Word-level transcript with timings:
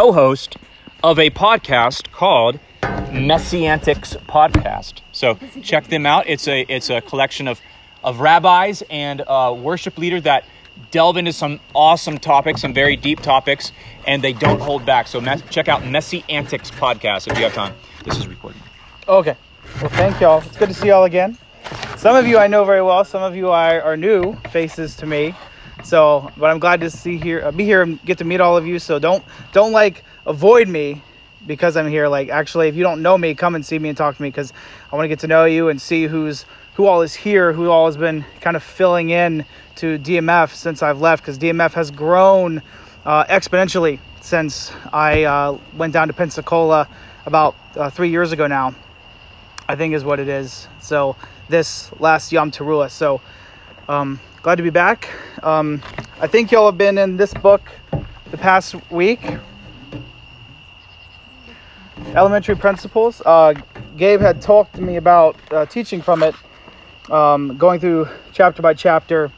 co 0.00 0.12
host 0.12 0.56
of 1.02 1.18
a 1.18 1.28
podcast 1.28 2.10
called 2.10 2.58
Messiantics 2.80 4.16
Podcast. 4.24 5.02
So 5.12 5.34
check 5.60 5.88
them 5.88 6.06
out. 6.06 6.26
It's 6.26 6.48
a, 6.48 6.62
it's 6.62 6.88
a 6.88 7.02
collection 7.02 7.46
of, 7.46 7.60
of 8.02 8.18
rabbis 8.18 8.82
and 8.88 9.20
uh, 9.20 9.54
worship 9.54 9.98
leaders 9.98 10.22
that 10.22 10.46
delve 10.90 11.18
into 11.18 11.34
some 11.34 11.60
awesome 11.74 12.16
topics, 12.16 12.62
some 12.62 12.72
very 12.72 12.96
deep 12.96 13.20
topics, 13.20 13.72
and 14.06 14.24
they 14.24 14.32
don't 14.32 14.62
hold 14.62 14.86
back. 14.86 15.06
So 15.06 15.20
me- 15.20 15.36
check 15.50 15.68
out 15.68 15.82
Messiantics 15.82 16.70
Podcast 16.70 17.30
if 17.30 17.36
you 17.36 17.44
have 17.44 17.52
time. 17.52 17.74
This 18.02 18.16
is 18.16 18.26
recording. 18.26 18.62
Okay. 19.06 19.36
Well, 19.82 19.90
thank 19.90 20.18
y'all. 20.18 20.38
It's 20.38 20.56
good 20.56 20.70
to 20.70 20.74
see 20.74 20.88
y'all 20.88 21.04
again. 21.04 21.36
Some 21.98 22.16
of 22.16 22.26
you 22.26 22.38
I 22.38 22.46
know 22.46 22.64
very 22.64 22.80
well. 22.80 23.04
Some 23.04 23.22
of 23.22 23.36
you 23.36 23.50
are, 23.50 23.82
are 23.82 23.98
new 23.98 24.34
faces 24.50 24.96
to 24.96 25.06
me. 25.06 25.34
So, 25.82 26.30
but 26.36 26.50
I'm 26.50 26.58
glad 26.58 26.80
to 26.80 26.90
see 26.90 27.16
here, 27.16 27.42
uh, 27.44 27.50
be 27.50 27.64
here 27.64 27.82
and 27.82 28.02
get 28.04 28.18
to 28.18 28.24
meet 28.24 28.40
all 28.40 28.56
of 28.56 28.66
you. 28.66 28.78
So 28.78 28.98
don't 28.98 29.24
don't 29.52 29.72
like 29.72 30.04
avoid 30.26 30.68
me 30.68 31.02
because 31.46 31.76
I'm 31.76 31.88
here. 31.88 32.08
Like 32.08 32.28
actually, 32.28 32.68
if 32.68 32.76
you 32.76 32.82
don't 32.82 33.02
know 33.02 33.16
me, 33.16 33.34
come 33.34 33.54
and 33.54 33.64
see 33.64 33.78
me 33.78 33.88
and 33.88 33.96
talk 33.98 34.16
to 34.16 34.22
me 34.22 34.28
because 34.28 34.52
I 34.92 34.96
want 34.96 35.04
to 35.04 35.08
get 35.08 35.20
to 35.20 35.26
know 35.26 35.44
you 35.44 35.68
and 35.68 35.80
see 35.80 36.06
who's 36.06 36.44
who 36.74 36.86
all 36.86 37.02
is 37.02 37.14
here, 37.14 37.52
who 37.52 37.70
all 37.70 37.86
has 37.86 37.96
been 37.96 38.24
kind 38.40 38.56
of 38.56 38.62
filling 38.62 39.10
in 39.10 39.44
to 39.76 39.98
DMF 39.98 40.54
since 40.54 40.82
I've 40.82 41.00
left 41.00 41.22
because 41.22 41.38
DMF 41.38 41.72
has 41.72 41.90
grown 41.90 42.62
uh, 43.04 43.24
exponentially 43.24 43.98
since 44.20 44.72
I 44.92 45.24
uh, 45.24 45.58
went 45.76 45.92
down 45.92 46.08
to 46.08 46.14
Pensacola 46.14 46.88
about 47.26 47.56
uh, 47.76 47.90
three 47.90 48.10
years 48.10 48.32
ago 48.32 48.46
now. 48.46 48.74
I 49.68 49.76
think 49.76 49.94
is 49.94 50.04
what 50.04 50.18
it 50.18 50.28
is. 50.28 50.68
So 50.80 51.16
this 51.48 51.90
last 52.00 52.32
Yom 52.32 52.50
Teruah. 52.50 52.90
So 52.90 53.20
um, 53.88 54.18
glad 54.42 54.54
to 54.54 54.62
be 54.62 54.70
back. 54.70 55.10
Um, 55.42 55.82
I 56.18 56.26
think 56.26 56.50
y'all 56.50 56.64
have 56.64 56.78
been 56.78 56.96
in 56.96 57.18
this 57.18 57.34
book 57.34 57.60
the 58.30 58.38
past 58.38 58.74
week. 58.90 59.20
Elementary 62.14 62.56
Principles. 62.56 63.20
Uh, 63.26 63.52
Gabe 63.98 64.20
had 64.20 64.40
talked 64.40 64.74
to 64.76 64.80
me 64.80 64.96
about 64.96 65.36
uh, 65.50 65.66
teaching 65.66 66.00
from 66.00 66.22
it, 66.22 66.34
um, 67.10 67.58
going 67.58 67.80
through 67.80 68.08
chapter 68.32 68.62
by 68.62 68.72
chapter, 68.72 69.30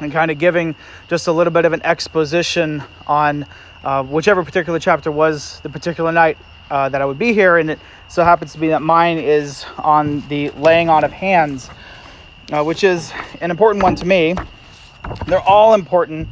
and 0.00 0.10
kind 0.10 0.28
of 0.30 0.38
giving 0.38 0.74
just 1.06 1.28
a 1.28 1.32
little 1.32 1.52
bit 1.52 1.64
of 1.64 1.72
an 1.72 1.82
exposition 1.84 2.82
on 3.06 3.46
uh, 3.84 4.02
whichever 4.02 4.44
particular 4.44 4.80
chapter 4.80 5.12
was 5.12 5.60
the 5.60 5.68
particular 5.68 6.10
night 6.10 6.36
uh, 6.68 6.88
that 6.88 7.00
I 7.00 7.04
would 7.04 7.18
be 7.18 7.32
here. 7.32 7.58
And 7.58 7.70
it 7.70 7.78
so 8.08 8.24
happens 8.24 8.52
to 8.54 8.58
be 8.58 8.68
that 8.68 8.82
mine 8.82 9.18
is 9.18 9.64
on 9.78 10.26
the 10.28 10.50
laying 10.50 10.88
on 10.88 11.04
of 11.04 11.12
hands, 11.12 11.70
uh, 12.52 12.62
which 12.62 12.84
is 12.84 13.12
an 13.40 13.50
important 13.50 13.82
one 13.82 13.94
to 13.96 14.04
me. 14.04 14.34
They're 15.26 15.40
all 15.40 15.74
important, 15.74 16.28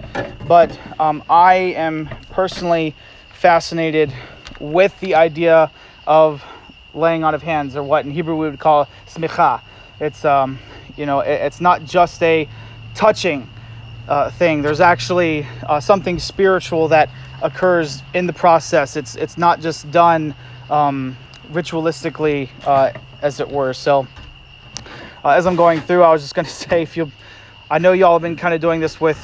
but 0.46 0.78
um, 1.00 1.24
I 1.28 1.54
am 1.54 2.10
personally 2.30 2.94
fascinated 3.32 4.12
with 4.60 4.98
the 5.00 5.14
idea 5.14 5.72
of 6.06 6.44
laying 6.92 7.24
on 7.24 7.34
of 7.34 7.42
hands, 7.42 7.74
or 7.74 7.82
what 7.82 8.04
in 8.04 8.10
Hebrew 8.10 8.36
we 8.36 8.50
would 8.50 8.60
call 8.60 8.86
smicha. 9.06 9.62
It's 9.98 10.24
um, 10.24 10.58
you 10.96 11.06
know, 11.06 11.20
it, 11.20 11.40
it's 11.40 11.60
not 11.60 11.84
just 11.84 12.22
a 12.22 12.48
touching 12.94 13.48
uh, 14.06 14.30
thing. 14.30 14.62
There's 14.62 14.80
actually 14.80 15.46
uh, 15.66 15.80
something 15.80 16.18
spiritual 16.18 16.88
that 16.88 17.10
occurs 17.42 18.02
in 18.12 18.26
the 18.26 18.32
process. 18.32 18.96
It's 18.96 19.16
it's 19.16 19.38
not 19.38 19.60
just 19.60 19.90
done 19.90 20.34
um, 20.68 21.16
ritualistically, 21.52 22.50
uh, 22.64 22.92
as 23.22 23.40
it 23.40 23.48
were. 23.48 23.72
So, 23.72 24.06
uh, 25.24 25.30
as 25.30 25.46
I'm 25.46 25.56
going 25.56 25.80
through, 25.80 26.02
I 26.02 26.12
was 26.12 26.22
just 26.22 26.34
going 26.34 26.44
to 26.46 26.50
say, 26.50 26.82
if 26.82 26.96
you, 26.96 27.10
I 27.70 27.78
know 27.78 27.92
y'all 27.92 28.14
have 28.14 28.22
been 28.22 28.36
kind 28.36 28.54
of 28.54 28.60
doing 28.60 28.80
this 28.80 29.00
with 29.00 29.18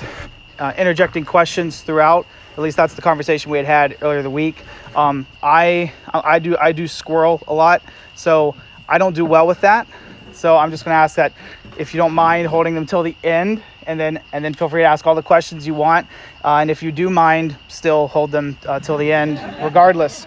uh, 0.59 0.73
interjecting 0.77 1.25
questions 1.25 1.83
throughout. 1.83 2.27
At 2.57 2.63
least 2.63 2.77
that's 2.77 2.95
the 2.95 3.03
conversation 3.03 3.51
we 3.51 3.59
had 3.59 3.67
had 3.67 3.99
earlier 4.01 4.23
the 4.23 4.31
week. 4.31 4.63
Um, 4.95 5.27
I 5.43 5.93
I 6.13 6.39
do 6.39 6.57
I 6.59 6.73
do 6.73 6.89
squirrel 6.89 7.43
a 7.47 7.53
lot, 7.53 7.83
so 8.15 8.57
I 8.89 8.97
don't 8.97 9.15
do 9.15 9.27
well 9.27 9.47
with 9.47 9.61
that. 9.61 9.87
So 10.33 10.57
I'm 10.57 10.71
just 10.71 10.85
going 10.85 10.95
to 10.95 10.99
ask 10.99 11.17
that 11.17 11.33
if 11.77 11.93
you 11.93 11.99
don't 11.99 12.15
mind 12.15 12.47
holding 12.47 12.75
them 12.75 12.87
till 12.87 13.03
the 13.03 13.15
end, 13.23 13.63
and 13.87 14.01
then 14.01 14.23
and 14.33 14.43
then 14.43 14.55
feel 14.55 14.71
free 14.71 14.83
to 14.83 14.87
ask 14.87 15.07
all 15.07 15.15
the 15.15 15.23
questions 15.23 15.67
you 15.67 15.75
want. 15.75 16.07
Uh, 16.43 16.57
and 16.57 16.71
if 16.71 16.83
you 16.83 16.93
do 16.93 17.11
mind, 17.11 17.57
still 17.69 18.09
hold 18.09 18.31
them 18.31 18.57
uh, 18.67 18.81
till 18.81 18.97
the 18.97 19.13
end, 19.13 19.39
regardless. 19.63 20.27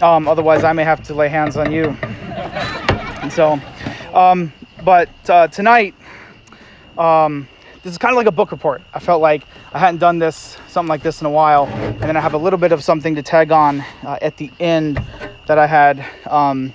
Um, 0.00 0.28
otherwise, 0.28 0.64
I 0.64 0.72
may 0.72 0.84
have 0.84 1.02
to 1.04 1.14
lay 1.14 1.28
hands 1.28 1.58
on 1.58 1.72
you. 1.72 1.94
And 3.22 3.30
so, 3.30 3.60
um, 4.14 4.50
but 4.84 5.08
uh, 5.28 5.48
tonight, 5.48 5.94
um, 6.96 7.48
this 7.82 7.92
is 7.92 7.98
kind 7.98 8.12
of 8.12 8.16
like 8.16 8.26
a 8.26 8.32
book 8.32 8.52
report. 8.52 8.82
I 8.92 8.98
felt 8.98 9.22
like 9.22 9.42
I 9.72 9.78
hadn't 9.78 10.00
done 10.00 10.18
this, 10.18 10.56
something 10.68 10.88
like 10.88 11.02
this 11.02 11.20
in 11.20 11.26
a 11.26 11.30
while. 11.30 11.66
And 11.66 12.02
then 12.02 12.16
I 12.16 12.20
have 12.20 12.34
a 12.34 12.38
little 12.38 12.58
bit 12.58 12.72
of 12.72 12.82
something 12.82 13.14
to 13.14 13.22
tag 13.22 13.52
on 13.52 13.80
uh, 14.02 14.18
at 14.20 14.36
the 14.36 14.50
end 14.60 15.02
that 15.46 15.58
I 15.58 15.66
had 15.66 16.04
um, 16.26 16.72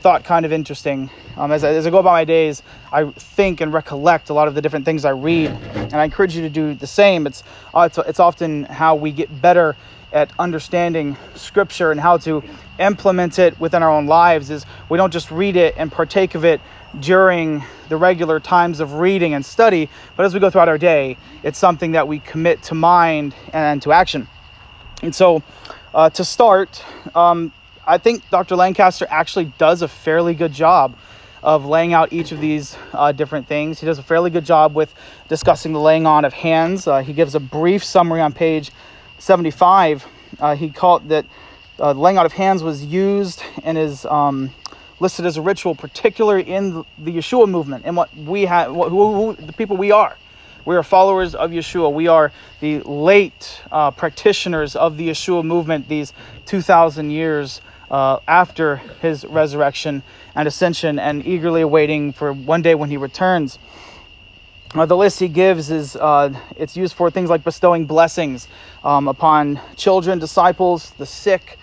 thought 0.00 0.24
kind 0.24 0.46
of 0.46 0.52
interesting. 0.52 1.10
Um, 1.36 1.52
as, 1.52 1.62
I, 1.64 1.70
as 1.70 1.86
I 1.86 1.90
go 1.90 1.98
about 1.98 2.12
my 2.12 2.24
days, 2.24 2.62
I 2.92 3.04
think 3.10 3.60
and 3.60 3.72
recollect 3.72 4.30
a 4.30 4.34
lot 4.34 4.48
of 4.48 4.54
the 4.54 4.62
different 4.62 4.84
things 4.84 5.04
I 5.04 5.10
read, 5.10 5.50
and 5.74 5.94
I 5.94 6.04
encourage 6.04 6.34
you 6.34 6.42
to 6.42 6.50
do 6.50 6.74
the 6.74 6.86
same. 6.86 7.26
It's 7.26 7.42
uh, 7.74 7.82
it's, 7.82 7.98
it's 7.98 8.20
often 8.20 8.64
how 8.64 8.94
we 8.94 9.12
get 9.12 9.40
better 9.40 9.76
at 10.12 10.32
understanding 10.38 11.16
Scripture 11.34 11.92
and 11.92 12.00
how 12.00 12.16
to 12.18 12.42
implement 12.78 13.38
it 13.38 13.58
within 13.60 13.82
our 13.82 13.90
own 13.90 14.06
lives. 14.06 14.50
Is 14.50 14.66
we 14.88 14.96
don't 14.96 15.12
just 15.12 15.30
read 15.30 15.56
it 15.56 15.74
and 15.76 15.92
partake 15.92 16.34
of 16.34 16.44
it 16.44 16.60
during 16.98 17.62
the 17.88 17.96
regular 17.96 18.40
times 18.40 18.80
of 18.80 18.94
reading 18.94 19.34
and 19.34 19.44
study, 19.44 19.88
but 20.16 20.26
as 20.26 20.34
we 20.34 20.40
go 20.40 20.50
throughout 20.50 20.68
our 20.68 20.78
day, 20.78 21.16
it's 21.42 21.58
something 21.58 21.92
that 21.92 22.08
we 22.08 22.18
commit 22.18 22.62
to 22.64 22.74
mind 22.74 23.34
and 23.52 23.80
to 23.82 23.92
action. 23.92 24.26
And 25.02 25.14
so, 25.14 25.42
uh, 25.94 26.10
to 26.10 26.24
start, 26.24 26.82
um, 27.14 27.52
I 27.86 27.98
think 27.98 28.28
Dr. 28.30 28.56
Lancaster 28.56 29.06
actually 29.08 29.46
does 29.58 29.82
a 29.82 29.88
fairly 29.88 30.34
good 30.34 30.52
job 30.52 30.96
of 31.42 31.64
laying 31.64 31.94
out 31.94 32.12
each 32.12 32.32
of 32.32 32.40
these 32.40 32.76
uh, 32.92 33.12
different 33.12 33.46
things. 33.46 33.80
He 33.80 33.86
does 33.86 33.98
a 33.98 34.02
fairly 34.02 34.30
good 34.30 34.44
job 34.44 34.74
with 34.74 34.94
discussing 35.28 35.72
the 35.72 35.80
laying 35.80 36.06
on 36.06 36.24
of 36.24 36.34
hands. 36.34 36.86
Uh, 36.86 37.00
he 37.00 37.12
gives 37.12 37.34
a 37.34 37.40
brief 37.40 37.82
summary 37.82 38.20
on 38.20 38.32
page 38.32 38.70
75. 39.18 40.06
Uh, 40.38 40.54
he 40.54 40.70
called 40.70 41.08
that 41.08 41.24
uh, 41.78 41.92
laying 41.92 42.18
out 42.18 42.26
of 42.26 42.32
hands 42.32 42.62
was 42.62 42.84
used 42.84 43.42
and 43.64 43.78
is 43.78 44.04
um, 44.04 44.50
listed 45.00 45.26
as 45.26 45.36
a 45.36 45.42
ritual, 45.42 45.74
particularly 45.74 46.42
in 46.42 46.84
the 46.98 47.16
Yeshua 47.16 47.48
movement 47.48 47.84
and 47.86 47.96
what 47.96 48.14
we 48.16 48.44
have, 48.44 48.70
who, 48.70 49.34
who, 49.34 49.34
the 49.34 49.52
people 49.52 49.76
we 49.76 49.90
are. 49.90 50.16
We 50.64 50.76
are 50.76 50.82
followers 50.82 51.34
of 51.34 51.50
Yeshua. 51.50 51.92
We 51.92 52.06
are 52.06 52.32
the 52.60 52.80
late 52.80 53.62
uh, 53.72 53.90
practitioners 53.90 54.76
of 54.76 54.98
the 54.98 55.08
Yeshua 55.08 55.42
movement 55.42 55.88
these 55.88 56.12
2,000 56.46 57.10
years 57.10 57.62
uh, 57.90 58.18
after 58.28 58.76
his 59.00 59.24
resurrection 59.24 60.02
and 60.34 60.46
ascension 60.46 60.98
and 60.98 61.26
eagerly 61.26 61.62
awaiting 61.62 62.12
for 62.12 62.32
one 62.32 62.62
day 62.62 62.74
when 62.74 62.90
he 62.90 62.96
returns. 62.96 63.58
Uh, 64.74 64.86
the 64.86 64.96
list 64.96 65.18
he 65.18 65.26
gives 65.26 65.70
is 65.70 65.96
uh, 65.96 66.32
it's 66.56 66.76
used 66.76 66.94
for 66.94 67.10
things 67.10 67.28
like 67.28 67.42
bestowing 67.42 67.86
blessings 67.86 68.46
um, 68.84 69.08
upon 69.08 69.58
children, 69.76 70.18
disciples, 70.20 70.92
the 70.92 71.06
sick. 71.06 71.58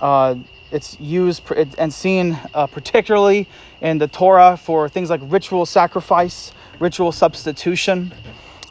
Uh, 0.00 0.34
it's 0.72 0.98
used 1.00 1.42
and 1.78 1.92
seen 1.92 2.38
uh, 2.54 2.66
particularly 2.66 3.46
in 3.80 3.98
the 3.98 4.08
Torah 4.08 4.56
for 4.56 4.88
things 4.88 5.10
like 5.10 5.20
ritual 5.24 5.66
sacrifice, 5.66 6.52
ritual 6.78 7.12
substitution. 7.12 8.12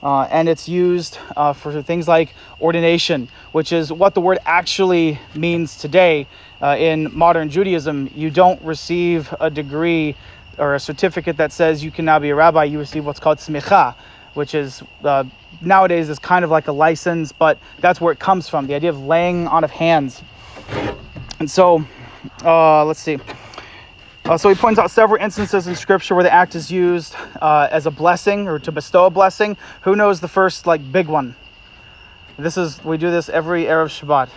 Uh, 0.02 0.22
and 0.32 0.48
it's 0.48 0.70
used 0.70 1.18
uh, 1.36 1.52
for 1.52 1.82
things 1.82 2.08
like 2.08 2.34
ordination, 2.62 3.28
which 3.52 3.74
is 3.74 3.92
what 3.92 4.14
the 4.14 4.22
word 4.22 4.38
actually 4.46 5.20
means 5.36 5.76
today 5.78 6.26
uh, 6.62 6.78
in 6.80 7.10
modern 7.14 7.50
Judaism. 7.50 8.10
You 8.16 8.30
don't 8.30 8.62
receive 8.62 9.34
a 9.42 9.50
degree 9.50 10.16
or 10.58 10.76
a 10.76 10.80
certificate 10.80 11.36
that 11.38 11.52
says 11.52 11.84
you 11.84 11.92
can 11.92 12.06
now 12.06 12.20
be 12.20 12.30
a 12.30 12.36
rabbi. 12.36 12.64
You 12.66 12.80
receive 12.80 13.06
what's 13.06 13.20
called 13.20 13.40
smicha, 13.40 13.94
which 14.36 14.56
is 14.56 14.84
uh, 15.04 15.26
nowadays 15.62 16.08
is 16.08 16.20
kind 16.20 16.46
of 16.46 16.52
like 16.52 16.70
a 16.70 16.74
license, 16.74 17.34
but 17.34 17.58
that's 17.80 18.00
where 18.00 18.14
it 18.14 18.20
comes 18.20 18.48
from 18.48 18.68
the 18.68 18.76
idea 18.76 18.90
of 18.90 19.04
laying 19.04 19.48
on 19.48 19.66
of 19.66 19.72
hands. 19.72 20.22
And 21.40 21.50
so, 21.50 21.86
uh, 22.44 22.84
let's 22.84 23.00
see. 23.00 23.18
Uh, 24.26 24.38
so 24.38 24.50
he 24.50 24.56
points 24.56 24.78
out 24.78 24.92
several 24.92 25.22
instances 25.24 25.68
in 25.68 25.76
Scripture 25.76 26.14
where 26.14 26.24
the 26.24 26.34
act 26.34 26.54
is 26.54 26.70
used 26.70 27.16
uh, 27.42 27.70
as 27.72 27.86
a 27.86 27.92
blessing 27.92 28.48
or 28.48 28.60
to 28.60 28.72
bestow 28.74 29.06
a 29.06 29.10
blessing. 29.10 29.56
Who 29.84 29.96
knows 29.96 30.20
the 30.20 30.28
first 30.28 30.68
like 30.68 30.92
big 30.92 31.08
one? 31.08 31.36
This 32.38 32.58
is 32.58 32.84
we 32.84 32.98
do 32.98 33.10
this 33.10 33.30
every 33.30 33.64
erev 33.64 33.88
Shabbat. 33.88 34.30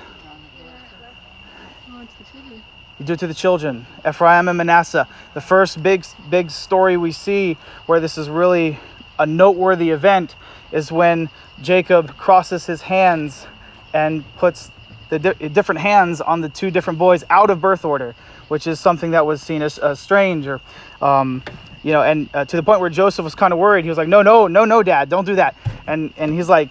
You 2.98 3.04
do 3.04 3.12
it 3.14 3.18
to 3.18 3.26
the 3.26 3.34
children. 3.34 3.86
Ephraim 4.08 4.48
and 4.48 4.56
Manasseh. 4.56 5.08
The 5.34 5.40
first 5.40 5.82
big 5.82 6.06
big 6.30 6.50
story 6.50 6.96
we 6.96 7.10
see 7.10 7.58
where 7.86 7.98
this 7.98 8.16
is 8.16 8.28
really 8.28 8.78
a 9.18 9.26
noteworthy 9.26 9.90
event 9.90 10.36
is 10.70 10.92
when 10.92 11.28
Jacob 11.60 12.16
crosses 12.16 12.66
his 12.66 12.82
hands 12.82 13.46
and 13.92 14.24
puts 14.36 14.70
the 15.12 15.20
di- 15.20 15.48
different 15.50 15.82
hands 15.82 16.20
on 16.22 16.42
the 16.42 16.50
two 16.50 16.72
different 16.72 16.98
boys 16.98 17.24
out 17.30 17.50
of 17.50 17.60
birth 17.60 17.84
order 17.84 18.16
which 18.48 18.66
is 18.66 18.80
something 18.80 19.12
that 19.12 19.26
was 19.26 19.42
seen 19.42 19.62
as 19.62 19.78
uh, 19.80 19.94
strange 19.94 20.48
or 20.48 20.60
um, 21.02 21.44
you 21.84 21.92
know 21.92 22.02
and 22.02 22.30
uh, 22.34 22.44
to 22.46 22.56
the 22.56 22.64
point 22.64 22.80
where 22.80 22.90
joseph 22.90 23.24
was 23.24 23.36
kind 23.36 23.52
of 23.52 23.60
worried 23.60 23.84
he 23.84 23.90
was 23.90 23.98
like 23.98 24.08
no 24.08 24.22
no 24.22 24.48
no 24.48 24.64
no 24.66 24.82
dad 24.82 25.10
don't 25.10 25.26
do 25.26 25.36
that 25.36 25.56
and 25.86 26.14
and 26.18 26.34
he's 26.34 26.48
like 26.48 26.70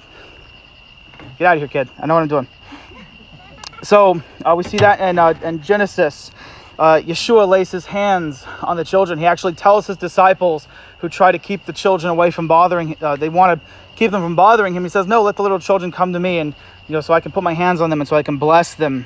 get 1.40 1.48
out 1.48 1.58
of 1.58 1.62
here 1.62 1.70
kid 1.70 1.90
i 2.00 2.08
know 2.08 2.16
what 2.16 2.22
i'm 2.22 2.30
doing 2.30 2.48
So 3.84 4.22
uh, 4.46 4.56
we 4.58 4.64
see 4.64 4.80
that 4.80 5.02
in, 5.02 5.20
uh, 5.20 5.36
in 5.44 5.62
Genesis. 5.62 6.32
Uh, 6.80 7.02
Yeshua 7.02 7.48
lays 7.48 7.72
his 7.72 7.88
hands 7.88 8.46
on 8.64 8.78
the 8.78 8.86
children. 8.86 9.20
He 9.20 9.28
actually 9.28 9.54
tells 9.54 9.88
his 9.88 9.98
disciples 9.98 10.68
who 11.00 11.10
try 11.10 11.32
to 11.34 11.40
keep 11.40 11.66
the 11.66 11.74
children 11.74 12.12
away 12.12 12.32
from 12.32 12.48
bothering, 12.48 12.98
uh, 13.02 13.18
they 13.18 13.30
want 13.30 13.62
to 13.62 13.72
keep 13.96 14.12
them 14.12 14.22
from 14.24 14.36
bothering 14.36 14.74
him. 14.76 14.84
He 14.84 14.90
says, 14.90 15.08
No, 15.08 15.24
let 15.24 15.38
the 15.38 15.44
little 15.44 15.60
children 15.60 15.92
come 15.92 16.14
to 16.14 16.20
me, 16.20 16.40
and 16.40 16.56
you 16.92 16.98
know, 16.98 17.00
so 17.00 17.14
I 17.14 17.22
can 17.22 17.32
put 17.32 17.42
my 17.42 17.54
hands 17.54 17.80
on 17.80 17.90
them 17.90 18.02
and 18.02 18.08
so 18.08 18.18
I 18.18 18.22
can 18.22 18.36
bless 18.36 18.74
them. 18.76 19.06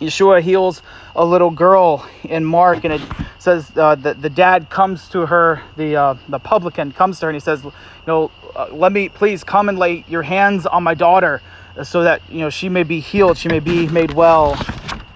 Yeshua 0.00 0.40
heals 0.40 0.82
a 1.16 1.24
little 1.24 1.50
girl 1.50 2.08
in 2.22 2.44
Mark, 2.44 2.84
and 2.84 2.92
it 2.92 3.00
says 3.40 3.72
uh, 3.76 3.96
that 3.96 4.22
the 4.22 4.30
dad 4.30 4.70
comes 4.70 5.08
to 5.08 5.26
her, 5.26 5.60
the 5.76 5.96
uh, 5.96 6.14
the 6.28 6.38
publican 6.38 6.92
comes 6.92 7.18
to 7.18 7.26
her, 7.26 7.30
and 7.30 7.34
he 7.34 7.40
says, 7.40 7.64
"You 7.64 7.72
know, 8.06 8.30
uh, 8.54 8.68
let 8.70 8.92
me 8.92 9.08
please 9.08 9.42
come 9.42 9.68
and 9.68 9.76
lay 9.80 10.04
your 10.06 10.22
hands 10.22 10.64
on 10.64 10.84
my 10.84 10.94
daughter, 10.94 11.42
so 11.82 12.04
that 12.04 12.22
you 12.30 12.38
know 12.38 12.50
she 12.50 12.68
may 12.68 12.84
be 12.84 13.00
healed, 13.00 13.36
she 13.36 13.48
may 13.48 13.58
be 13.58 13.88
made 13.88 14.12
well, 14.12 14.56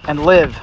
and 0.05 0.25
live." 0.25 0.59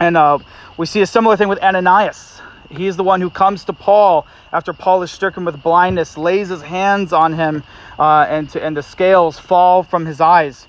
And 0.00 0.16
uh, 0.16 0.38
we 0.78 0.86
see 0.86 1.02
a 1.02 1.06
similar 1.06 1.36
thing 1.36 1.48
with 1.48 1.62
Ananias. 1.62 2.40
He 2.70 2.86
is 2.86 2.96
the 2.96 3.04
one 3.04 3.20
who 3.20 3.30
comes 3.30 3.64
to 3.64 3.72
Paul 3.72 4.26
after 4.52 4.72
Paul 4.72 5.02
is 5.02 5.10
stricken 5.10 5.44
with 5.44 5.62
blindness, 5.62 6.16
lays 6.16 6.48
his 6.48 6.62
hands 6.62 7.12
on 7.12 7.34
him, 7.34 7.62
uh, 7.98 8.26
and 8.28 8.48
to, 8.50 8.62
and 8.62 8.76
the 8.76 8.82
scales 8.82 9.38
fall 9.38 9.82
from 9.82 10.06
his 10.06 10.20
eyes. 10.20 10.66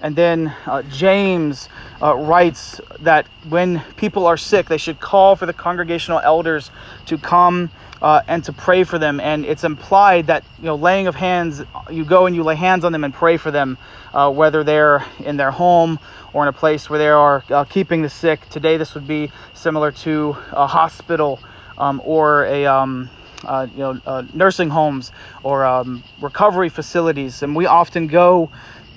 And 0.00 0.14
then 0.14 0.54
uh, 0.66 0.82
James 0.82 1.68
uh, 2.00 2.14
writes 2.14 2.80
that 3.00 3.26
when 3.48 3.82
people 3.96 4.26
are 4.26 4.36
sick, 4.36 4.66
they 4.68 4.78
should 4.78 5.00
call 5.00 5.34
for 5.34 5.46
the 5.46 5.52
congregational 5.52 6.20
elders 6.20 6.70
to 7.06 7.18
come 7.18 7.70
uh, 8.02 8.22
and 8.28 8.44
to 8.44 8.52
pray 8.52 8.84
for 8.84 8.98
them. 8.98 9.20
And 9.20 9.44
it's 9.44 9.64
implied 9.64 10.26
that 10.28 10.44
you 10.58 10.64
know, 10.64 10.76
laying 10.76 11.06
of 11.06 11.14
hands, 11.14 11.62
you 11.90 12.04
go 12.04 12.26
and 12.26 12.34
you 12.34 12.42
lay 12.42 12.54
hands 12.54 12.84
on 12.84 12.92
them 12.92 13.04
and 13.04 13.12
pray 13.12 13.36
for 13.36 13.50
them, 13.50 13.78
uh, 14.12 14.30
whether 14.30 14.64
they're 14.64 15.04
in 15.20 15.36
their 15.36 15.50
home 15.50 15.98
or 16.32 16.42
in 16.42 16.48
a 16.48 16.52
place 16.52 16.88
where 16.90 16.98
they 16.98 17.08
are 17.08 17.44
uh, 17.50 17.64
keeping 17.64 18.02
the 18.02 18.10
sick. 18.10 18.48
Today, 18.48 18.76
this 18.76 18.94
would 18.94 19.06
be 19.06 19.30
similar 19.54 19.92
to 19.92 20.36
a 20.52 20.66
hospital 20.66 21.40
um, 21.76 22.00
or 22.04 22.44
a 22.44 22.66
um, 22.66 23.10
uh, 23.44 23.66
you 23.72 23.78
know 23.78 24.00
uh, 24.06 24.24
nursing 24.32 24.70
homes 24.70 25.12
or 25.42 25.64
um, 25.64 26.02
recovery 26.20 26.68
facilities, 26.68 27.42
and 27.42 27.54
we 27.54 27.66
often 27.66 28.06
go 28.06 28.50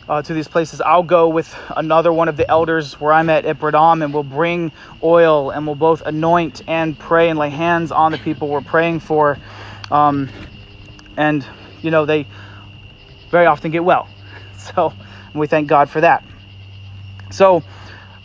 uh, 0.08 0.22
to 0.22 0.34
these 0.34 0.48
places. 0.48 0.82
I'll 0.82 1.04
go 1.04 1.30
with 1.30 1.56
another 1.76 2.12
one 2.12 2.28
of 2.28 2.38
the 2.38 2.50
elders 2.50 3.00
where 3.00 3.14
I'm 3.14 3.30
at 3.30 3.46
Ipradam, 3.46 4.04
and 4.04 4.14
we'll 4.14 4.24
bring 4.24 4.72
oil 5.04 5.52
and 5.52 5.66
we'll 5.66 5.76
both 5.76 6.02
anoint 6.06 6.62
and 6.68 6.98
pray 6.98 7.30
and 7.30 7.38
lay 7.38 7.50
hands 7.50 7.92
on 7.92 8.12
the 8.12 8.18
people 8.18 8.48
we're 8.48 8.62
praying 8.62 9.02
for. 9.02 9.38
Um, 9.90 10.30
and, 11.18 11.46
you 11.82 11.92
know, 11.92 12.06
they 12.06 12.26
very 13.30 13.46
often 13.46 13.72
get 13.72 13.84
well. 13.84 14.08
So 14.76 14.94
we 15.34 15.48
thank 15.48 15.68
God 15.68 15.90
for 15.90 16.02
that. 16.02 16.24
So, 17.32 17.64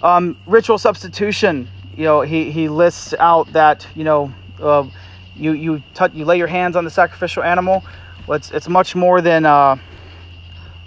um, 0.03 0.37
ritual 0.45 0.77
substitution, 0.77 1.71
you 1.97 2.05
know, 2.05 2.21
he, 2.21 2.53
he 2.53 2.69
lists 2.69 3.15
out 3.19 3.55
that, 3.55 3.87
you 3.95 4.05
know, 4.05 4.35
uh, 4.61 4.87
you, 5.35 5.53
you, 5.53 5.83
t- 5.95 6.05
you 6.13 6.27
lay 6.27 6.37
your 6.37 6.47
hands 6.47 6.77
on 6.77 6.85
the 6.85 6.91
sacrificial 6.91 7.43
animal. 7.43 7.87
Well, 8.27 8.37
it's, 8.37 8.51
it's 8.51 8.69
much 8.69 8.95
more 8.95 9.23
than. 9.23 9.47
Uh, 9.47 9.79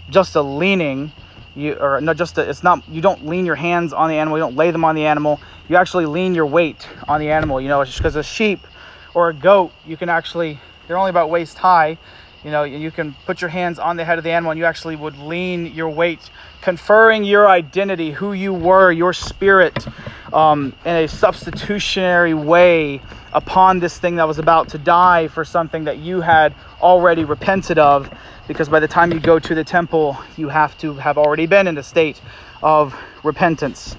just 0.10 0.36
a 0.36 0.42
leaning 0.42 1.12
you 1.56 1.74
or 1.74 2.00
not 2.02 2.16
just 2.18 2.38
a, 2.38 2.50
it's 2.50 2.64
not 2.64 2.88
you 2.90 3.02
don't 3.02 3.26
lean 3.26 3.46
your 3.46 3.56
hands 3.56 3.94
on 3.94 4.10
the 4.10 4.16
animal 4.16 4.38
you 4.38 4.44
don't 4.44 4.56
lay 4.56 4.72
them 4.72 4.86
on 4.86 4.96
the 4.96 5.06
animal. 5.06 5.40
You 5.68 5.76
actually 5.76 6.06
lean 6.06 6.34
your 6.36 6.46
weight 6.46 6.88
on 7.08 7.20
the 7.20 7.32
animal 7.32 7.60
you 7.62 7.68
know 7.68 7.82
it's 7.82 7.92
just 7.92 8.00
because 8.00 8.16
a 8.16 8.24
sheep 8.24 8.66
or 9.14 9.30
a 9.30 9.34
goat 9.34 9.72
you 9.86 9.98
can 9.98 10.10
actually 10.10 10.60
they're 10.88 10.98
only 10.98 11.10
about 11.10 11.30
waist 11.30 11.58
high 11.58 11.98
you 12.44 12.52
know 12.52 12.64
you 12.64 12.92
can 12.92 13.14
put 13.26 13.42
your 13.42 13.50
hands 13.50 13.80
on 13.80 13.98
the 13.98 14.06
head 14.06 14.18
of 14.18 14.24
the 14.24 14.32
animal 14.32 14.52
and 14.52 14.60
you 14.60 14.66
actually 14.66 14.96
would 14.96 15.18
lean 15.18 15.68
your 15.68 15.90
weight 15.90 16.30
conferring 16.62 17.24
your 17.24 17.50
identity 17.50 18.12
who 18.12 18.34
you 18.34 18.54
were 18.54 18.92
your 18.92 19.14
spirit 19.14 19.88
um, 20.34 20.76
in 20.86 20.96
a 20.96 21.08
substitutionary 21.08 22.34
way 22.34 23.02
upon 23.34 23.80
this 23.80 23.98
thing 24.00 24.16
that 24.16 24.28
was 24.28 24.40
about 24.40 24.70
to 24.70 24.78
die 24.78 25.28
for 25.28 25.46
something 25.46 25.84
that 25.86 25.98
you 25.98 26.22
had 26.22 26.54
already 26.82 27.24
repented 27.26 27.78
of 27.78 28.10
because 28.48 28.70
by 28.70 28.80
the 28.80 28.88
time 28.88 29.12
you 29.12 29.20
go 29.20 29.38
to 29.38 29.54
the 29.54 29.64
temple, 29.64 30.18
you 30.36 30.50
have 30.50 30.78
to 30.80 30.96
have 30.96 31.18
already 31.18 31.46
been 31.46 31.68
in 31.68 31.78
a 31.78 31.84
state 31.84 32.20
of 32.64 32.96
repentance. 33.24 33.96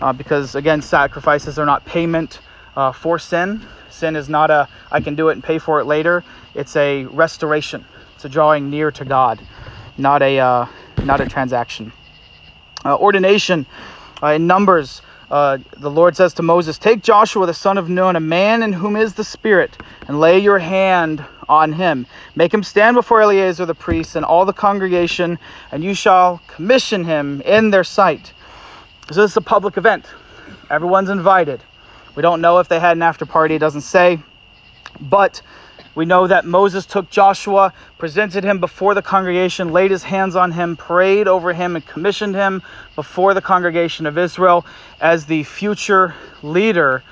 Uh, 0.00 0.12
because 0.12 0.54
again, 0.56 0.82
sacrifices 0.82 1.58
are 1.58 1.66
not 1.66 1.84
payment 1.84 2.40
uh, 2.76 2.90
for 2.90 3.18
sin. 3.18 3.64
Sin 3.90 4.16
is 4.16 4.28
not 4.28 4.50
a 4.50 4.68
I 4.90 5.00
can 5.00 5.14
do 5.14 5.28
it 5.28 5.32
and 5.34 5.44
pay 5.44 5.58
for 5.58 5.80
it 5.80 5.84
later. 5.84 6.24
It's 6.54 6.76
a 6.76 7.04
restoration. 7.06 7.84
It's 8.14 8.24
a 8.24 8.28
drawing 8.28 8.70
near 8.70 8.90
to 8.92 9.04
God, 9.04 9.40
not 9.96 10.22
a 10.22 10.38
uh, 10.38 10.66
not 11.04 11.20
a 11.20 11.26
transaction. 11.26 11.92
Uh, 12.84 12.96
ordination 12.96 13.66
uh, 14.22 14.28
in 14.28 14.46
Numbers. 14.46 15.02
Uh, 15.30 15.56
the 15.78 15.90
Lord 15.90 16.14
says 16.14 16.34
to 16.34 16.42
Moses, 16.42 16.76
Take 16.76 17.02
Joshua 17.02 17.46
the 17.46 17.54
son 17.54 17.78
of 17.78 17.88
Nun, 17.88 18.16
a 18.16 18.20
man 18.20 18.62
in 18.62 18.74
whom 18.74 18.96
is 18.96 19.14
the 19.14 19.24
Spirit, 19.24 19.78
and 20.06 20.20
lay 20.20 20.38
your 20.38 20.58
hand 20.58 21.24
on 21.48 21.72
him. 21.72 22.06
Make 22.34 22.52
him 22.52 22.62
stand 22.62 22.96
before 22.96 23.22
Eleazar 23.22 23.64
the 23.64 23.74
priest 23.74 24.14
and 24.14 24.26
all 24.26 24.44
the 24.44 24.52
congregation, 24.52 25.38
and 25.70 25.82
you 25.82 25.94
shall 25.94 26.42
commission 26.48 27.04
him 27.04 27.40
in 27.42 27.70
their 27.70 27.82
sight. 27.82 28.34
So 29.10 29.22
this 29.22 29.30
is 29.30 29.36
a 29.38 29.42
public 29.42 29.78
event. 29.78 30.06
Everyone's 30.70 31.08
invited. 31.08 31.62
We 32.14 32.22
don't 32.22 32.42
know 32.42 32.58
if 32.58 32.68
they 32.68 32.78
had 32.78 32.96
an 32.98 33.02
after 33.02 33.24
party, 33.24 33.54
it 33.54 33.58
doesn't 33.58 33.80
say. 33.82 34.18
But 35.00 35.40
we 35.94 36.04
know 36.04 36.26
that 36.26 36.44
Moses 36.46 36.86
took 36.86 37.10
Joshua, 37.10 37.72
presented 37.98 38.44
him 38.44 38.58
before 38.58 38.94
the 38.94 39.02
congregation, 39.02 39.72
laid 39.72 39.90
his 39.90 40.04
hands 40.04 40.36
on 40.36 40.52
him, 40.52 40.76
prayed 40.76 41.28
over 41.28 41.52
him, 41.52 41.76
and 41.76 41.84
commissioned 41.86 42.34
him 42.34 42.62
before 42.96 43.34
the 43.34 43.42
congregation 43.42 44.06
of 44.06 44.16
Israel 44.16 44.64
as 45.00 45.26
the 45.26 45.42
future 45.44 46.14
leader 46.42 47.02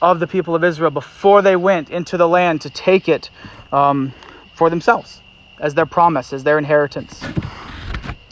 of 0.00 0.20
the 0.20 0.26
people 0.26 0.54
of 0.54 0.64
Israel 0.64 0.90
before 0.90 1.42
they 1.42 1.56
went 1.56 1.90
into 1.90 2.16
the 2.16 2.26
land 2.26 2.62
to 2.62 2.70
take 2.70 3.08
it 3.08 3.30
um, 3.72 4.12
for 4.54 4.70
themselves 4.70 5.20
as 5.58 5.74
their 5.74 5.86
promise, 5.86 6.32
as 6.32 6.42
their 6.42 6.56
inheritance. 6.56 7.22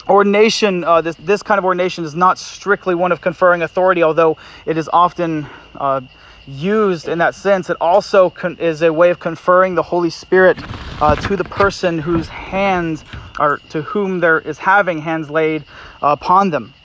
Ordination, 0.07 0.83
uh, 0.83 1.01
this, 1.01 1.15
this 1.17 1.43
kind 1.43 1.59
of 1.59 1.65
ordination 1.65 2.03
is 2.03 2.15
not 2.15 2.39
strictly 2.39 2.95
one 2.95 3.11
of 3.11 3.21
conferring 3.21 3.61
authority, 3.61 4.01
although 4.01 4.37
it 4.65 4.75
is 4.75 4.89
often 4.91 5.45
uh, 5.75 6.01
used 6.49 7.07
in 7.07 7.19
that 7.19 7.35
sense. 7.35 7.69
It 7.69 7.77
also 7.81 8.29
con- 8.29 8.57
is 8.59 8.81
a 8.81 8.93
way 8.93 9.11
of 9.11 9.19
conferring 9.19 9.75
the 9.75 9.83
Holy 9.83 10.09
Spirit 10.09 10.63
uh, 11.01 11.15
to 11.17 11.37
the 11.37 11.45
person 11.45 11.99
whose 11.99 12.29
hands, 12.29 13.05
are 13.39 13.61
to 13.69 13.83
whom 13.83 14.19
there 14.19 14.39
is 14.41 14.59
having 14.59 14.99
hands 14.99 15.29
laid 15.29 15.65
upon 16.01 16.51
them. 16.51 16.75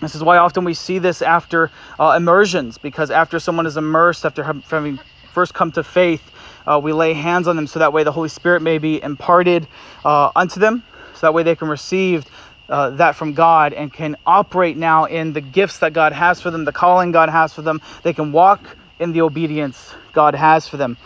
This 0.00 0.14
is 0.14 0.22
why 0.24 0.38
often 0.38 0.64
we 0.64 0.74
see 0.74 0.98
this 0.98 1.22
after 1.22 1.70
uh, 1.98 2.14
immersions, 2.16 2.78
because 2.78 3.10
after 3.10 3.38
someone 3.38 3.66
is 3.66 3.76
immersed, 3.76 4.26
after 4.26 4.44
having 4.70 4.98
first 5.30 5.54
come 5.54 5.72
to 5.72 5.84
faith, 5.84 6.30
uh, 6.66 6.80
we 6.82 6.92
lay 6.92 7.14
hands 7.14 7.48
on 7.48 7.56
them 7.56 7.66
so 7.66 7.78
that 7.78 7.92
way 7.92 8.04
the 8.04 8.12
Holy 8.12 8.28
Spirit 8.28 8.62
may 8.62 8.78
be 8.78 9.02
imparted 9.02 9.68
uh, 10.04 10.30
unto 10.36 10.60
them, 10.60 10.84
so 11.14 11.26
that 11.26 11.34
way 11.34 11.42
they 11.42 11.56
can 11.56 11.68
receive 11.68 12.26
uh, 12.68 12.90
that 12.90 13.16
from 13.16 13.34
God 13.34 13.72
and 13.72 13.92
can 13.92 14.16
operate 14.26 14.76
now 14.76 15.04
in 15.06 15.32
the 15.32 15.40
gifts 15.40 15.78
that 15.78 15.92
God 15.92 16.12
has 16.12 16.40
for 16.40 16.50
them, 16.50 16.64
the 16.64 16.72
calling 16.72 17.12
God 17.12 17.30
has 17.30 17.54
for 17.54 17.62
them. 17.62 17.80
They 18.02 18.12
can 18.12 18.32
walk 18.32 18.76
in 19.04 19.12
the 19.12 19.20
obedience 19.20 19.94
God 20.12 20.34
has 20.34 20.66
for 20.66 20.76
them. 20.76 20.96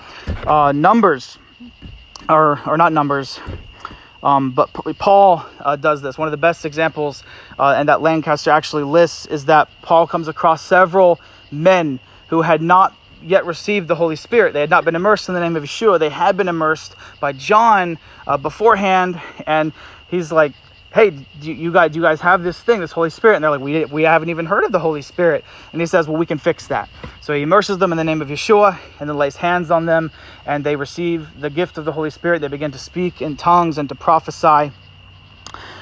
Uh, 0.47 0.73
numbers, 0.73 1.39
or, 2.29 2.61
or 2.67 2.77
not 2.79 2.93
numbers, 2.93 3.39
um, 4.23 4.53
but 4.53 4.73
Paul 4.99 5.45
uh, 5.61 5.77
does 5.77 6.01
this. 6.03 6.17
One 6.17 6.27
of 6.27 6.33
the 6.33 6.39
best 6.39 6.65
examples, 6.65 7.23
uh, 7.59 7.75
and 7.77 7.89
that 7.89 8.01
Lancaster 8.01 8.51
actually 8.51 8.85
lists, 8.85 9.27
is 9.27 9.45
that 9.45 9.69
Paul 9.83 10.07
comes 10.07 10.29
across 10.29 10.63
several 10.63 11.21
men 11.51 12.01
who 12.29 12.43
had 12.43 12.63
not 12.63 12.95
yet 13.23 13.45
received 13.45 13.89
the 13.89 13.95
Holy 13.95 14.17
Spirit. 14.17 14.53
They 14.53 14.61
had 14.61 14.71
not 14.71 14.85
been 14.85 14.95
immersed 14.97 15.29
in 15.29 15.35
the 15.35 15.41
name 15.41 15.57
of 15.57 15.63
Yeshua. 15.63 15.99
They 15.99 16.09
had 16.09 16.37
been 16.37 16.49
immersed 16.49 16.95
by 17.21 17.33
John 17.33 17.99
uh, 18.27 18.37
beforehand, 18.37 19.21
and 19.47 19.73
he's 20.09 20.31
like, 20.33 20.53
hey, 20.95 21.11
do 21.39 21.53
you 21.53 21.73
guys, 21.73 21.93
do 21.93 21.99
you 21.99 22.03
guys 22.03 22.21
have 22.23 22.43
this 22.43 22.63
thing, 22.63 22.81
this 22.81 22.93
Holy 22.93 23.11
Spirit? 23.11 23.37
And 23.37 23.45
they're 23.45 23.51
like, 23.51 23.61
we, 23.61 23.85
we 23.87 24.03
haven't 24.05 24.31
even 24.31 24.47
heard 24.47 24.65
of 24.65 24.73
the 24.73 24.81
Holy 24.81 25.03
Spirit. 25.03 25.45
And 25.73 25.81
he 25.81 25.87
says, 25.87 26.09
well, 26.09 26.17
we 26.17 26.27
can 26.27 26.39
fix 26.39 26.67
that. 26.69 26.91
So 27.21 27.35
he 27.35 27.43
immerses 27.43 27.79
them 27.79 27.93
in 27.93 27.99
the 27.99 28.05
name 28.05 28.23
of 28.23 28.29
Yeshua 28.29 28.79
and 29.01 29.09
then 29.09 29.17
lays 29.17 29.37
hands 29.37 29.71
on 29.71 29.87
them, 29.87 30.13
and 30.47 30.65
they 30.65 30.77
receive 30.77 31.41
the 31.41 31.51
gift 31.51 31.79
of 31.79 31.85
the 31.85 31.93
Holy 31.93 32.11
Spirit. 32.11 32.41
They 32.41 32.49
begin 32.49 32.73
to 32.73 32.79
speak 32.79 33.23
in 33.23 33.37
tongues 33.37 33.79
and 33.79 33.89
to 33.91 33.95
prophesy. 33.95 34.73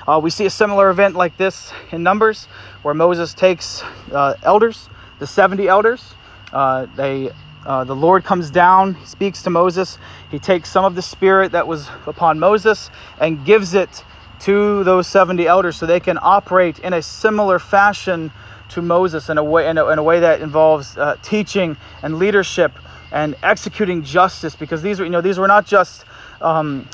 Uh, 0.06 0.20
we 0.22 0.30
see 0.30 0.46
a 0.46 0.50
similar 0.50 0.90
event 0.90 1.16
like 1.16 1.36
this 1.36 1.72
in 1.92 2.02
Numbers, 2.02 2.48
where 2.82 2.94
Moses 2.94 3.34
takes 3.34 3.82
uh, 4.12 4.34
elders, 4.42 4.88
the 5.18 5.26
70 5.26 5.68
elders. 5.68 6.14
Uh, 6.52 6.86
they 6.94 7.30
uh, 7.66 7.84
the 7.84 7.96
Lord 7.96 8.24
comes 8.24 8.50
down, 8.50 8.96
speaks 9.04 9.42
to 9.42 9.50
Moses. 9.50 9.98
He 10.30 10.38
takes 10.38 10.70
some 10.70 10.84
of 10.84 10.94
the 10.94 11.02
spirit 11.02 11.52
that 11.52 11.66
was 11.66 11.88
upon 12.06 12.38
Moses 12.38 12.90
and 13.18 13.44
gives 13.44 13.74
it 13.74 14.04
to 14.40 14.84
those 14.84 15.06
70 15.06 15.46
elders 15.46 15.76
so 15.76 15.86
they 15.86 16.00
can 16.00 16.18
operate 16.20 16.78
in 16.80 16.92
a 16.92 17.02
similar 17.02 17.58
fashion 17.58 18.30
to 18.70 18.82
Moses 18.82 19.28
in 19.28 19.38
a 19.38 19.44
way, 19.44 19.68
in 19.68 19.78
a, 19.78 19.86
in 19.88 19.98
a 19.98 20.02
way 20.02 20.20
that 20.20 20.40
involves 20.40 20.96
uh, 20.98 21.16
teaching 21.22 21.76
and 22.02 22.18
leadership 22.18 22.72
and 23.12 23.36
executing 23.42 24.02
justice 24.02 24.56
because 24.56 24.82
these 24.82 24.98
were, 24.98 25.04
you 25.04 25.10
know, 25.10 25.20
these 25.20 25.38
were 25.38 25.46
not 25.46 25.66
just 25.66 26.04
um, 26.40 26.88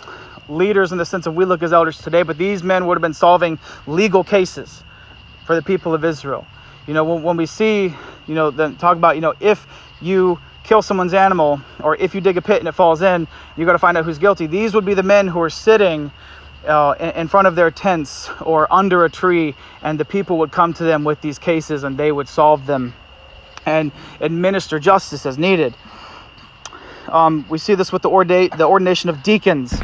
leaders 0.49 0.93
in 0.93 0.99
the 0.99 1.05
sense 1.05 1.27
of 1.27 1.35
we 1.35 1.45
look 1.45 1.63
as 1.63 1.73
elders 1.73 1.99
today, 1.99 2.23
but 2.23 2.39
these 2.39 2.63
men 2.63 2.87
would 2.87 2.97
have 2.97 3.03
been 3.03 3.15
solving 3.15 3.59
legal 3.87 4.23
cases 4.23 4.85
for 5.45 5.55
the 5.55 5.63
people 5.63 5.95
of 5.95 6.05
Israel. 6.05 6.47
You 6.87 6.95
know, 6.95 7.05
when, 7.05 7.23
when 7.23 7.37
we 7.37 7.47
see, 7.47 7.95
you 8.27 8.35
know, 8.35 8.51
then 8.51 8.77
talk 8.77 8.97
about, 8.97 9.15
you 9.15 9.21
know, 9.21 9.35
if 9.41 9.67
you 10.01 10.39
kill 10.65 10.83
someone's 10.83 11.15
animal 11.15 11.61
or 11.83 11.97
if 11.97 12.15
you 12.15 12.21
dig 12.21 12.37
a 12.37 12.43
pit 12.43 12.59
and 12.59 12.69
it 12.69 12.73
falls 12.73 13.03
in, 13.03 13.27
you 13.57 13.65
got 13.65 13.73
to 13.73 13.79
find 13.79 13.97
out 13.97 14.05
who's 14.05 14.19
guilty. 14.19 14.47
These 14.47 14.75
would 14.75 14.85
be 14.85 14.95
the 14.95 15.03
men 15.03 15.29
who 15.29 15.41
are 15.41 15.51
sitting 15.51 16.13
uh, 16.67 17.13
in, 17.17 17.29
front 17.29 17.47
of 17.47 17.55
their 17.55 17.71
tents 17.71 18.31
or 18.41 18.73
under 18.73 19.05
a 19.05 19.11
tree, 19.11 19.55
and 19.83 19.99
the 19.99 20.05
people 20.05 20.39
would 20.39 20.53
come 20.53 20.73
to 20.75 20.85
them 20.85 21.05
with 21.05 21.21
these 21.21 21.39
cases 21.39 21.85
and 21.85 21.99
they 21.99 22.13
would 22.13 22.29
solve 22.29 22.67
them 22.67 22.95
and 23.67 23.93
administer 24.21 24.79
justice 24.79 25.27
as 25.27 25.39
needed. 25.39 25.75
Um, 27.09 27.45
we 27.49 27.59
see 27.59 27.75
this 27.75 27.93
with 27.93 28.03
the, 28.03 28.51
the 28.57 28.67
ordination 28.67 29.11
of 29.11 29.23
deacons. 29.23 29.75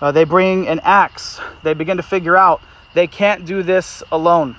Uh, 0.00 0.12
they 0.12 0.24
bring 0.24 0.68
an 0.68 0.80
Acts. 0.82 1.40
They 1.62 1.74
begin 1.74 1.96
to 1.96 2.02
figure 2.02 2.36
out 2.36 2.62
they 2.94 3.06
can't 3.06 3.44
do 3.44 3.62
this 3.62 4.02
alone. 4.12 4.56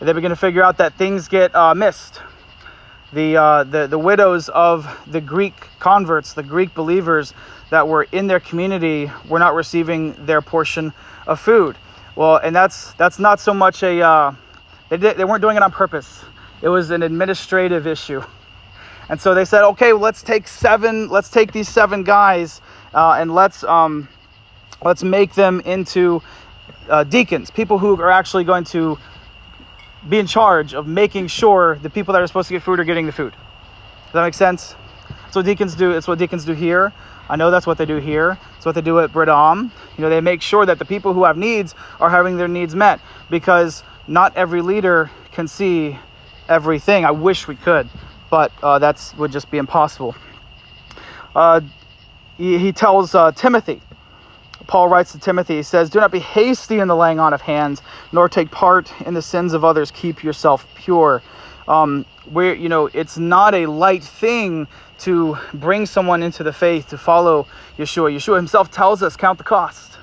They 0.00 0.12
begin 0.12 0.30
to 0.30 0.36
figure 0.36 0.62
out 0.62 0.78
that 0.78 0.94
things 0.94 1.28
get 1.28 1.54
uh, 1.54 1.74
missed. 1.74 2.20
The, 3.12 3.36
uh, 3.36 3.64
the, 3.64 3.86
the 3.86 3.98
widows 3.98 4.48
of 4.50 4.86
the 5.06 5.20
Greek 5.20 5.54
converts, 5.78 6.34
the 6.34 6.42
Greek 6.42 6.74
believers 6.74 7.32
that 7.70 7.86
were 7.86 8.04
in 8.12 8.26
their 8.26 8.40
community, 8.40 9.10
were 9.28 9.38
not 9.38 9.54
receiving 9.54 10.14
their 10.26 10.40
portion 10.40 10.92
of 11.26 11.40
food. 11.40 11.76
Well, 12.16 12.36
and 12.36 12.54
that's 12.54 12.92
that's 12.94 13.18
not 13.18 13.40
so 13.40 13.54
much 13.54 13.82
a 13.82 14.00
uh, 14.00 14.34
they 14.88 14.96
did, 14.96 15.16
they 15.16 15.24
weren't 15.24 15.42
doing 15.42 15.56
it 15.56 15.62
on 15.62 15.70
purpose. 15.70 16.24
It 16.62 16.68
was 16.68 16.90
an 16.90 17.02
administrative 17.02 17.86
issue. 17.86 18.22
And 19.08 19.20
so 19.20 19.34
they 19.34 19.44
said, 19.44 19.64
okay, 19.64 19.92
let's 19.92 20.22
take 20.22 20.48
seven, 20.48 21.08
let's 21.08 21.30
take 21.30 21.52
these 21.52 21.68
seven 21.68 22.02
guys 22.02 22.60
uh, 22.92 23.12
and 23.12 23.34
let's 23.34 23.64
um, 23.64 24.08
let's 24.82 25.02
make 25.02 25.34
them 25.34 25.60
into 25.60 26.22
uh, 26.88 27.04
deacons, 27.04 27.50
people 27.50 27.78
who 27.78 28.00
are 28.00 28.10
actually 28.10 28.44
going 28.44 28.64
to 28.64 28.98
be 30.08 30.18
in 30.18 30.26
charge 30.26 30.74
of 30.74 30.86
making 30.86 31.26
sure 31.26 31.78
the 31.82 31.90
people 31.90 32.12
that 32.12 32.22
are 32.22 32.26
supposed 32.26 32.48
to 32.48 32.54
get 32.54 32.62
food 32.62 32.80
are 32.80 32.84
getting 32.84 33.06
the 33.06 33.12
food. 33.12 33.32
Does 33.32 34.12
that 34.14 34.22
make 34.22 34.34
sense? 34.34 34.74
That's 35.22 35.36
what 35.36 35.44
deacons 35.44 35.74
do. 35.74 35.90
It's 35.92 36.08
what 36.08 36.18
deacons 36.18 36.44
do 36.44 36.54
here. 36.54 36.92
I 37.28 37.36
know 37.36 37.50
that's 37.50 37.66
what 37.66 37.78
they 37.78 37.86
do 37.86 37.96
here. 37.96 38.38
It's 38.56 38.64
what 38.64 38.74
they 38.74 38.80
do 38.80 38.98
at 39.00 39.12
Bridom. 39.12 39.70
You 39.96 40.02
know, 40.02 40.08
they 40.08 40.20
make 40.20 40.40
sure 40.42 40.64
that 40.64 40.78
the 40.78 40.84
people 40.84 41.12
who 41.12 41.24
have 41.24 41.36
needs 41.36 41.74
are 42.00 42.10
having 42.10 42.36
their 42.36 42.48
needs 42.48 42.74
met 42.74 43.00
because 43.30 43.82
not 44.06 44.34
every 44.36 44.62
leader 44.62 45.10
can 45.32 45.46
see 45.46 45.98
everything. 46.48 47.04
I 47.04 47.10
wish 47.10 47.46
we 47.46 47.56
could, 47.56 47.88
but 48.30 48.50
uh, 48.62 48.78
that's 48.78 49.14
would 49.16 49.30
just 49.30 49.50
be 49.50 49.58
impossible. 49.58 50.14
Uh, 51.34 51.60
he, 52.36 52.58
he, 52.58 52.72
tells 52.72 53.14
uh, 53.14 53.32
Timothy, 53.32 53.80
Paul 54.66 54.88
writes 54.88 55.12
to 55.12 55.18
Timothy, 55.18 55.56
he 55.56 55.62
says, 55.62 55.90
Do 55.90 56.00
not 56.00 56.10
be 56.10 56.18
hasty 56.18 56.78
in 56.78 56.88
the 56.88 56.96
laying 56.96 57.20
on 57.20 57.34
of 57.34 57.42
hands, 57.42 57.82
nor 58.12 58.28
take 58.28 58.50
part 58.50 58.92
in 59.02 59.14
the 59.14 59.22
sins 59.22 59.52
of 59.52 59.64
others. 59.64 59.90
Keep 59.90 60.22
yourself 60.24 60.66
pure. 60.74 61.22
Um, 61.66 62.06
where, 62.30 62.54
you 62.54 62.68
know, 62.68 62.86
it's 62.92 63.18
not 63.18 63.54
a 63.54 63.66
light 63.66 64.02
thing 64.02 64.66
to 64.98 65.38
bring 65.54 65.86
someone 65.86 66.22
into 66.22 66.42
the 66.42 66.52
faith 66.52 66.88
to 66.88 66.98
follow 66.98 67.46
Yeshua. 67.76 68.14
Yeshua 68.14 68.36
himself 68.36 68.70
tells 68.70 69.02
us, 69.02 69.16
Count 69.16 69.38
the 69.38 69.44
cost. 69.44 69.98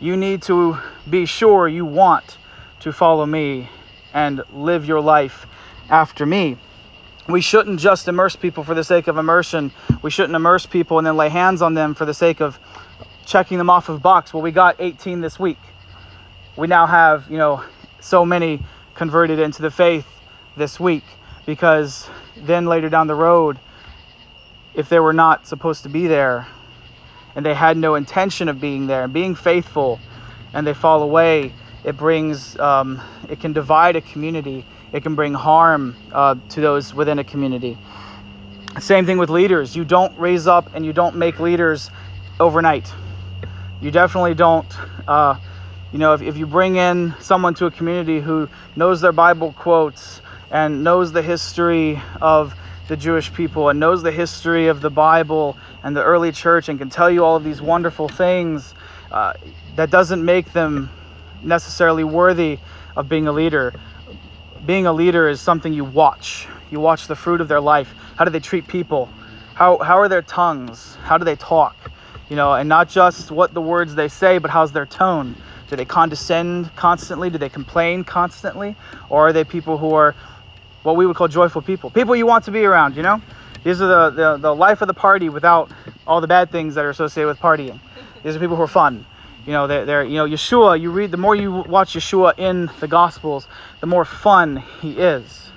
You 0.00 0.16
need 0.16 0.42
to 0.42 0.78
be 1.08 1.26
sure 1.26 1.68
you 1.68 1.84
want 1.84 2.38
to 2.80 2.92
follow 2.92 3.24
me 3.24 3.68
and 4.12 4.42
live 4.52 4.84
your 4.84 5.00
life 5.00 5.46
after 5.88 6.26
me. 6.26 6.58
We 7.28 7.40
shouldn't 7.40 7.78
just 7.78 8.08
immerse 8.08 8.34
people 8.34 8.64
for 8.64 8.74
the 8.74 8.82
sake 8.82 9.06
of 9.06 9.16
immersion. 9.16 9.70
We 10.02 10.10
shouldn't 10.10 10.34
immerse 10.34 10.66
people 10.66 10.98
and 10.98 11.06
then 11.06 11.16
lay 11.16 11.28
hands 11.28 11.62
on 11.62 11.74
them 11.74 11.94
for 11.94 12.04
the 12.04 12.14
sake 12.14 12.40
of 12.40 12.58
checking 13.24 13.58
them 13.58 13.70
off 13.70 13.88
of 13.88 14.02
box. 14.02 14.34
Well, 14.34 14.42
we 14.42 14.50
got 14.50 14.76
18 14.80 15.20
this 15.20 15.38
week. 15.38 15.58
We 16.56 16.66
now 16.66 16.86
have, 16.86 17.30
you 17.30 17.38
know, 17.38 17.62
so 18.00 18.26
many 18.26 18.60
converted 18.94 19.38
into 19.38 19.62
the 19.62 19.70
faith 19.70 20.06
this 20.56 20.80
week 20.80 21.04
because 21.46 22.10
then 22.36 22.66
later 22.66 22.88
down 22.88 23.06
the 23.06 23.14
road, 23.14 23.58
if 24.74 24.88
they 24.88 25.00
were 25.00 25.12
not 25.12 25.46
supposed 25.46 25.82
to 25.84 25.88
be 25.88 26.06
there 26.06 26.48
and 27.34 27.44
they 27.46 27.54
had 27.54 27.76
no 27.76 27.94
intention 27.94 28.48
of 28.48 28.60
being 28.60 28.86
there 28.86 29.04
and 29.04 29.12
being 29.12 29.34
faithful 29.34 30.00
and 30.52 30.66
they 30.66 30.74
fall 30.74 31.02
away, 31.02 31.54
it 31.84 31.96
brings, 31.96 32.58
um, 32.58 33.02
it 33.28 33.40
can 33.40 33.52
divide 33.52 33.96
a 33.96 34.00
community. 34.00 34.66
It 34.92 35.02
can 35.02 35.14
bring 35.14 35.34
harm 35.34 35.96
uh, 36.12 36.36
to 36.50 36.60
those 36.60 36.94
within 36.94 37.18
a 37.18 37.24
community. 37.24 37.78
Same 38.80 39.06
thing 39.06 39.18
with 39.18 39.30
leaders. 39.30 39.76
You 39.76 39.84
don't 39.84 40.16
raise 40.18 40.46
up 40.46 40.70
and 40.74 40.84
you 40.84 40.92
don't 40.92 41.16
make 41.16 41.40
leaders 41.40 41.90
overnight 42.40 42.92
you 43.82 43.90
definitely 43.90 44.34
don't 44.34 44.72
uh, 45.08 45.36
you 45.92 45.98
know 45.98 46.14
if, 46.14 46.22
if 46.22 46.36
you 46.38 46.46
bring 46.46 46.76
in 46.76 47.14
someone 47.20 47.54
to 47.54 47.66
a 47.66 47.70
community 47.70 48.20
who 48.20 48.48
knows 48.76 49.00
their 49.00 49.12
bible 49.12 49.52
quotes 49.52 50.22
and 50.50 50.84
knows 50.84 51.12
the 51.12 51.22
history 51.22 52.00
of 52.20 52.54
the 52.88 52.96
jewish 52.96 53.32
people 53.32 53.68
and 53.68 53.80
knows 53.80 54.02
the 54.02 54.12
history 54.12 54.68
of 54.68 54.80
the 54.80 54.90
bible 54.90 55.56
and 55.82 55.96
the 55.96 56.02
early 56.02 56.32
church 56.32 56.68
and 56.68 56.78
can 56.78 56.90
tell 56.90 57.10
you 57.10 57.24
all 57.24 57.36
of 57.36 57.44
these 57.44 57.62
wonderful 57.62 58.08
things 58.08 58.74
uh, 59.10 59.32
that 59.76 59.90
doesn't 59.90 60.24
make 60.24 60.52
them 60.52 60.90
necessarily 61.42 62.04
worthy 62.04 62.58
of 62.96 63.08
being 63.08 63.26
a 63.26 63.32
leader 63.32 63.74
being 64.64 64.86
a 64.86 64.92
leader 64.92 65.28
is 65.28 65.40
something 65.40 65.72
you 65.72 65.84
watch 65.84 66.46
you 66.70 66.80
watch 66.80 67.06
the 67.06 67.16
fruit 67.16 67.40
of 67.40 67.48
their 67.48 67.60
life 67.60 67.94
how 68.16 68.24
do 68.24 68.30
they 68.30 68.40
treat 68.40 68.66
people 68.66 69.06
how, 69.54 69.78
how 69.78 69.98
are 69.98 70.08
their 70.08 70.22
tongues 70.22 70.96
how 71.02 71.18
do 71.18 71.24
they 71.24 71.36
talk 71.36 71.90
you 72.32 72.36
know, 72.36 72.54
and 72.54 72.66
not 72.66 72.88
just 72.88 73.30
what 73.30 73.52
the 73.52 73.60
words 73.60 73.94
they 73.94 74.08
say, 74.08 74.38
but 74.38 74.50
how's 74.50 74.72
their 74.72 74.86
tone. 74.86 75.36
Do 75.68 75.76
they 75.76 75.84
condescend 75.84 76.74
constantly? 76.76 77.28
Do 77.28 77.36
they 77.36 77.50
complain 77.50 78.04
constantly? 78.04 78.74
Or 79.10 79.28
are 79.28 79.32
they 79.34 79.44
people 79.44 79.76
who 79.76 79.92
are 79.92 80.16
what 80.82 80.96
we 80.96 81.06
would 81.06 81.16
call 81.16 81.28
joyful 81.28 81.62
people? 81.62 81.90
People 81.90 82.16
you 82.16 82.26
want 82.26 82.44
to 82.44 82.50
be 82.50 82.64
around, 82.64 82.96
you 82.96 83.02
know? 83.02 83.20
These 83.64 83.80
are 83.80 83.86
the, 83.86 84.10
the, 84.10 84.36
the 84.38 84.54
life 84.54 84.82
of 84.82 84.88
the 84.88 84.94
party 84.94 85.28
without 85.28 85.70
all 86.06 86.20
the 86.20 86.26
bad 86.26 86.50
things 86.50 86.74
that 86.74 86.84
are 86.84 86.90
associated 86.90 87.28
with 87.28 87.38
partying. 87.38 87.78
These 88.22 88.36
are 88.36 88.40
people 88.40 88.56
who 88.56 88.62
are 88.62 88.68
fun. 88.68 89.06
You 89.46 89.52
know, 89.52 89.66
they're, 89.66 89.84
they're, 89.84 90.04
you 90.04 90.16
know, 90.16 90.26
Yeshua, 90.26 90.80
you 90.80 90.90
read, 90.90 91.10
the 91.10 91.16
more 91.16 91.34
you 91.34 91.52
watch 91.52 91.94
Yeshua 91.94 92.38
in 92.38 92.70
the 92.80 92.88
Gospels, 92.88 93.46
the 93.80 93.86
more 93.86 94.04
fun 94.04 94.62
he 94.80 94.92
is. 94.92 95.50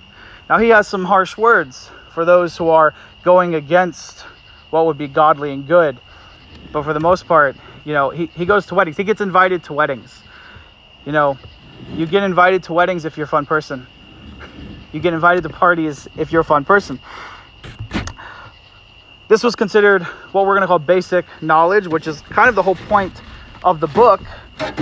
Now, 0.50 0.58
he 0.58 0.70
has 0.70 0.88
some 0.88 1.06
harsh 1.06 1.38
words 1.38 1.90
for 2.12 2.26
those 2.26 2.58
who 2.58 2.70
are 2.70 2.94
going 3.24 3.56
against 3.56 4.22
what 4.70 4.86
would 4.86 4.98
be 4.98 5.08
godly 5.08 5.52
and 5.52 5.68
good. 5.68 5.98
But 6.72 6.84
for 6.84 6.94
the 6.94 7.00
most 7.00 7.28
part, 7.28 7.56
you 7.84 7.94
know, 7.94 8.10
he, 8.10 8.28
he 8.28 8.46
goes 8.46 8.66
to 8.68 8.76
weddings. 8.76 8.98
He 8.98 9.04
gets 9.04 9.22
invited 9.22 9.64
to 9.66 9.74
weddings. 9.74 10.24
You 11.06 11.12
know, 11.12 11.38
you 11.94 12.06
get 12.06 12.24
invited 12.24 12.64
to 12.64 12.74
weddings 12.74 13.06
if 13.06 13.18
you're 13.18 13.26
a 13.26 13.30
fun 13.30 13.46
person. 13.46 13.86
You 14.96 15.02
get 15.02 15.14
invited 15.14 15.44
to 15.44 15.50
parties 15.50 16.08
if 16.16 16.32
you're 16.32 16.40
a 16.40 16.46
fun 16.46 16.64
person. 16.64 17.02
This 19.28 19.44
was 19.44 19.54
considered 19.54 20.04
what 20.32 20.46
we're 20.46 20.54
going 20.54 20.62
to 20.62 20.68
call 20.68 20.80
basic 20.80 21.26
knowledge, 21.42 21.86
which 21.86 22.08
is 22.08 22.22
kind 22.22 22.48
of 22.48 22.56
the 22.56 22.64
whole 22.64 22.76
point 22.76 23.22
of 23.62 23.82
the 23.82 23.88
book, 23.88 24.22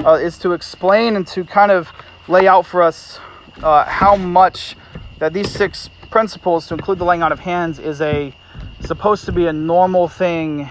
uh, 0.06 0.20
is 0.22 0.38
to 0.38 0.52
explain 0.52 1.16
and 1.16 1.26
to 1.30 1.44
kind 1.44 1.72
of 1.72 1.92
lay 2.28 2.48
out 2.48 2.68
for 2.68 2.84
us 2.84 3.20
uh, 3.64 3.86
how 3.86 4.16
much 4.16 4.76
that 5.18 5.34
these 5.34 5.50
six 5.50 5.90
principles, 6.12 6.68
to 6.68 6.76
include 6.76 7.00
the 7.00 7.06
laying 7.06 7.24
out 7.24 7.32
of 7.32 7.40
hands, 7.40 7.80
is 7.80 8.00
a 8.00 8.36
supposed 8.82 9.26
to 9.26 9.32
be 9.32 9.48
a 9.48 9.54
normal 9.54 10.08
thing 10.08 10.70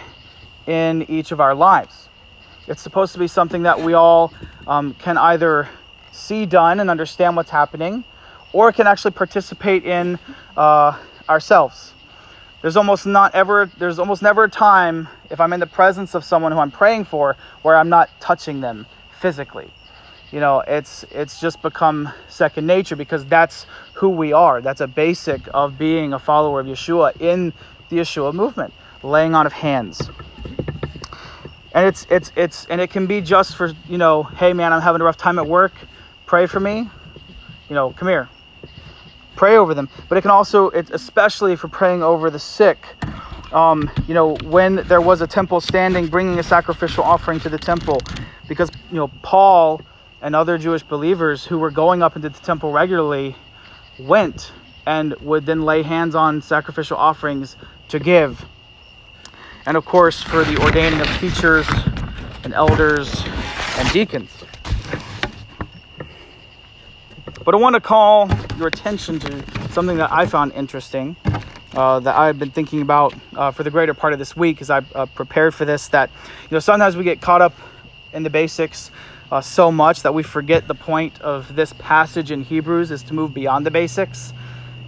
in 0.69 1.03
each 1.11 1.33
of 1.33 1.41
our 1.41 1.57
lives. 1.57 2.09
It's 2.69 2.81
supposed 2.81 3.13
to 3.15 3.19
be 3.19 3.27
something 3.27 3.65
that 3.65 3.81
we 3.81 3.95
all 3.95 4.33
um, 4.69 4.95
can 4.95 5.19
either 5.19 5.69
see 6.13 6.47
done 6.47 6.79
and 6.79 6.89
understand 6.89 7.35
what's 7.35 7.51
happening, 7.51 8.05
or 8.53 8.73
can 8.73 8.87
actually 8.87 9.13
participate 9.13 9.85
in 9.85 10.19
uh, 10.57 10.99
ourselves. 11.29 11.93
There's 12.61 12.77
almost 12.77 13.07
not 13.07 13.35
ever 13.35 13.71
there's 13.79 13.99
almost 13.99 14.23
never 14.23 14.45
a 14.45 14.51
time 14.51 15.09
if 15.31 15.41
I'm 15.41 15.53
in 15.53 15.61
the 15.61 15.67
presence 15.67 16.15
of 16.15 16.25
someone 16.25 16.53
who 16.53 16.59
I'm 16.59 16.71
praying 16.71 17.07
for 17.07 17.37
where 17.63 17.77
I'm 17.77 17.89
not 17.89 18.09
touching 18.21 18.61
them 18.61 18.87
physically. 19.21 19.71
You 20.31 20.41
know, 20.41 20.61
it's 20.61 21.05
it's 21.11 21.41
just 21.41 21.61
become 21.61 22.13
second 22.29 22.67
nature 22.67 22.97
because 22.97 23.25
that's 23.27 23.67
who 23.95 24.11
we 24.11 24.33
are. 24.33 24.61
That's 24.61 24.81
a 24.81 24.87
basic 24.87 25.43
of 25.53 25.77
being 25.77 26.13
a 26.13 26.19
follower 26.19 26.61
of 26.61 26.67
Yeshua 26.67 27.21
in 27.21 27.53
the 27.89 27.97
Yeshua 27.97 28.33
movement, 28.33 28.73
laying 29.03 29.35
on 29.35 29.47
of 29.47 29.53
hands 29.53 30.11
and 31.75 31.87
it's 31.87 32.07
it's 32.11 32.33
it's 32.37 32.65
and 32.67 32.81
it 32.81 32.91
can 32.91 33.07
be 33.07 33.21
just 33.21 33.57
for 33.57 33.73
you 33.89 33.99
know 33.99 34.23
hey 34.23 34.53
man 34.53 34.73
i'm 34.73 34.81
having 34.81 35.01
a 35.01 35.05
rough 35.05 35.17
time 35.17 35.39
at 35.39 35.47
work 35.47 35.73
pray 36.27 36.47
for 36.47 36.61
me 36.61 36.89
you 37.69 37.75
know 37.75 37.91
come 37.91 38.09
here 38.09 38.29
pray 39.43 39.57
over 39.57 39.75
them. 39.75 39.89
But 40.09 40.19
it 40.19 40.21
can 40.21 40.31
also 40.31 40.71
it's 40.71 40.93
especially 40.93 41.57
for 41.57 41.67
praying 41.67 42.01
over 42.01 42.31
the 42.31 42.39
sick. 42.39 42.87
Um, 43.51 43.91
you 44.07 44.15
know 44.15 44.37
when 44.45 44.77
there 44.87 45.01
was 45.01 45.21
a 45.21 45.27
temple 45.27 45.61
standing 45.61 46.07
bringing 46.07 46.39
a 46.39 46.45
sacrificial 46.45 47.03
offering 47.03 47.41
to 47.41 47.49
the 47.49 47.59
temple. 47.59 48.01
Because 48.47 48.71
you 48.93 48.99
know 48.99 49.09
paul 49.23 49.81
and 50.21 50.37
other 50.37 50.59
jewish 50.59 50.85
believers 50.85 51.45
who 51.45 51.59
were 51.59 51.73
going 51.73 52.05
up 52.05 52.15
into 52.15 52.29
the 52.29 52.39
temple 52.39 52.71
regularly 52.71 53.35
went 53.99 54.53
and 54.87 55.13
would 55.15 55.45
then 55.45 55.63
lay 55.63 55.83
hands 55.83 56.15
on 56.15 56.41
sacrificial 56.41 56.97
offerings 56.97 57.57
to 57.89 57.99
give. 57.99 58.45
And 59.67 59.77
of 59.77 59.85
course 59.85 60.23
for 60.23 60.45
the 60.45 60.57
ordaining 60.63 61.01
of 61.01 61.09
teachers 61.19 61.67
and 62.45 62.55
elders 62.55 63.13
and 63.77 63.91
deacons. 63.93 64.31
But 67.45 67.57
I 67.57 67.59
want 67.59 67.75
to 67.75 67.81
call 67.81 68.29
your 68.63 68.69
attention 68.69 69.19
to 69.19 69.73
something 69.73 69.97
that 69.97 70.13
I 70.13 70.25
found 70.25 70.53
interesting. 70.53 71.17
Uh, 71.75 71.99
that 71.99 72.15
I've 72.15 72.39
been 72.39 72.53
thinking 72.53 72.81
about 72.81 73.13
uh, 73.35 73.51
for 73.51 73.65
the 73.65 73.71
greater 73.71 73.93
part 73.93 74.13
of 74.13 74.21
this 74.21 74.37
week 74.37 74.61
as 74.61 74.71
I 74.71 74.83
uh, 74.95 75.07
prepared 75.07 75.53
for 75.53 75.65
this. 75.65 75.89
That 75.89 76.11
you 76.43 76.49
know 76.51 76.61
sometimes 76.61 76.97
we 76.97 77.03
get 77.03 77.21
caught 77.21 77.43
up 77.43 77.55
in 78.13 78.23
the 78.23 78.31
basics 78.31 78.93
uh, 79.33 79.41
so 79.41 79.73
much 79.73 80.03
that 80.03 80.15
we 80.15 80.23
forget 80.23 80.69
the 80.69 80.77
point 80.77 81.21
of 81.23 81.57
this 81.57 81.73
passage 81.73 82.31
in 82.31 82.45
Hebrews 82.45 82.93
is 82.93 83.03
to 83.05 83.15
move 83.15 83.35
beyond 83.35 83.67
the 83.67 83.73
basics. 83.73 84.33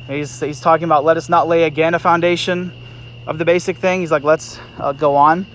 He's 0.07 0.39
he's 0.39 0.61
talking 0.61 0.85
about 0.85 1.05
let 1.05 1.17
us 1.17 1.29
not 1.29 1.49
lay 1.49 1.65
again 1.65 1.95
a 1.95 1.99
foundation 1.99 2.73
of 3.27 3.39
the 3.39 3.45
basic 3.45 3.79
thing. 3.79 4.01
He's 4.01 4.13
like 4.13 4.23
let's 4.23 4.61
uh, 4.79 4.93
go 4.93 5.17
on. 5.17 5.47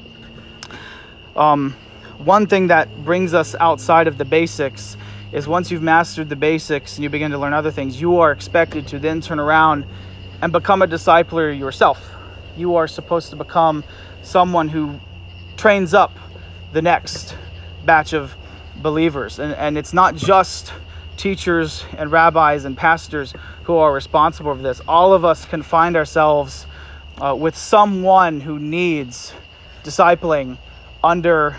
Um, 1.37 1.73
one 2.17 2.47
thing 2.47 2.67
that 2.67 2.93
brings 3.05 3.33
us 3.33 3.55
outside 3.61 4.07
of 4.09 4.17
the 4.17 4.25
basics 4.25 4.97
is 5.31 5.47
once 5.47 5.69
you've 5.69 5.81
mastered 5.81 6.29
the 6.29 6.35
basics 6.35 6.97
and 6.97 7.03
you 7.03 7.09
begin 7.09 7.31
to 7.31 7.37
learn 7.37 7.53
other 7.53 7.71
things, 7.71 8.01
you 8.01 8.19
are 8.19 8.31
expected 8.31 8.87
to 8.87 8.99
then 8.99 9.21
turn 9.21 9.39
around 9.39 9.85
and 10.41 10.51
become 10.51 10.81
a 10.81 10.87
discipler 10.87 11.57
yourself. 11.57 12.15
You 12.55 12.75
are 12.75 12.87
supposed 12.87 13.29
to 13.29 13.35
become 13.35 13.83
someone 14.21 14.69
who 14.69 14.99
trains 15.55 15.93
up 15.93 16.17
the 16.71 16.81
next 16.81 17.35
batch 17.85 18.13
of 18.13 18.35
believers. 18.75 19.39
And, 19.39 19.53
and 19.53 19.77
it's 19.77 19.93
not 19.93 20.15
just 20.15 20.73
teachers 21.15 21.85
and 21.97 22.11
rabbis 22.11 22.65
and 22.65 22.75
pastors 22.77 23.33
who 23.63 23.75
are 23.75 23.93
responsible 23.93 24.55
for 24.55 24.61
this. 24.61 24.81
All 24.87 25.13
of 25.13 25.25
us 25.25 25.45
can 25.45 25.61
find 25.61 25.95
ourselves 25.95 26.65
uh, 27.21 27.35
with 27.35 27.55
someone 27.55 28.41
who 28.41 28.57
needs 28.57 29.33
discipling 29.83 30.57
under 31.03 31.57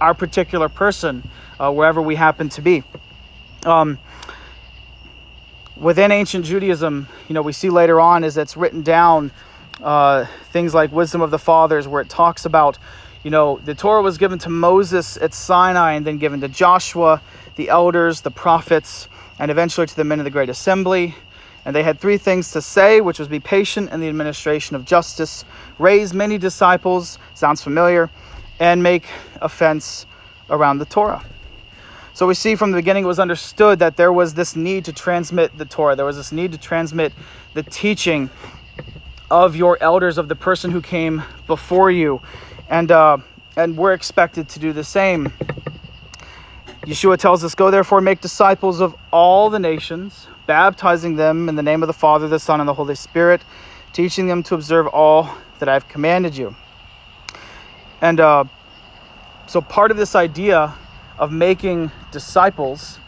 our 0.00 0.14
particular 0.14 0.68
person, 0.68 1.28
uh, 1.58 1.70
wherever 1.70 2.00
we 2.00 2.14
happen 2.14 2.48
to 2.48 2.62
be. 2.62 2.82
Um, 3.66 3.98
within 5.76 6.10
ancient 6.10 6.44
Judaism, 6.46 7.08
you 7.28 7.34
know, 7.34 7.42
we 7.42 7.52
see 7.52 7.68
later 7.68 8.00
on 8.00 8.24
as 8.24 8.36
it's 8.38 8.56
written 8.56 8.82
down 8.82 9.32
uh, 9.82 10.26
things 10.52 10.74
like 10.74 10.92
Wisdom 10.92 11.20
of 11.20 11.30
the 11.30 11.38
Fathers, 11.38 11.86
where 11.86 12.00
it 12.00 12.08
talks 12.08 12.44
about, 12.44 12.78
you 13.22 13.30
know, 13.30 13.58
the 13.64 13.74
Torah 13.74 14.02
was 14.02 14.18
given 14.18 14.38
to 14.40 14.50
Moses 14.50 15.16
at 15.18 15.34
Sinai 15.34 15.92
and 15.92 16.06
then 16.06 16.18
given 16.18 16.40
to 16.40 16.48
Joshua, 16.48 17.20
the 17.56 17.68
elders, 17.68 18.22
the 18.22 18.30
prophets, 18.30 19.08
and 19.38 19.50
eventually 19.50 19.86
to 19.86 19.96
the 19.96 20.04
men 20.04 20.20
of 20.20 20.24
the 20.24 20.30
great 20.30 20.48
assembly. 20.48 21.14
And 21.64 21.76
they 21.76 21.82
had 21.82 22.00
three 22.00 22.16
things 22.16 22.50
to 22.52 22.62
say, 22.62 23.02
which 23.02 23.18
was 23.18 23.28
be 23.28 23.40
patient 23.40 23.90
in 23.92 24.00
the 24.00 24.08
administration 24.08 24.74
of 24.76 24.86
justice, 24.86 25.44
raise 25.78 26.14
many 26.14 26.38
disciples, 26.38 27.18
sounds 27.34 27.62
familiar, 27.62 28.10
and 28.58 28.82
make 28.82 29.06
offense 29.42 30.06
around 30.48 30.78
the 30.78 30.86
Torah. 30.86 31.22
So 32.12 32.26
we 32.26 32.34
see 32.34 32.56
from 32.56 32.72
the 32.72 32.76
beginning 32.76 33.04
it 33.04 33.06
was 33.06 33.20
understood 33.20 33.78
that 33.78 33.96
there 33.96 34.12
was 34.12 34.34
this 34.34 34.56
need 34.56 34.84
to 34.86 34.92
transmit 34.92 35.56
the 35.56 35.64
Torah. 35.64 35.94
There 35.94 36.04
was 36.04 36.16
this 36.16 36.32
need 36.32 36.52
to 36.52 36.58
transmit 36.58 37.12
the 37.54 37.62
teaching 37.62 38.30
of 39.30 39.54
your 39.54 39.78
elders, 39.80 40.18
of 40.18 40.28
the 40.28 40.34
person 40.34 40.70
who 40.70 40.82
came 40.82 41.22
before 41.46 41.90
you. 41.90 42.20
And, 42.68 42.90
uh, 42.90 43.18
and 43.56 43.76
we're 43.76 43.92
expected 43.92 44.48
to 44.50 44.58
do 44.58 44.72
the 44.72 44.84
same. 44.84 45.32
Yeshua 46.82 47.18
tells 47.18 47.44
us, 47.44 47.54
Go 47.54 47.70
therefore, 47.70 48.00
make 48.00 48.20
disciples 48.20 48.80
of 48.80 48.96
all 49.12 49.50
the 49.50 49.58
nations, 49.58 50.26
baptizing 50.46 51.16
them 51.16 51.48
in 51.48 51.54
the 51.54 51.62
name 51.62 51.82
of 51.82 51.86
the 51.86 51.92
Father, 51.92 52.26
the 52.26 52.38
Son, 52.38 52.58
and 52.58 52.68
the 52.68 52.74
Holy 52.74 52.94
Spirit, 52.94 53.42
teaching 53.92 54.26
them 54.26 54.42
to 54.44 54.54
observe 54.54 54.86
all 54.88 55.30
that 55.58 55.68
I've 55.68 55.86
commanded 55.88 56.36
you. 56.36 56.56
And 58.00 58.18
uh, 58.18 58.44
so 59.46 59.60
part 59.60 59.90
of 59.90 59.96
this 59.96 60.14
idea 60.14 60.74
of 61.20 61.30
making 61.30 61.92
disciples 62.10 62.98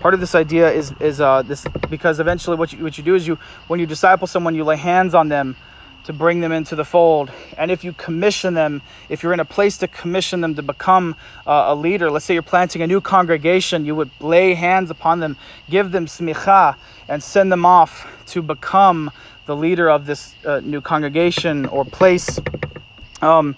part 0.00 0.14
of 0.14 0.20
this 0.20 0.34
idea 0.34 0.70
is 0.70 0.92
is 1.00 1.20
uh, 1.20 1.42
this 1.42 1.64
because 1.88 2.20
eventually 2.20 2.56
what 2.56 2.72
you 2.72 2.82
what 2.82 2.98
you 2.98 3.04
do 3.04 3.14
is 3.14 3.26
you 3.26 3.38
when 3.68 3.80
you 3.80 3.86
disciple 3.86 4.26
someone 4.26 4.54
you 4.54 4.64
lay 4.64 4.76
hands 4.76 5.14
on 5.14 5.28
them 5.28 5.56
to 6.04 6.12
bring 6.12 6.40
them 6.40 6.52
into 6.52 6.74
the 6.74 6.84
fold. 6.84 7.30
And 7.58 7.70
if 7.70 7.84
you 7.84 7.92
commission 7.92 8.54
them 8.54 8.82
if 9.08 9.22
you're 9.22 9.32
in 9.32 9.40
a 9.40 9.44
place 9.44 9.78
to 9.78 9.88
commission 9.88 10.40
them 10.40 10.54
to 10.54 10.62
become 10.62 11.16
uh, 11.46 11.66
a 11.68 11.74
leader 11.74 12.10
let's 12.10 12.24
say 12.24 12.34
you're 12.34 12.42
planting 12.42 12.82
a 12.82 12.86
new 12.86 13.00
congregation 13.00 13.84
you 13.84 13.94
would 13.94 14.10
lay 14.20 14.54
hands 14.54 14.90
upon 14.90 15.20
them 15.20 15.36
give 15.68 15.90
them 15.90 16.06
smicha 16.06 16.76
and 17.08 17.22
send 17.22 17.50
them 17.50 17.64
off 17.66 18.06
to 18.26 18.42
become 18.42 19.10
the 19.46 19.56
leader 19.56 19.88
of 19.88 20.06
this 20.06 20.34
uh, 20.44 20.60
new 20.60 20.80
congregation 20.80 21.66
or 21.66 21.84
place. 21.84 22.38
Um, 23.22 23.56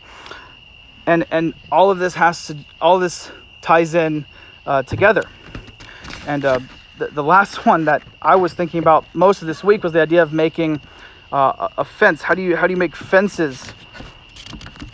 and 1.06 1.26
and 1.30 1.54
all 1.72 1.90
of 1.90 1.98
this 1.98 2.14
has 2.14 2.46
to 2.46 2.56
all 2.80 2.98
this 2.98 3.32
ties 3.60 3.94
in 3.94 4.24
uh, 4.66 4.82
together. 4.82 5.28
And 6.26 6.44
uh, 6.44 6.60
the, 6.98 7.08
the 7.08 7.24
last 7.24 7.66
one 7.66 7.84
that 7.86 8.02
I 8.22 8.36
was 8.36 8.54
thinking 8.54 8.78
about 8.80 9.04
most 9.14 9.42
of 9.42 9.48
this 9.48 9.64
week 9.64 9.82
was 9.82 9.92
the 9.92 10.00
idea 10.00 10.22
of 10.22 10.32
making 10.32 10.80
uh, 11.32 11.68
a 11.78 11.84
fence. 11.84 12.22
How 12.22 12.34
do 12.34 12.42
you 12.42 12.56
how 12.56 12.66
do 12.66 12.72
you 12.72 12.78
make 12.78 12.96
fences 12.96 13.72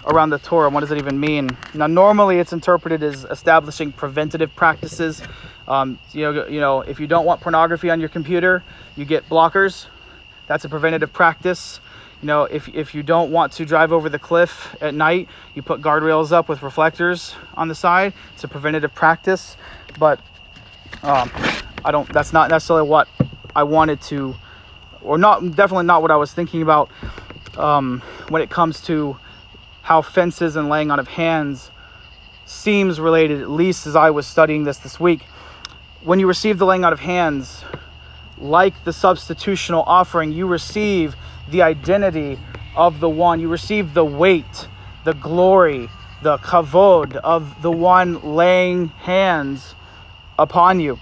around 0.06 0.30
the 0.30 0.38
Torah? 0.38 0.70
What 0.70 0.80
does 0.80 0.90
it 0.90 0.98
even 0.98 1.18
mean? 1.18 1.56
Now, 1.74 1.86
normally 1.86 2.38
it's 2.38 2.52
interpreted 2.52 3.02
as 3.02 3.24
establishing 3.24 3.92
preventative 3.92 4.54
practices. 4.54 5.22
Um, 5.66 5.98
you 6.12 6.22
know, 6.22 6.46
you 6.46 6.60
know, 6.60 6.82
if 6.82 7.00
you 7.00 7.06
don't 7.06 7.24
want 7.24 7.40
pornography 7.40 7.90
on 7.90 8.00
your 8.00 8.08
computer, 8.08 8.62
you 8.96 9.04
get 9.04 9.28
blockers. 9.28 9.86
That's 10.46 10.64
a 10.64 10.68
preventative 10.68 11.12
practice. 11.12 11.80
You 12.22 12.26
know, 12.28 12.44
if, 12.44 12.68
if 12.68 12.94
you 12.94 13.02
don't 13.02 13.30
want 13.30 13.52
to 13.52 13.66
drive 13.66 13.92
over 13.92 14.08
the 14.08 14.18
cliff 14.18 14.74
at 14.80 14.94
night, 14.94 15.28
you 15.54 15.62
put 15.62 15.82
guardrails 15.82 16.32
up 16.32 16.48
with 16.48 16.62
reflectors 16.62 17.34
on 17.54 17.68
the 17.68 17.74
side. 17.74 18.14
It's 18.34 18.44
a 18.44 18.48
preventative 18.48 18.94
practice, 18.94 19.56
but 19.98 20.18
um, 21.02 21.30
I 21.84 21.90
don't. 21.90 22.10
That's 22.10 22.32
not 22.32 22.48
necessarily 22.48 22.88
what 22.88 23.06
I 23.54 23.64
wanted 23.64 24.00
to, 24.02 24.34
or 25.02 25.18
not. 25.18 25.40
Definitely 25.54 25.84
not 25.84 26.00
what 26.00 26.10
I 26.10 26.16
was 26.16 26.32
thinking 26.32 26.62
about 26.62 26.90
um, 27.58 28.00
when 28.28 28.40
it 28.40 28.48
comes 28.48 28.80
to 28.82 29.18
how 29.82 30.00
fences 30.00 30.56
and 30.56 30.70
laying 30.70 30.90
on 30.90 30.98
of 30.98 31.08
hands 31.08 31.70
seems 32.46 32.98
related. 32.98 33.42
At 33.42 33.50
least 33.50 33.86
as 33.86 33.94
I 33.94 34.10
was 34.10 34.26
studying 34.26 34.64
this 34.64 34.78
this 34.78 34.98
week, 34.98 35.22
when 36.02 36.18
you 36.18 36.26
receive 36.26 36.58
the 36.58 36.64
laying 36.64 36.82
out 36.82 36.94
of 36.94 37.00
hands, 37.00 37.62
like 38.38 38.84
the 38.84 38.90
substitutional 38.90 39.84
offering, 39.86 40.32
you 40.32 40.46
receive 40.46 41.14
the 41.50 41.62
identity 41.62 42.38
of 42.74 43.00
the 43.00 43.08
one. 43.08 43.40
You 43.40 43.48
receive 43.48 43.94
the 43.94 44.04
weight, 44.04 44.68
the 45.04 45.14
glory, 45.14 45.88
the 46.22 46.38
kavod 46.38 47.16
of 47.16 47.62
the 47.62 47.70
one 47.70 48.34
laying 48.36 48.88
hands 48.88 49.74
upon 50.38 50.80
you. 50.80 50.98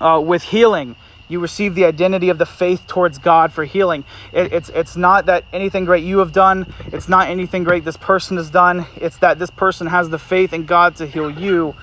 Uh, 0.00 0.20
with 0.24 0.42
healing, 0.42 0.96
you 1.28 1.40
receive 1.40 1.74
the 1.74 1.84
identity 1.84 2.28
of 2.28 2.36
the 2.38 2.46
faith 2.46 2.86
towards 2.86 3.18
God 3.18 3.52
for 3.52 3.64
healing. 3.64 4.04
It, 4.32 4.52
it's 4.52 4.68
it's 4.70 4.96
not 4.96 5.26
that 5.26 5.44
anything 5.52 5.84
great 5.84 6.04
you 6.04 6.18
have 6.18 6.32
done. 6.32 6.66
It's 6.92 7.08
not 7.08 7.28
anything 7.28 7.64
great 7.64 7.84
this 7.84 7.96
person 7.96 8.36
has 8.36 8.50
done. 8.50 8.86
It's 8.96 9.18
that 9.18 9.38
this 9.38 9.50
person 9.50 9.86
has 9.86 10.10
the 10.10 10.18
faith 10.18 10.52
in 10.52 10.66
God 10.66 10.96
to 10.96 11.06
heal 11.06 11.30
you. 11.30 11.74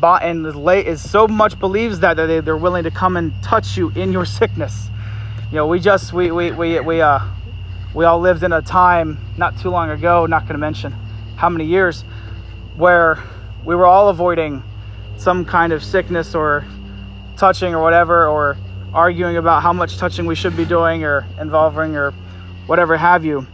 But 0.00 0.22
and 0.22 0.46
is 0.86 1.02
so 1.02 1.28
much 1.28 1.60
believes 1.60 2.00
that 2.00 2.16
that 2.16 2.26
they, 2.26 2.40
they're 2.40 2.56
willing 2.56 2.84
to 2.84 2.90
come 2.90 3.16
and 3.16 3.40
touch 3.42 3.76
you 3.76 3.90
in 3.90 4.12
your 4.12 4.24
sickness 4.40 4.90
you 5.52 5.56
know, 5.56 5.66
we 5.66 5.80
just 5.80 6.14
we 6.14 6.30
we 6.30 6.50
we 6.50 6.80
we 6.80 7.02
uh 7.02 7.20
we 7.92 8.06
all 8.06 8.18
lived 8.18 8.42
in 8.42 8.54
a 8.54 8.62
time 8.62 9.18
not 9.36 9.58
too 9.58 9.68
long 9.68 9.90
ago, 9.90 10.24
not 10.24 10.46
going 10.46 10.54
to 10.54 10.58
mention 10.58 10.94
how 11.36 11.50
many 11.50 11.66
years, 11.66 12.06
where 12.74 13.22
we 13.62 13.74
were 13.74 13.84
all 13.84 14.08
avoiding 14.08 14.64
some 15.18 15.44
kind 15.44 15.74
of 15.74 15.84
sickness 15.84 16.34
or 16.34 16.66
touching 17.36 17.74
or 17.74 17.82
whatever, 17.82 18.26
or 18.26 18.56
arguing 18.94 19.36
about 19.36 19.62
how 19.62 19.74
much 19.74 19.98
touching 19.98 20.24
we 20.24 20.34
should 20.34 20.56
be 20.56 20.64
doing 20.64 21.04
or 21.04 21.28
involving 21.38 21.96
or 21.96 22.12
whatever 22.64 22.96
have 22.96 23.22
you. 23.26 23.46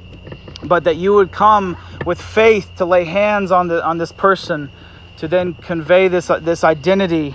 But 0.62 0.84
that 0.84 0.98
you 0.98 1.14
would 1.14 1.32
come 1.32 1.76
with 2.06 2.22
faith 2.22 2.76
to 2.76 2.84
lay 2.84 3.06
hands 3.06 3.50
on 3.50 3.66
the 3.66 3.84
on 3.84 3.98
this 3.98 4.12
person 4.12 4.70
to 5.16 5.26
then 5.26 5.54
convey 5.54 6.06
this 6.06 6.30
uh, 6.30 6.38
this 6.38 6.62
identity 6.62 7.34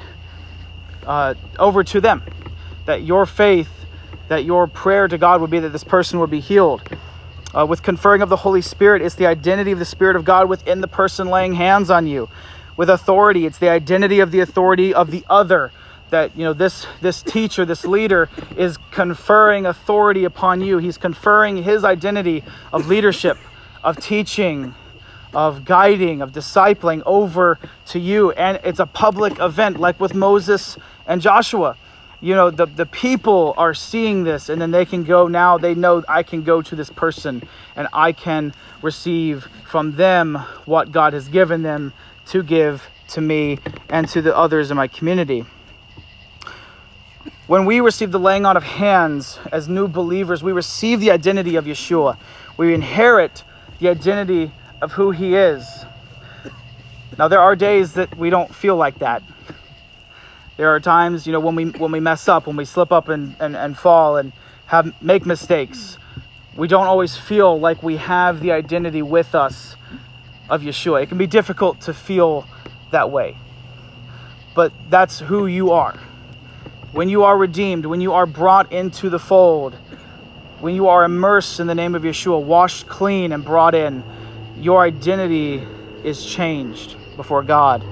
uh, 1.06 1.34
over 1.60 1.84
to 1.84 2.00
them. 2.00 2.24
That 2.86 3.04
your 3.04 3.26
faith 3.26 3.83
that 4.34 4.46
your 4.46 4.66
prayer 4.66 5.08
to 5.08 5.16
God 5.16 5.42
would 5.42 5.52
be 5.52 5.60
that 5.60 5.70
this 5.70 5.84
person 5.84 6.20
would 6.20 6.32
be 6.32 6.40
healed. 6.40 6.82
Uh, 7.54 7.68
with 7.68 7.84
conferring 7.84 8.24
of 8.24 8.30
the 8.30 8.38
Holy 8.38 8.64
Spirit, 8.64 9.04
it's 9.04 9.14
the 9.14 9.28
identity 9.28 9.72
of 9.72 9.78
the 9.78 9.86
Spirit 9.86 10.16
of 10.16 10.26
God 10.26 10.50
within 10.50 10.82
the 10.82 10.88
person 10.88 11.28
laying 11.28 11.54
hands 11.54 11.92
on 11.92 12.08
you. 12.08 12.28
With 12.76 12.90
authority, 12.90 13.46
it's 13.46 13.60
the 13.60 13.70
identity 13.70 14.20
of 14.22 14.32
the 14.32 14.40
authority 14.40 14.92
of 14.92 15.12
the 15.12 15.24
other. 15.30 15.72
That 16.10 16.36
you 16.36 16.44
know 16.46 16.54
this 16.54 16.88
this 17.00 17.22
teacher, 17.22 17.64
this 17.64 17.86
leader 17.86 18.28
is 18.58 18.80
conferring 18.90 19.68
authority 19.68 20.24
upon 20.24 20.62
you. 20.62 20.80
He's 20.80 20.98
conferring 20.98 21.62
his 21.62 21.84
identity 21.84 22.44
of 22.72 22.88
leadership, 22.88 23.38
of 23.84 23.98
teaching, 23.98 24.74
of 25.32 25.64
guiding, 25.64 26.24
of 26.24 26.32
discipling 26.32 27.04
over 27.06 27.60
to 27.88 28.00
you. 28.00 28.32
And 28.32 28.60
it's 28.64 28.80
a 28.80 28.88
public 28.88 29.40
event, 29.40 29.80
like 29.80 30.00
with 30.00 30.16
Moses 30.16 30.80
and 31.06 31.22
Joshua 31.22 31.78
you 32.24 32.34
know 32.34 32.50
the, 32.50 32.66
the 32.66 32.86
people 32.86 33.54
are 33.58 33.74
seeing 33.74 34.24
this 34.24 34.48
and 34.48 34.62
then 34.62 34.72
they 34.72 34.86
can 34.86 35.04
go 35.04 35.28
now 35.28 35.58
they 35.58 35.76
know 35.76 36.04
i 36.08 36.24
can 36.24 36.42
go 36.42 36.62
to 36.62 36.76
this 36.76 36.90
person 36.90 37.44
and 37.76 37.88
i 37.92 38.14
can 38.14 38.54
receive 38.82 39.48
from 39.66 39.96
them 39.98 40.36
what 40.66 40.92
god 40.92 41.12
has 41.12 41.28
given 41.28 41.62
them 41.64 41.94
to 42.26 42.42
give 42.42 42.90
to 43.10 43.20
me 43.20 43.60
and 43.90 44.08
to 44.08 44.22
the 44.22 44.36
others 44.36 44.72
in 44.72 44.78
my 44.78 44.88
community 44.88 45.46
when 47.46 47.66
we 47.66 47.82
receive 47.82 48.12
the 48.12 48.20
laying 48.20 48.46
on 48.46 48.56
of 48.56 48.64
hands 48.64 49.38
as 49.52 49.68
new 49.68 49.90
believers, 49.90 50.42
we 50.42 50.54
receive 50.54 51.02
the 51.02 51.12
identity 51.12 51.58
of 51.58 51.66
Yeshua. 51.66 52.18
We 52.56 52.74
inherit 52.74 53.44
the 53.80 53.90
identity 53.90 54.52
of 54.82 54.94
who 54.94 55.12
he 55.12 55.36
is. 55.36 55.86
Now 57.18 57.28
there 57.28 57.42
are 57.42 57.56
days 57.56 57.94
that 57.94 58.18
we 58.18 58.30
don't 58.30 58.56
feel 58.56 58.78
like 58.78 59.00
that. 59.00 59.24
There 60.56 60.70
are 60.70 60.80
times, 60.80 61.26
you 61.26 61.34
know, 61.34 61.40
when 61.40 61.56
we 61.56 61.66
when 61.66 61.92
we 61.92 62.00
mess 62.00 62.28
up, 62.28 62.46
when 62.46 62.56
we 62.56 62.66
slip 62.66 62.92
up 62.92 63.10
and, 63.10 63.36
and, 63.40 63.56
and 63.56 63.78
fall 63.78 64.18
and 64.18 64.32
have 64.68 64.94
make 65.02 65.26
mistakes, 65.26 65.98
we 66.56 66.68
don't 66.68 66.86
always 66.86 67.18
feel 67.18 67.60
like 67.60 67.82
we 67.82 67.98
have 67.98 68.40
the 68.40 68.52
identity 68.52 69.02
with 69.02 69.34
us 69.34 69.76
of 70.50 70.62
Yeshua. 70.62 71.02
It 71.02 71.10
can 71.10 71.18
be 71.18 71.26
difficult 71.26 71.82
to 71.82 71.94
feel 71.94 72.48
that 72.92 73.10
way. 73.10 73.36
But 74.54 74.72
that's 74.90 75.20
who 75.20 75.48
you 75.48 75.72
are. 75.72 75.98
When 76.92 77.10
you 77.10 77.24
are 77.24 77.36
redeemed, 77.36 77.88
when 77.88 78.02
you 78.02 78.14
are 78.14 78.28
brought 78.28 78.72
into 78.72 79.10
the 79.10 79.18
fold, 79.18 79.74
when 80.60 80.76
you 80.76 80.88
are 80.88 81.04
immersed 81.04 81.60
in 81.60 81.66
the 81.66 81.74
name 81.74 81.96
of 81.96 82.04
Yeshua, 82.04 82.40
washed 82.40 82.86
clean 82.86 83.32
and 83.32 83.44
brought 83.44 83.74
in, 83.74 84.04
your 84.58 84.84
identity 84.84 85.66
is 86.04 86.24
changed 86.24 86.96
before 87.16 87.42
God. 87.42 87.84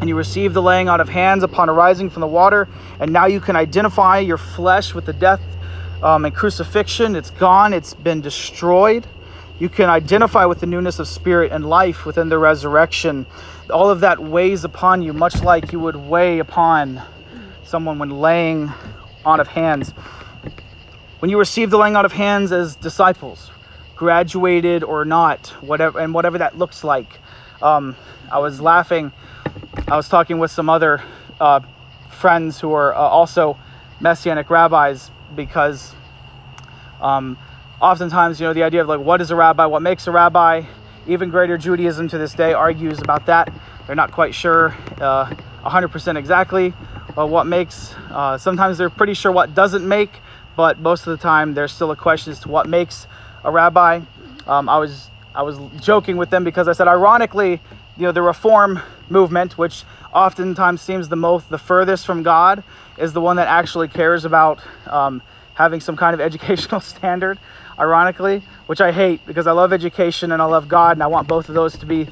And 0.00 0.08
you 0.08 0.16
receive 0.16 0.54
the 0.54 0.62
laying 0.62 0.88
out 0.88 1.00
of 1.00 1.08
hands 1.08 1.42
upon 1.42 1.68
arising 1.68 2.10
from 2.10 2.20
the 2.20 2.26
water, 2.26 2.68
and 2.98 3.12
now 3.12 3.26
you 3.26 3.40
can 3.40 3.56
identify 3.56 4.18
your 4.18 4.38
flesh 4.38 4.94
with 4.94 5.04
the 5.04 5.12
death 5.12 5.42
um, 6.02 6.24
and 6.24 6.34
crucifixion. 6.34 7.16
It's 7.16 7.30
gone, 7.30 7.72
it's 7.72 7.94
been 7.94 8.20
destroyed. 8.20 9.06
You 9.58 9.68
can 9.68 9.90
identify 9.90 10.46
with 10.46 10.60
the 10.60 10.66
newness 10.66 10.98
of 10.98 11.06
spirit 11.06 11.52
and 11.52 11.68
life 11.68 12.06
within 12.06 12.30
the 12.30 12.38
resurrection. 12.38 13.26
All 13.70 13.90
of 13.90 14.00
that 14.00 14.18
weighs 14.18 14.64
upon 14.64 15.02
you, 15.02 15.12
much 15.12 15.42
like 15.42 15.72
you 15.72 15.80
would 15.80 15.96
weigh 15.96 16.38
upon 16.38 17.02
someone 17.64 17.98
when 17.98 18.10
laying 18.10 18.72
on 19.24 19.38
of 19.38 19.48
hands. 19.48 19.92
When 21.18 21.30
you 21.30 21.38
receive 21.38 21.68
the 21.70 21.76
laying 21.76 21.96
on 21.96 22.06
of 22.06 22.12
hands 22.12 22.52
as 22.52 22.76
disciples, 22.76 23.50
graduated 23.94 24.82
or 24.82 25.04
not, 25.04 25.48
whatever, 25.60 25.98
and 26.00 26.14
whatever 26.14 26.38
that 26.38 26.56
looks 26.56 26.82
like. 26.82 27.20
Um, 27.60 27.96
I 28.32 28.38
was 28.38 28.62
laughing. 28.62 29.12
I 29.90 29.96
was 29.96 30.08
talking 30.08 30.38
with 30.38 30.52
some 30.52 30.70
other 30.70 31.02
uh, 31.40 31.58
friends 32.10 32.60
who 32.60 32.72
are 32.74 32.94
uh, 32.94 32.98
also 32.98 33.58
messianic 33.98 34.48
rabbis 34.48 35.10
because 35.34 35.96
um, 37.00 37.36
oftentimes, 37.82 38.40
you 38.40 38.46
know, 38.46 38.52
the 38.52 38.62
idea 38.62 38.82
of 38.82 38.86
like 38.86 39.00
what 39.00 39.20
is 39.20 39.32
a 39.32 39.34
rabbi, 39.34 39.66
what 39.66 39.82
makes 39.82 40.06
a 40.06 40.12
rabbi, 40.12 40.62
even 41.08 41.28
greater 41.28 41.58
Judaism 41.58 42.06
to 42.06 42.18
this 42.18 42.34
day 42.34 42.52
argues 42.52 43.00
about 43.00 43.26
that. 43.26 43.52
They're 43.88 43.96
not 43.96 44.12
quite 44.12 44.32
sure 44.32 44.76
uh, 45.00 45.24
100% 45.64 46.16
exactly 46.16 46.72
uh, 47.18 47.26
what 47.26 47.48
makes. 47.48 47.92
Uh, 48.10 48.38
sometimes 48.38 48.78
they're 48.78 48.90
pretty 48.90 49.14
sure 49.14 49.32
what 49.32 49.56
doesn't 49.56 49.86
make, 49.86 50.20
but 50.54 50.78
most 50.78 51.08
of 51.08 51.18
the 51.18 51.20
time 51.20 51.54
there's 51.54 51.72
still 51.72 51.90
a 51.90 51.96
question 51.96 52.30
as 52.30 52.38
to 52.40 52.48
what 52.48 52.68
makes 52.68 53.08
a 53.42 53.50
rabbi. 53.50 54.02
Um, 54.46 54.68
I 54.68 54.78
was 54.78 55.10
I 55.34 55.42
was 55.42 55.58
joking 55.80 56.16
with 56.16 56.30
them 56.30 56.44
because 56.44 56.68
I 56.68 56.72
said, 56.72 56.88
ironically, 56.88 57.60
you 57.96 58.04
know, 58.04 58.12
the 58.12 58.22
Reform 58.22 58.80
movement, 59.08 59.58
which 59.58 59.84
oftentimes 60.12 60.80
seems 60.80 61.08
the 61.08 61.16
most 61.16 61.48
the 61.48 61.58
furthest 61.58 62.06
from 62.06 62.22
God, 62.22 62.62
is 62.98 63.12
the 63.12 63.20
one 63.20 63.36
that 63.36 63.48
actually 63.48 63.88
cares 63.88 64.24
about 64.24 64.60
um, 64.86 65.22
having 65.54 65.80
some 65.80 65.96
kind 65.96 66.14
of 66.14 66.20
educational 66.28 66.80
standard. 66.80 67.38
Ironically, 67.78 68.42
which 68.66 68.82
I 68.82 68.92
hate 68.92 69.24
because 69.24 69.46
I 69.46 69.52
love 69.52 69.72
education 69.72 70.32
and 70.32 70.42
I 70.42 70.44
love 70.44 70.68
God, 70.68 70.96
and 70.96 71.02
I 71.02 71.06
want 71.06 71.26
both 71.26 71.48
of 71.48 71.54
those 71.54 71.78
to 71.78 71.86
be 71.86 72.06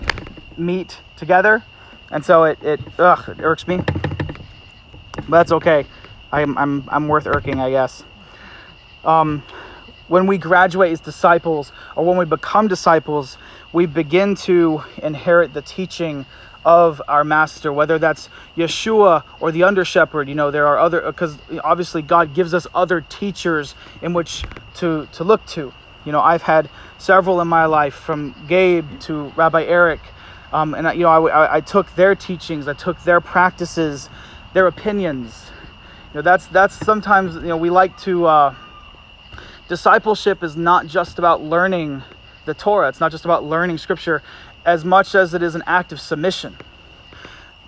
meet 0.57 0.99
together. 1.17 1.62
And 2.11 2.25
so 2.25 2.45
it 2.45 2.59
it 2.62 2.81
ugh, 2.99 3.29
it 3.29 3.41
irks 3.43 3.69
me. 3.69 3.83
But 5.29 5.38
that's 5.38 5.53
okay. 5.53 5.85
I'm, 6.33 6.57
I'm, 6.59 6.85
I'm 6.88 7.09
worth 7.09 7.27
irking, 7.27 7.61
I 7.61 7.71
guess. 7.71 8.03
Um, 9.05 9.43
when 10.09 10.27
we 10.27 10.38
graduate 10.38 10.92
as 10.92 11.01
disciples 11.01 11.73
or 11.97 12.05
when 12.05 12.16
we 12.16 12.25
become 12.25 12.68
disciples, 12.68 13.38
we 13.73 13.87
begin 13.87 14.35
to 14.35 14.83
inherit 15.03 15.55
the 15.55 15.62
teaching 15.62 16.27
of 16.64 17.01
our 17.09 17.25
master, 17.25 17.73
whether 17.73 17.99
that's 17.99 18.29
Yeshua 18.57 19.23
or 19.40 19.53
the 19.53 19.62
under 19.62 19.85
shepherd. 19.85 20.29
You 20.29 20.35
know, 20.35 20.51
there 20.51 20.66
are 20.66 20.79
other, 20.79 21.01
because 21.03 21.38
obviously 21.62 22.03
God 22.03 22.35
gives 22.35 22.53
us 22.53 22.66
other 22.75 23.01
teachers 23.01 23.75
in 24.03 24.12
which 24.12 24.44
to, 24.77 25.07
to 25.12 25.25
look 25.25 25.47
to. 25.47 25.73
You 26.05 26.12
know, 26.12 26.21
I've 26.21 26.42
had 26.42 26.68
several 26.99 27.40
in 27.40 27.49
my 27.49 27.66
life 27.66 27.94
from 27.94 28.35
Gabe 28.49 29.01
to 29.01 29.33
Rabbi 29.37 29.64
Eric. 29.64 30.01
Um, 30.53 30.75
and, 30.75 30.97
you 30.97 31.05
know, 31.05 31.27
I, 31.27 31.44
I, 31.44 31.57
I 31.57 31.61
took 31.61 31.94
their 31.94 32.14
teachings, 32.14 32.66
I 32.66 32.73
took 32.73 33.03
their 33.03 33.21
practices, 33.21 34.09
their 34.55 34.66
opinions. 34.66 35.51
You 36.12 36.18
know, 36.18 36.23
that's 36.23 36.47
that's 36.47 36.75
sometimes 36.75 37.35
you 37.35 37.42
know 37.42 37.59
we 37.59 37.68
like 37.68 37.99
to. 37.99 38.25
Uh, 38.25 38.55
discipleship 39.69 40.43
is 40.43 40.57
not 40.57 40.87
just 40.87 41.19
about 41.19 41.43
learning 41.43 42.03
the 42.47 42.55
Torah. 42.55 42.89
It's 42.89 43.01
not 43.01 43.13
just 43.13 43.25
about 43.25 43.45
learning 43.45 43.79
Scripture, 43.79 44.23
as 44.65 44.85
much 44.85 45.15
as 45.15 45.35
it 45.35 45.43
is 45.43 45.55
an 45.55 45.63
act 45.67 45.93
of 45.93 46.01
submission. 46.01 46.57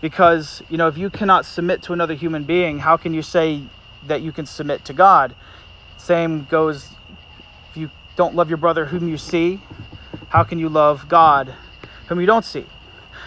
Because 0.00 0.62
you 0.70 0.78
know, 0.78 0.88
if 0.88 0.96
you 0.96 1.10
cannot 1.10 1.44
submit 1.44 1.82
to 1.82 1.92
another 1.92 2.14
human 2.14 2.44
being, 2.44 2.78
how 2.78 2.96
can 2.96 3.12
you 3.12 3.22
say 3.22 3.62
that 4.06 4.22
you 4.22 4.32
can 4.32 4.46
submit 4.46 4.84
to 4.86 4.94
God? 4.94 5.34
Same 5.98 6.44
goes 6.46 6.88
if 7.70 7.76
you 7.76 7.90
don't 8.16 8.34
love 8.34 8.48
your 8.48 8.56
brother 8.56 8.86
whom 8.86 9.08
you 9.08 9.18
see, 9.18 9.60
how 10.30 10.42
can 10.42 10.58
you 10.58 10.70
love 10.70 11.08
God 11.08 11.54
whom 12.08 12.18
you 12.18 12.26
don't 12.26 12.44
see? 12.44 12.64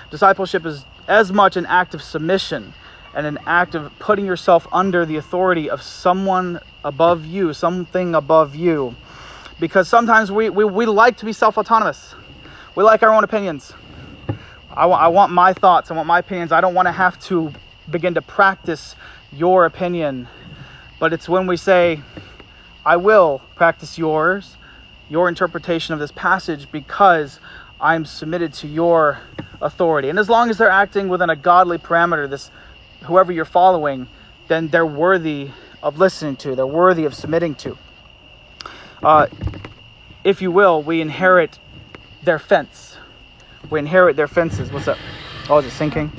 Discipleship 0.10 0.66
is 0.66 0.86
as 1.08 1.32
much 1.32 1.56
an 1.56 1.68
act 1.68 1.94
of 1.94 2.02
submission 2.02 2.74
and 3.14 3.28
an 3.28 3.38
act 3.46 3.76
of 3.76 3.92
putting 4.00 4.26
yourself 4.26 4.68
under 4.72 5.06
the 5.06 5.18
authority 5.18 5.70
of 5.70 5.84
someone 5.84 6.60
above 6.84 7.26
you, 7.26 7.54
something 7.54 8.15
above 8.15 8.56
you. 8.56 8.96
Because 9.60 9.88
sometimes 9.88 10.32
we, 10.32 10.50
we, 10.50 10.65
we 10.65 10.86
like 10.86 11.17
to 11.17 11.26
be 11.26 11.34
self 11.34 11.58
autonomous, 11.58 12.15
we 12.76 12.84
like 12.84 13.04
our 13.04 13.13
own 13.13 13.24
opinions. 13.24 13.74
I 14.76 14.86
I 14.88 15.08
want 15.08 15.32
my 15.32 15.54
thoughts, 15.54 15.91
I 15.91 15.93
want 15.93 16.08
my 16.08 16.19
opinions. 16.19 16.52
I 16.52 16.62
don't 16.62 16.74
want 16.74 16.88
to 16.88 16.91
have 16.91 17.19
to 17.26 17.54
begin 17.89 18.15
to 18.15 18.22
practice 18.22 18.96
your 19.32 19.65
opinion. 19.65 20.28
But 21.00 21.13
it's 21.13 21.28
when 21.28 21.48
we 21.48 21.58
say, 21.58 22.02
I 22.86 22.98
will 22.98 23.41
practice 23.56 23.98
yours, 23.98 24.58
your 25.10 25.30
interpretation 25.30 25.93
of 25.93 26.00
this 26.00 26.12
passage, 26.12 26.72
because 26.72 27.39
I'm 27.80 28.06
submitted 28.06 28.54
to 28.56 28.67
your 28.67 29.19
authority. 29.62 30.10
And 30.10 30.17
as 30.17 30.30
long 30.30 30.50
as 30.50 30.58
they're 30.58 30.69
acting 30.69 31.10
within 31.10 31.30
a 31.30 31.36
godly 31.36 31.78
parameter, 31.78 32.30
this 32.30 32.52
whoever 33.04 33.32
you're 33.32 33.46
following, 33.46 34.08
then 34.48 34.69
they're 34.69 34.86
worthy 34.86 35.52
of 35.84 36.00
listening 36.00 36.38
to, 36.38 36.56
they're 36.56 36.65
worthy 36.65 37.06
of 37.06 37.13
submitting 37.13 37.56
to. 37.56 37.78
Uh, 39.04 39.28
if 40.24 40.41
you 40.41 40.52
will, 40.52 40.82
we 40.82 41.02
inherit 41.02 41.60
their 42.24 42.39
fence. 42.39 42.98
We 43.69 43.80
inherit 43.80 44.15
their 44.15 44.30
fences. 44.30 44.72
What's 44.72 44.88
up? 44.88 45.00
Oh, 45.50 45.58
is 45.60 45.65
it 45.65 45.72
sinking? 45.72 46.13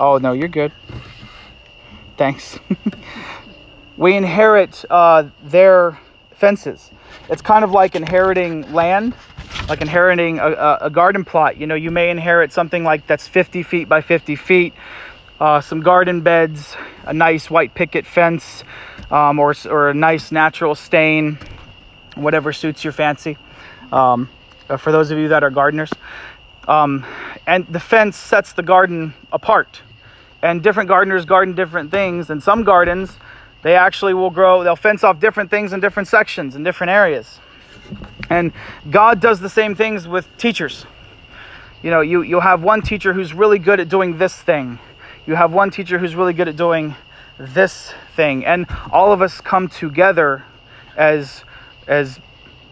Oh, 0.00 0.18
no, 0.18 0.32
you're 0.32 0.48
good. 0.48 0.72
Thanks. 2.16 2.58
we 3.96 4.16
inherit 4.16 4.84
uh, 4.90 5.30
their 5.42 6.00
fences. 6.34 6.90
It's 7.28 7.42
kind 7.42 7.64
of 7.64 7.72
like 7.72 7.94
inheriting 7.94 8.72
land, 8.72 9.14
like 9.68 9.82
inheriting 9.82 10.38
a, 10.38 10.52
a, 10.52 10.78
a 10.82 10.90
garden 10.90 11.24
plot. 11.24 11.58
You 11.58 11.66
know, 11.66 11.74
you 11.74 11.90
may 11.90 12.10
inherit 12.10 12.52
something 12.52 12.84
like 12.84 13.06
that's 13.06 13.28
50 13.28 13.62
feet 13.62 13.88
by 13.88 14.00
50 14.00 14.36
feet 14.36 14.74
uh, 15.40 15.60
some 15.60 15.80
garden 15.80 16.22
beds, 16.22 16.76
a 17.04 17.12
nice 17.12 17.50
white 17.50 17.74
picket 17.74 18.06
fence, 18.06 18.64
um, 19.10 19.38
or, 19.38 19.54
or 19.68 19.90
a 19.90 19.94
nice 19.94 20.32
natural 20.32 20.74
stain, 20.74 21.38
whatever 22.14 22.52
suits 22.52 22.82
your 22.84 22.92
fancy. 22.92 23.36
Um, 23.92 24.28
uh, 24.68 24.76
for 24.76 24.90
those 24.90 25.10
of 25.10 25.18
you 25.18 25.28
that 25.28 25.44
are 25.44 25.50
gardeners. 25.50 25.92
Um, 26.66 27.06
and 27.46 27.66
the 27.68 27.78
fence 27.78 28.16
sets 28.16 28.52
the 28.52 28.62
garden 28.62 29.14
apart. 29.32 29.82
And 30.42 30.62
different 30.62 30.88
gardeners 30.88 31.24
garden 31.24 31.54
different 31.54 31.90
things. 31.90 32.30
And 32.30 32.42
some 32.42 32.64
gardens, 32.64 33.16
they 33.62 33.74
actually 33.74 34.14
will 34.14 34.30
grow, 34.30 34.64
they'll 34.64 34.74
fence 34.74 35.04
off 35.04 35.20
different 35.20 35.50
things 35.50 35.72
in 35.72 35.80
different 35.80 36.08
sections, 36.08 36.56
in 36.56 36.64
different 36.64 36.90
areas. 36.90 37.40
And 38.30 38.52
God 38.90 39.20
does 39.20 39.38
the 39.38 39.48
same 39.48 39.74
things 39.74 40.08
with 40.08 40.26
teachers. 40.36 40.86
You 41.82 41.90
know, 41.90 42.00
you, 42.00 42.22
you'll 42.22 42.40
have 42.40 42.62
one 42.62 42.82
teacher 42.82 43.12
who's 43.12 43.32
really 43.32 43.60
good 43.60 43.78
at 43.78 43.88
doing 43.88 44.18
this 44.18 44.34
thing 44.34 44.80
you 45.26 45.34
have 45.34 45.52
one 45.52 45.70
teacher 45.70 45.98
who's 45.98 46.14
really 46.14 46.32
good 46.32 46.48
at 46.48 46.56
doing 46.56 46.94
this 47.38 47.92
thing. 48.14 48.46
And 48.46 48.66
all 48.90 49.12
of 49.12 49.22
us 49.22 49.40
come 49.40 49.68
together 49.68 50.44
as 50.96 51.44
as 51.86 52.20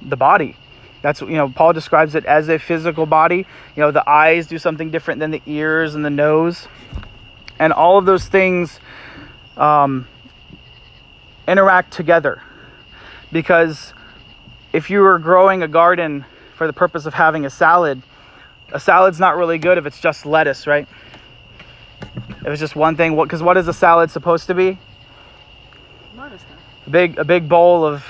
the 0.01 0.17
body. 0.17 0.57
That's 1.03 1.21
you 1.21 1.37
know 1.37 1.49
paul 1.49 1.73
describes 1.73 2.15
it 2.15 2.25
as 2.25 2.49
a 2.49 2.59
physical 2.59 3.07
body. 3.07 3.47
You 3.77 3.83
know 3.83 3.91
the 3.91 4.09
eyes 4.09 4.47
do 4.47 4.59
something 4.59 4.91
different 4.91 5.21
than 5.21 5.31
the 5.31 5.43
ears 5.47 5.95
and 5.95 6.05
the 6.05 6.11
nose. 6.11 6.69
And 7.59 7.73
all 7.73 7.99
of 7.99 8.05
those 8.05 8.27
things 8.27 8.81
um, 9.57 10.09
interact 11.47 11.93
together. 11.93 12.43
Because 13.31 13.93
if 14.73 14.91
you 14.91 15.01
were 15.01 15.19
growing 15.19 15.63
a 15.63 15.69
garden 15.69 16.25
for 16.57 16.67
the 16.67 16.73
purpose 16.73 17.07
of 17.07 17.15
having 17.15 17.45
a 17.45 17.51
salad 17.51 18.03
a 18.73 18.81
salad's 18.81 19.21
not 19.21 19.37
really 19.37 19.59
good 19.59 19.79
if 19.79 19.87
it's 19.87 20.01
just 20.01 20.25
lettuce 20.25 20.67
right 20.67 20.89
if 22.45 22.51
it's 22.51 22.61
just 22.61 22.77
one 22.77 22.97
thing, 22.97 23.17
what? 23.17 23.25
because 23.25 23.43
what, 23.43 23.57
is 23.57 23.67
a 23.69 23.73
salad 23.73 24.11
supposed 24.11 24.47
to 24.49 24.55
be? 24.55 24.79
a 26.87 26.91
big 26.91 27.19
a 27.19 27.25
big 27.25 27.49
bowl 27.49 27.85
of 27.85 28.05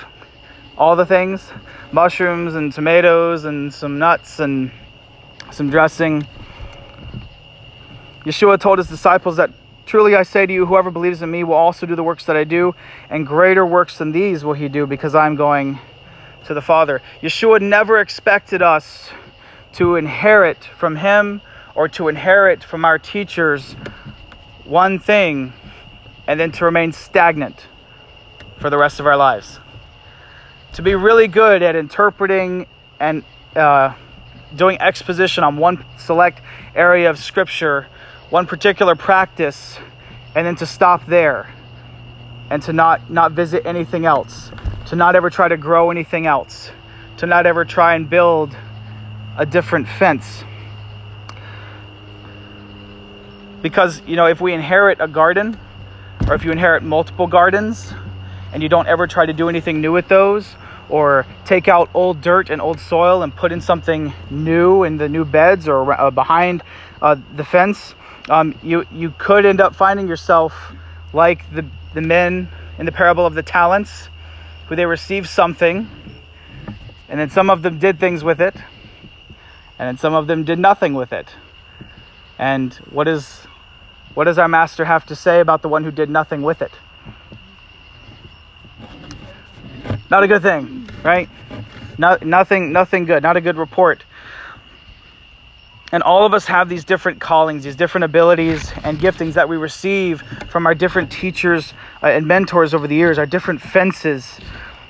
all 0.77 0.95
the 0.95 1.05
things, 1.05 1.51
mushrooms 1.91 2.55
and 2.55 2.73
tomatoes 2.73 3.45
and 3.45 3.73
some 3.73 3.97
nuts 3.97 4.39
and 4.39 4.71
some 5.51 5.69
dressing. 5.69 6.27
Yeshua 8.25 8.59
told 8.59 8.79
his 8.79 8.89
disciples 8.89 9.37
that 9.37 9.51
truly 9.85 10.15
I 10.15 10.23
say 10.23 10.45
to 10.45 10.51
you 10.51 10.65
whoever 10.65 10.91
believes 10.91 11.21
in 11.21 11.31
me 11.31 11.43
will 11.43 11.53
also 11.53 11.85
do 11.85 11.95
the 11.95 12.03
works 12.03 12.25
that 12.25 12.35
I 12.35 12.43
do 12.43 12.75
and 13.09 13.25
greater 13.25 13.65
works 13.65 13.97
than 13.99 14.11
these 14.11 14.43
will 14.43 14.53
he 14.53 14.67
do 14.67 14.85
because 14.85 15.15
I'm 15.15 15.35
going 15.35 15.79
to 16.45 16.53
the 16.53 16.61
Father. 16.61 17.01
Yeshua 17.21 17.61
never 17.61 17.99
expected 17.99 18.61
us 18.61 19.09
to 19.73 19.95
inherit 19.95 20.65
from 20.77 20.97
him 20.97 21.41
or 21.75 21.87
to 21.89 22.07
inherit 22.07 22.63
from 22.63 22.83
our 22.83 22.97
teachers 22.97 23.75
one 24.65 24.99
thing 24.99 25.53
and 26.27 26.39
then 26.39 26.51
to 26.51 26.65
remain 26.65 26.91
stagnant 26.91 27.67
for 28.59 28.69
the 28.69 28.77
rest 28.77 28.99
of 28.99 29.07
our 29.07 29.17
lives. 29.17 29.59
To 30.73 30.81
be 30.81 30.95
really 30.95 31.27
good 31.27 31.61
at 31.61 31.75
interpreting 31.75 32.67
and 32.99 33.23
uh, 33.55 33.93
doing 34.55 34.79
exposition 34.81 35.43
on 35.43 35.57
one 35.57 35.85
select 35.97 36.41
area 36.73 37.09
of 37.09 37.17
Scripture, 37.17 37.87
one 38.29 38.45
particular 38.45 38.95
practice, 38.95 39.77
and 40.35 40.45
then 40.45 40.55
to 40.57 40.65
stop 40.65 41.05
there 41.05 41.53
and 42.49 42.61
to 42.63 42.73
not, 42.73 43.09
not 43.09 43.31
visit 43.31 43.65
anything 43.65 44.05
else, 44.05 44.51
to 44.87 44.95
not 44.95 45.15
ever 45.15 45.29
try 45.29 45.47
to 45.47 45.57
grow 45.57 45.91
anything 45.91 46.27
else, 46.27 46.71
to 47.17 47.25
not 47.25 47.45
ever 47.45 47.65
try 47.65 47.95
and 47.95 48.09
build 48.09 48.55
a 49.37 49.45
different 49.45 49.87
fence. 49.87 50.43
Because, 53.65 53.99
you 54.05 54.15
know, 54.15 54.27
if 54.27 54.39
we 54.39 54.53
inherit 54.53 55.01
a 55.01 55.07
garden, 55.07 55.59
or 56.27 56.35
if 56.35 56.45
you 56.45 56.51
inherit 56.51 56.83
multiple 56.83 57.25
gardens 57.25 57.91
and 58.53 58.61
you 58.61 58.69
don't 58.69 58.87
ever 58.87 59.07
try 59.07 59.25
to 59.25 59.33
do 59.33 59.49
anything 59.49 59.81
new 59.81 59.91
with 59.91 60.07
those, 60.07 60.55
or 60.87 61.25
take 61.45 61.67
out 61.67 61.89
old 61.95 62.21
dirt 62.21 62.51
and 62.51 62.61
old 62.61 62.79
soil 62.79 63.23
and 63.23 63.35
put 63.35 63.51
in 63.51 63.61
something 63.61 64.13
new 64.29 64.83
in 64.83 64.97
the 64.97 65.09
new 65.09 65.25
beds 65.25 65.67
or 65.67 65.99
uh, 65.99 66.11
behind 66.11 66.61
uh, 67.01 67.15
the 67.35 67.43
fence, 67.43 67.95
um, 68.29 68.53
you 68.61 68.85
you 68.91 69.11
could 69.17 69.47
end 69.47 69.59
up 69.59 69.75
finding 69.75 70.07
yourself 70.07 70.71
like 71.11 71.51
the 71.51 71.65
the 71.95 72.01
men 72.01 72.47
in 72.77 72.85
the 72.85 72.91
parable 72.91 73.25
of 73.25 73.33
the 73.33 73.41
talents, 73.41 74.09
who 74.67 74.75
they 74.75 74.85
received 74.85 75.27
something, 75.27 75.89
and 77.09 77.19
then 77.19 77.31
some 77.31 77.49
of 77.49 77.63
them 77.63 77.79
did 77.79 77.99
things 77.99 78.23
with 78.23 78.41
it, 78.41 78.55
and 79.79 79.87
then 79.87 79.97
some 79.97 80.13
of 80.13 80.27
them 80.27 80.43
did 80.43 80.59
nothing 80.59 80.93
with 80.93 81.11
it. 81.11 81.33
And 82.37 82.71
what 82.91 83.07
is 83.07 83.47
what 84.15 84.23
does 84.23 84.39
our 84.39 84.47
master 84.47 84.85
have 84.85 85.05
to 85.07 85.15
say 85.15 85.39
about 85.39 85.61
the 85.61 85.69
one 85.69 85.83
who 85.83 85.91
did 85.91 86.09
nothing 86.09 86.41
with 86.41 86.61
it? 86.61 86.71
Not 90.09 90.23
a 90.23 90.27
good 90.27 90.41
thing, 90.41 90.89
right? 91.03 91.29
No, 91.97 92.17
nothing, 92.21 92.71
nothing 92.71 93.05
good. 93.05 93.23
Not 93.23 93.37
a 93.37 93.41
good 93.41 93.57
report. 93.57 94.05
And 95.91 96.03
all 96.03 96.25
of 96.25 96.33
us 96.33 96.45
have 96.45 96.67
these 96.67 96.83
different 96.83 97.21
callings, 97.21 97.63
these 97.63 97.75
different 97.75 98.05
abilities 98.05 98.71
and 98.83 98.99
giftings 98.99 99.33
that 99.33 99.47
we 99.47 99.57
receive 99.57 100.23
from 100.49 100.65
our 100.65 100.75
different 100.75 101.11
teachers 101.11 101.73
uh, 102.01 102.07
and 102.07 102.25
mentors 102.27 102.73
over 102.73 102.87
the 102.87 102.95
years, 102.95 103.17
our 103.17 103.25
different 103.25 103.61
fences, 103.61 104.39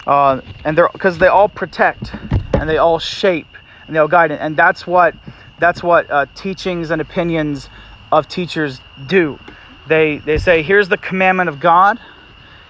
uh, 0.08 0.42
and 0.64 0.78
they're 0.78 0.90
because 0.94 1.18
they 1.18 1.28
all 1.28 1.50
protect 1.50 2.14
and 2.54 2.70
they 2.70 2.78
all 2.78 2.98
shape 3.00 3.58
and 3.88 3.96
they 3.96 4.00
all 4.00 4.08
guide. 4.08 4.32
And 4.32 4.56
that's 4.56 4.88
what 4.88 5.16
that's 5.60 5.84
what 5.84 6.10
uh, 6.10 6.26
teachings 6.34 6.92
and 6.92 7.02
opinions 7.02 7.70
of 8.16 8.28
teachers 8.28 8.80
do. 9.08 9.40
They 9.88 10.18
they 10.18 10.38
say, 10.38 10.64
here's 10.64 10.90
the 10.90 10.98
commandment 10.98 11.50
of 11.50 11.60
God. 11.60 12.00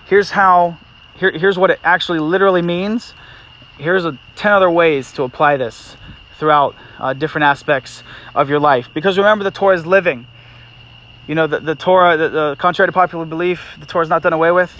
Here's 0.08 0.32
how 0.32 0.78
here, 1.16 1.32
here's 1.32 1.58
what 1.58 1.70
it 1.70 1.80
actually 1.84 2.20
literally 2.20 2.62
means. 2.62 3.14
Here's 3.78 4.06
a, 4.06 4.18
10 4.36 4.52
other 4.52 4.70
ways 4.70 5.12
to 5.14 5.24
apply 5.24 5.58
this 5.58 5.96
throughout 6.38 6.76
uh, 7.00 7.14
different 7.14 7.46
aspects 7.46 8.04
of 8.34 8.50
your 8.50 8.60
life. 8.60 8.90
Because 8.94 9.18
remember, 9.18 9.44
the 9.44 9.52
Torah 9.52 9.76
is 9.76 9.86
living. 9.86 10.28
You 11.28 11.36
know, 11.36 11.48
the, 11.48 11.60
the 11.60 11.76
Torah, 11.76 12.18
the, 12.18 12.30
the 12.30 12.56
contrary 12.60 12.88
to 12.88 12.92
popular 12.92 13.26
belief, 13.26 13.78
the 13.80 13.86
Torah 13.86 14.04
is 14.04 14.10
not 14.10 14.24
done 14.24 14.34
away 14.34 14.52
with. 14.52 14.74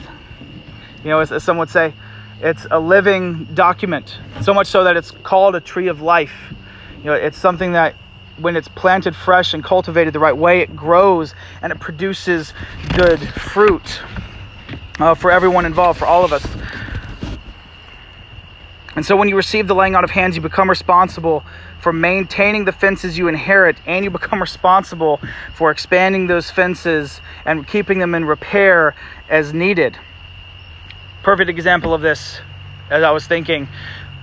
You 1.04 1.10
know, 1.10 1.20
as, 1.20 1.32
as 1.32 1.44
some 1.44 1.58
would 1.58 1.70
say, 1.70 1.94
it's 2.42 2.68
a 2.70 2.80
living 2.80 3.46
document. 3.54 4.18
So 4.42 4.54
much 4.54 4.68
so 4.68 4.84
that 4.84 4.98
it's 4.98 5.12
called 5.12 5.56
a 5.56 5.62
tree 5.62 5.88
of 5.88 6.02
life. 6.02 6.54
You 7.00 7.06
know, 7.06 7.14
it's 7.14 7.38
something 7.38 7.72
that 7.74 7.96
when 8.38 8.56
it's 8.56 8.68
planted 8.68 9.16
fresh 9.16 9.54
and 9.54 9.64
cultivated 9.64 10.14
the 10.14 10.20
right 10.20 10.36
way, 10.36 10.62
it 10.62 10.76
grows 10.76 11.34
and 11.62 11.72
it 11.72 11.80
produces 11.80 12.54
good 12.96 13.20
fruit 13.20 14.02
uh, 15.00 15.16
for 15.16 15.32
everyone 15.32 15.66
involved, 15.66 16.00
for 16.00 16.06
all 16.06 16.24
of 16.24 16.34
us. 16.34 16.46
And 18.96 19.06
so 19.06 19.18
when 19.18 19.28
you 19.28 19.36
receive 19.36 19.68
the 19.68 19.76
laying 19.76 19.96
out 19.96 20.06
of 20.06 20.12
hands, 20.12 20.36
you 20.38 20.42
become 20.42 20.70
responsible 20.70 21.44
for 21.80 21.92
maintaining 21.92 22.64
the 22.64 22.72
fences 22.72 23.18
you 23.18 23.28
inherit, 23.28 23.78
and 23.86 24.06
you 24.06 24.10
become 24.10 24.40
responsible 24.50 25.20
for 25.54 25.70
expanding 25.70 26.28
those 26.28 26.50
fences 26.50 27.20
and 27.46 27.68
keeping 27.68 28.00
them 28.00 28.16
in 28.16 28.26
repair 28.26 28.96
as 29.30 29.54
needed. 29.54 29.98
Perfect 31.24 31.50
example 31.50 31.94
of 31.94 32.02
this, 32.02 32.40
as 32.90 33.04
I 33.04 33.12
was 33.12 33.28
thinking, 33.28 33.68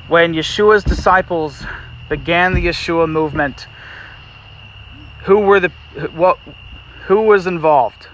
when 0.09 0.33
Yeshua's 0.35 0.85
disciples 0.85 1.65
began 2.09 2.55
the 2.55 2.67
Yeshua 2.67 3.09
movement, 3.09 3.67
who 5.23 5.39
were 5.39 5.61
the 5.61 5.69
what 6.15 6.39
who 7.07 7.23
was 7.23 7.47
involved? 7.47 8.09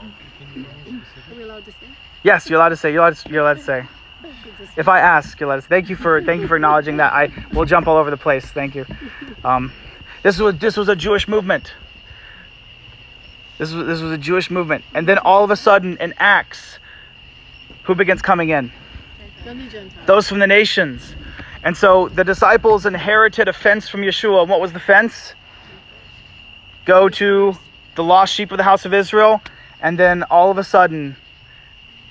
Are 0.00 1.36
we 1.36 1.42
allowed 1.42 1.64
to 1.64 1.70
say? 1.72 1.76
Yes, 2.22 2.48
you're 2.48 2.58
allowed 2.58 2.70
to 2.70 2.76
say. 2.76 2.92
You're 2.92 3.02
allowed 3.02 3.16
to, 3.16 3.30
you're 3.30 3.42
allowed 3.42 3.58
to 3.58 3.62
say. 3.62 3.86
If 4.76 4.88
I 4.88 5.00
ask, 5.00 5.38
you're 5.38 5.48
allowed 5.48 5.62
to. 5.62 5.68
Thank 5.68 5.88
you 5.88 5.96
for 5.96 6.22
thank 6.22 6.40
you 6.40 6.48
for 6.48 6.56
acknowledging 6.56 6.98
that. 6.98 7.12
I 7.12 7.30
will 7.52 7.64
jump 7.64 7.86
all 7.86 7.96
over 7.96 8.10
the 8.10 8.16
place. 8.16 8.44
Thank 8.46 8.74
you. 8.74 8.86
Um, 9.44 9.72
this 10.22 10.38
was 10.38 10.56
this 10.58 10.76
was 10.76 10.88
a 10.88 10.96
Jewish 10.96 11.26
movement. 11.26 11.74
This 13.58 13.72
was 13.72 13.86
this 13.86 14.00
was 14.00 14.12
a 14.12 14.18
Jewish 14.18 14.50
movement, 14.50 14.84
and 14.94 15.08
then 15.08 15.18
all 15.18 15.42
of 15.42 15.50
a 15.50 15.56
sudden 15.56 15.96
in 15.98 16.14
Acts, 16.18 16.78
who 17.84 17.94
begins 17.94 18.22
coming 18.22 18.50
in? 18.50 18.70
Then 19.44 19.58
the 19.58 19.70
Gentiles. 19.70 20.06
Those 20.06 20.28
from 20.28 20.38
the 20.38 20.46
nations. 20.46 21.14
And 21.68 21.76
so 21.76 22.08
the 22.08 22.24
disciples 22.24 22.86
inherited 22.86 23.46
a 23.46 23.52
fence 23.52 23.90
from 23.90 24.00
Yeshua. 24.00 24.40
And 24.40 24.48
what 24.48 24.58
was 24.58 24.72
the 24.72 24.80
fence? 24.80 25.34
Go 26.86 27.10
to 27.10 27.58
the 27.94 28.02
lost 28.02 28.32
sheep 28.32 28.50
of 28.52 28.56
the 28.56 28.64
house 28.64 28.86
of 28.86 28.94
Israel, 28.94 29.42
and 29.82 29.98
then 29.98 30.22
all 30.30 30.50
of 30.50 30.56
a 30.56 30.64
sudden, 30.64 31.16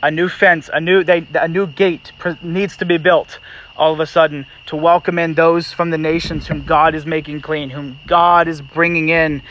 a 0.03 0.11
new 0.11 0.29
fence, 0.29 0.69
a 0.71 0.79
new 0.79 1.03
they, 1.03 1.25
a 1.33 1.47
new 1.47 1.65
gate 1.65 2.11
needs 2.43 2.77
to 2.77 2.85
be 2.85 2.99
built. 2.99 3.39
All 3.75 3.91
of 3.91 3.99
a 3.99 4.05
sudden, 4.05 4.45
to 4.67 4.75
welcome 4.75 5.17
in 5.17 5.33
those 5.33 5.73
from 5.73 5.89
the 5.89 5.97
nations 5.97 6.45
whom 6.45 6.63
God 6.63 6.93
is 6.93 7.07
making 7.07 7.41
clean, 7.41 7.71
whom 7.71 7.97
God 8.05 8.47
is 8.47 8.61
bringing 8.61 9.09
in 9.09 9.41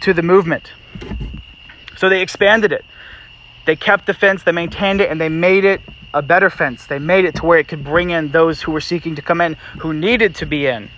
to 0.00 0.12
the 0.12 0.22
movement. 0.22 0.72
So 1.96 2.08
they 2.08 2.22
expanded 2.22 2.72
it. 2.72 2.84
They 3.66 3.76
kept 3.76 4.06
the 4.06 4.14
fence, 4.14 4.42
they 4.42 4.50
maintained 4.50 5.00
it, 5.00 5.12
and 5.12 5.20
they 5.20 5.28
made 5.28 5.64
it 5.64 5.80
a 6.14 6.22
better 6.22 6.50
fence. 6.50 6.86
They 6.86 6.98
made 6.98 7.24
it 7.24 7.34
to 7.36 7.46
where 7.46 7.58
it 7.58 7.68
could 7.68 7.84
bring 7.84 8.10
in 8.10 8.30
those 8.30 8.62
who 8.62 8.72
were 8.72 8.80
seeking 8.80 9.14
to 9.16 9.22
come 9.22 9.40
in, 9.40 9.56
who 9.78 9.92
needed 9.92 10.34
to 10.36 10.46
be 10.46 10.66
in. 10.66 10.90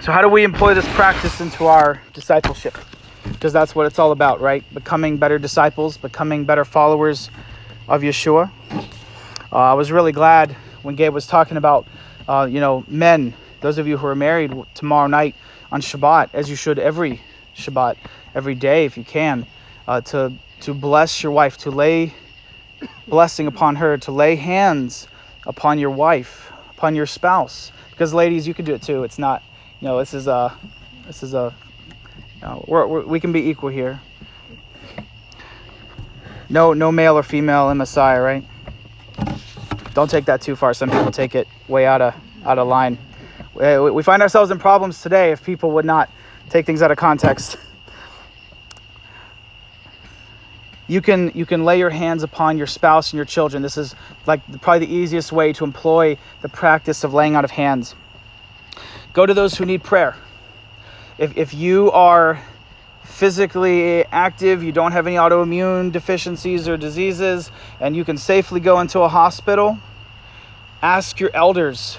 So, 0.00 0.12
how 0.12 0.20
do 0.20 0.28
we 0.28 0.44
employ 0.44 0.74
this 0.74 0.86
practice 0.88 1.40
into 1.40 1.66
our 1.66 2.02
discipleship? 2.12 2.76
Because 3.24 3.52
that's 3.52 3.74
what 3.74 3.86
it's 3.86 3.98
all 3.98 4.12
about, 4.12 4.40
right? 4.40 4.62
Becoming 4.74 5.16
better 5.16 5.38
disciples, 5.38 5.96
becoming 5.96 6.44
better 6.44 6.64
followers 6.64 7.30
of 7.88 8.02
Yeshua. 8.02 8.50
Uh, 9.52 9.56
I 9.56 9.74
was 9.74 9.90
really 9.90 10.12
glad 10.12 10.52
when 10.82 10.94
Gabe 10.94 11.14
was 11.14 11.26
talking 11.26 11.56
about, 11.56 11.88
uh, 12.28 12.46
you 12.50 12.60
know, 12.60 12.84
men, 12.86 13.34
those 13.60 13.78
of 13.78 13.86
you 13.86 13.96
who 13.96 14.06
are 14.06 14.14
married 14.14 14.52
tomorrow 14.74 15.06
night 15.06 15.34
on 15.72 15.80
Shabbat, 15.80 16.30
as 16.34 16.50
you 16.50 16.56
should 16.56 16.78
every 16.78 17.22
Shabbat, 17.56 17.96
every 18.34 18.54
day 18.54 18.84
if 18.84 18.96
you 18.98 19.04
can, 19.04 19.46
uh, 19.88 20.00
to 20.02 20.32
to 20.60 20.74
bless 20.74 21.22
your 21.22 21.32
wife, 21.32 21.58
to 21.58 21.70
lay 21.70 22.14
blessing 23.08 23.46
upon 23.46 23.76
her, 23.76 23.98
to 23.98 24.12
lay 24.12 24.36
hands 24.36 25.08
upon 25.46 25.78
your 25.78 25.90
wife, 25.90 26.52
upon 26.70 26.94
your 26.94 27.06
spouse. 27.06 27.72
Because 27.90 28.12
ladies, 28.14 28.46
you 28.46 28.54
can 28.54 28.64
do 28.64 28.74
it 28.74 28.82
too. 28.82 29.04
It's 29.04 29.18
not, 29.18 29.42
you 29.80 29.88
know, 29.88 29.98
this 29.98 30.14
is 30.14 30.26
a, 30.26 30.56
this 31.06 31.22
is 31.22 31.34
a, 31.34 31.54
you 32.36 32.40
know, 32.42 32.64
we're, 32.66 32.86
we're, 32.86 33.04
we 33.04 33.20
can 33.20 33.32
be 33.32 33.48
equal 33.48 33.70
here. 33.70 34.00
No, 36.48 36.72
no 36.72 36.92
male 36.92 37.16
or 37.16 37.22
female 37.22 37.74
Messiah, 37.74 38.20
right? 38.20 38.44
Don't 39.94 40.10
take 40.10 40.24
that 40.26 40.40
too 40.40 40.56
far. 40.56 40.74
Some 40.74 40.90
people 40.90 41.10
take 41.10 41.34
it 41.34 41.48
way 41.68 41.86
out 41.86 42.02
of 42.02 42.14
out 42.44 42.58
of 42.58 42.68
line. 42.68 42.98
We 43.54 43.90
we 43.90 44.02
find 44.02 44.20
ourselves 44.22 44.50
in 44.50 44.58
problems 44.58 45.00
today 45.00 45.30
if 45.32 45.42
people 45.44 45.70
would 45.72 45.84
not 45.84 46.10
take 46.50 46.66
things 46.66 46.82
out 46.82 46.90
of 46.90 46.98
context. 46.98 47.56
you 50.86 51.00
can 51.00 51.32
you 51.34 51.46
can 51.46 51.64
lay 51.64 51.78
your 51.78 51.90
hands 51.90 52.22
upon 52.22 52.58
your 52.58 52.66
spouse 52.66 53.12
and 53.12 53.16
your 53.16 53.24
children. 53.24 53.62
This 53.62 53.76
is 53.76 53.94
like 54.26 54.40
probably 54.60 54.86
the 54.86 54.94
easiest 54.94 55.32
way 55.32 55.52
to 55.54 55.64
employ 55.64 56.18
the 56.42 56.48
practice 56.48 57.04
of 57.04 57.14
laying 57.14 57.34
out 57.34 57.44
of 57.44 57.50
hands. 57.50 57.94
Go 59.12 59.24
to 59.24 59.32
those 59.32 59.56
who 59.56 59.64
need 59.64 59.82
prayer. 59.82 60.16
If, 61.18 61.36
if 61.36 61.54
you 61.54 61.92
are 61.92 62.42
physically 63.04 64.04
active, 64.06 64.64
you 64.64 64.72
don't 64.72 64.92
have 64.92 65.06
any 65.06 65.16
autoimmune 65.16 65.92
deficiencies 65.92 66.68
or 66.68 66.76
diseases, 66.76 67.52
and 67.80 67.94
you 67.94 68.04
can 68.04 68.18
safely 68.18 68.58
go 68.58 68.80
into 68.80 69.00
a 69.00 69.08
hospital, 69.08 69.78
ask 70.82 71.20
your 71.20 71.30
elders 71.32 71.98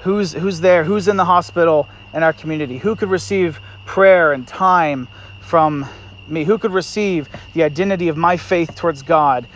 who's 0.00 0.32
who's 0.32 0.60
there, 0.60 0.84
who's 0.84 1.06
in 1.06 1.16
the 1.16 1.24
hospital 1.24 1.88
in 2.14 2.22
our 2.22 2.32
community, 2.32 2.78
who 2.78 2.96
could 2.96 3.10
receive 3.10 3.60
prayer 3.84 4.32
and 4.32 4.48
time 4.48 5.08
from 5.40 5.86
me, 6.30 6.44
who 6.44 6.58
could 6.58 6.72
receive 6.72 7.28
the 7.54 7.62
identity 7.62 8.08
of 8.08 8.16
my 8.16 8.36
faith 8.36 8.74
towards 8.74 9.02
God 9.02 9.46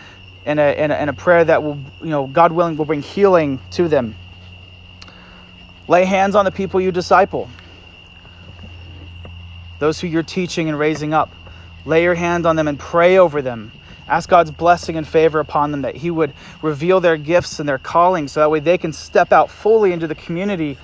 and 0.45 0.59
a, 0.59 0.63
and 0.63 0.93
a, 0.93 1.09
a 1.09 1.13
prayer 1.13 1.45
that 1.45 1.63
will, 1.63 1.79
you 2.03 2.11
know, 2.11 2.27
God 2.27 2.53
willing, 2.53 2.77
will 2.77 2.85
bring 2.85 3.03
healing 3.03 3.61
to 3.73 3.89
them. 3.89 4.17
Lay 5.89 6.05
hands 6.05 6.35
on 6.35 6.45
the 6.45 6.53
people 6.53 6.81
you 6.81 6.93
disciple 6.93 7.49
those 9.83 10.01
who 10.01 10.07
you're 10.07 10.23
teaching 10.23 10.69
and 10.69 10.79
raising 10.79 11.13
up. 11.13 11.35
Lay 11.85 12.05
your 12.05 12.15
hand 12.15 12.47
on 12.47 12.55
them 12.55 12.69
and 12.69 12.79
pray 12.79 13.19
over 13.19 13.43
them. 13.43 13.73
Ask 14.07 14.29
God's 14.29 14.53
blessing 14.53 14.97
and 14.97 15.07
favor 15.07 15.41
upon 15.41 15.73
them 15.73 15.83
that 15.83 15.97
He 15.97 16.09
would 16.09 16.35
reveal 16.63 17.01
their 17.01 17.17
gifts 17.17 17.59
and 17.59 17.69
their 17.69 17.79
calling 17.79 18.29
so 18.29 18.39
that 18.39 18.49
way 18.49 18.61
they 18.61 18.79
can 18.79 18.93
step 18.93 19.33
out 19.33 19.51
fully 19.51 19.93
into 19.93 20.07
the 20.07 20.15
community. 20.15 20.77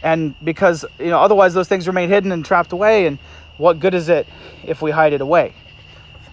And 0.00 0.36
because, 0.44 0.84
you 1.00 1.06
know, 1.06 1.18
otherwise 1.18 1.54
those 1.54 1.66
things 1.66 1.88
remain 1.88 2.08
hidden 2.08 2.30
and 2.30 2.44
trapped 2.44 2.70
away. 2.72 3.06
And 3.06 3.18
what 3.60 3.78
good 3.78 3.92
is 3.92 4.08
it 4.08 4.26
if 4.64 4.80
we 4.80 4.90
hide 4.90 5.12
it 5.12 5.20
away? 5.20 5.52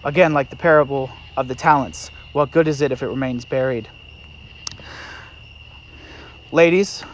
Again, 0.02 0.32
like 0.32 0.48
the 0.48 0.56
parable 0.56 1.10
of 1.36 1.46
the 1.46 1.54
talents. 1.54 2.10
What 2.32 2.50
good 2.50 2.66
is 2.66 2.80
it 2.80 2.90
if 2.90 3.02
it 3.02 3.08
remains 3.08 3.44
buried? 3.44 3.86
Ladies, 6.50 7.04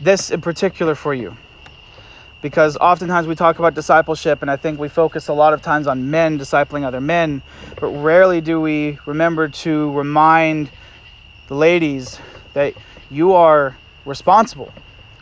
this 0.00 0.32
in 0.32 0.40
particular 0.40 0.96
for 0.96 1.14
you 1.14 1.36
because 2.40 2.76
oftentimes 2.78 3.28
we 3.28 3.36
talk 3.36 3.60
about 3.60 3.72
discipleship 3.74 4.42
and 4.42 4.50
I 4.50 4.56
think 4.56 4.80
we 4.80 4.88
focus 4.88 5.28
a 5.28 5.32
lot 5.32 5.52
of 5.52 5.62
times 5.62 5.86
on 5.86 6.10
men 6.10 6.36
discipling 6.36 6.82
other 6.82 7.00
men, 7.00 7.40
but 7.78 7.86
rarely 7.86 8.40
do 8.40 8.60
we 8.60 8.98
remember 9.06 9.46
to 9.48 9.92
remind 9.92 10.68
the 11.46 11.54
ladies 11.54 12.18
that 12.54 12.74
you 13.12 13.34
are 13.34 13.76
responsible 14.04 14.72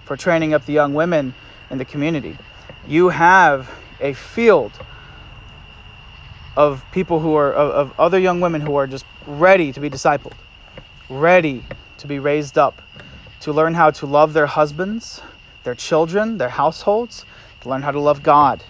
for 0.05 0.17
training 0.17 0.55
up 0.55 0.65
the 0.65 0.73
young 0.73 0.95
women 0.95 1.35
in 1.71 1.77
the 1.77 1.85
community. 1.85 2.39
You 2.89 3.11
have 3.11 3.71
a 4.01 4.13
field 4.15 4.79
of 6.57 6.85
people 6.93 7.21
who 7.21 7.35
are 7.35 7.53
of, 7.53 7.71
of 7.71 8.01
other 8.01 8.19
young 8.19 8.41
women 8.41 8.61
who 8.61 8.75
are 8.77 8.87
just 8.87 9.05
ready 9.27 9.73
to 9.73 9.81
be 9.81 9.89
discipled, 9.89 10.35
ready 11.09 11.65
to 11.99 12.07
be 12.07 12.19
raised 12.19 12.59
up, 12.59 12.83
to 13.41 13.53
learn 13.53 13.75
how 13.75 13.91
to 13.91 14.07
love 14.07 14.33
their 14.33 14.47
husbands, 14.47 15.23
their 15.63 15.75
children, 15.75 16.39
their 16.39 16.49
households, 16.49 17.27
to 17.61 17.69
learn 17.69 17.83
how 17.83 17.91
to 17.91 18.01
love 18.01 18.23
God. 18.23 18.65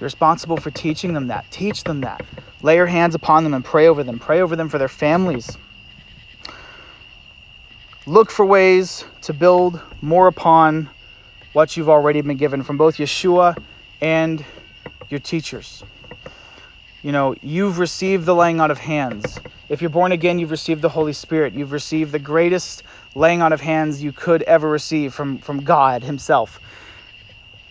You're 0.00 0.06
responsible 0.06 0.56
for 0.56 0.70
teaching 0.70 1.12
them 1.12 1.28
that. 1.28 1.50
Teach 1.50 1.84
them 1.84 2.00
that. 2.00 2.24
Lay 2.62 2.76
your 2.76 2.86
hands 2.86 3.14
upon 3.14 3.44
them 3.44 3.54
and 3.54 3.64
pray 3.64 3.86
over 3.86 4.02
them. 4.02 4.18
Pray 4.18 4.40
over 4.40 4.56
them 4.56 4.68
for 4.68 4.78
their 4.78 4.88
families. 4.88 5.58
Look 8.06 8.30
for 8.30 8.44
ways 8.44 9.04
to 9.22 9.32
build 9.32 9.80
more 10.00 10.26
upon 10.26 10.90
what 11.52 11.76
you've 11.76 11.88
already 11.88 12.20
been 12.20 12.36
given 12.36 12.62
from 12.62 12.76
both 12.76 12.96
Yeshua 12.96 13.56
and 14.00 14.44
your 15.10 15.20
teachers. 15.20 15.84
You 17.02 17.12
know, 17.12 17.34
you've 17.42 17.78
received 17.78 18.26
the 18.26 18.34
laying 18.34 18.60
out 18.60 18.70
of 18.70 18.78
hands. 18.78 19.38
If 19.68 19.80
you're 19.80 19.90
born 19.90 20.12
again, 20.12 20.38
you've 20.38 20.50
received 20.50 20.82
the 20.82 20.88
Holy 20.88 21.12
Spirit. 21.12 21.54
You've 21.54 21.72
received 21.72 22.12
the 22.12 22.18
greatest 22.18 22.82
laying 23.14 23.42
on 23.42 23.52
of 23.52 23.60
hands 23.60 24.02
you 24.02 24.12
could 24.12 24.42
ever 24.44 24.68
receive 24.68 25.12
from, 25.12 25.38
from 25.38 25.62
God 25.64 26.04
Himself. 26.04 26.60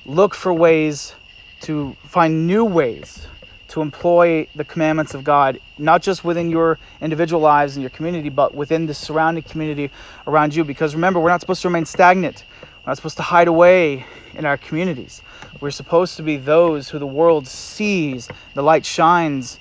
Look 0.05 0.33
for 0.33 0.53
ways 0.53 1.15
to 1.61 1.95
find 2.03 2.45
new 2.47 2.65
ways 2.65 3.27
to 3.69 3.81
employ 3.81 4.45
the 4.53 4.65
commandments 4.65 5.13
of 5.13 5.23
God, 5.23 5.57
not 5.77 6.01
just 6.01 6.25
within 6.25 6.49
your 6.49 6.77
individual 6.99 7.41
lives 7.41 7.77
and 7.77 7.81
your 7.81 7.89
community, 7.89 8.27
but 8.27 8.53
within 8.53 8.85
the 8.85 8.93
surrounding 8.93 9.43
community 9.43 9.89
around 10.27 10.53
you. 10.53 10.65
Because 10.65 10.93
remember, 10.93 11.21
we're 11.21 11.29
not 11.29 11.39
supposed 11.39 11.61
to 11.61 11.69
remain 11.69 11.85
stagnant, 11.85 12.43
we're 12.83 12.89
not 12.89 12.97
supposed 12.97 13.17
to 13.17 13.23
hide 13.23 13.47
away 13.47 14.05
in 14.33 14.45
our 14.45 14.57
communities. 14.57 15.21
We're 15.59 15.69
supposed 15.69 16.17
to 16.17 16.23
be 16.23 16.37
those 16.37 16.89
who 16.89 16.97
the 16.97 17.05
world 17.05 17.47
sees, 17.47 18.27
the 18.55 18.63
light 18.63 18.87
shines, 18.87 19.59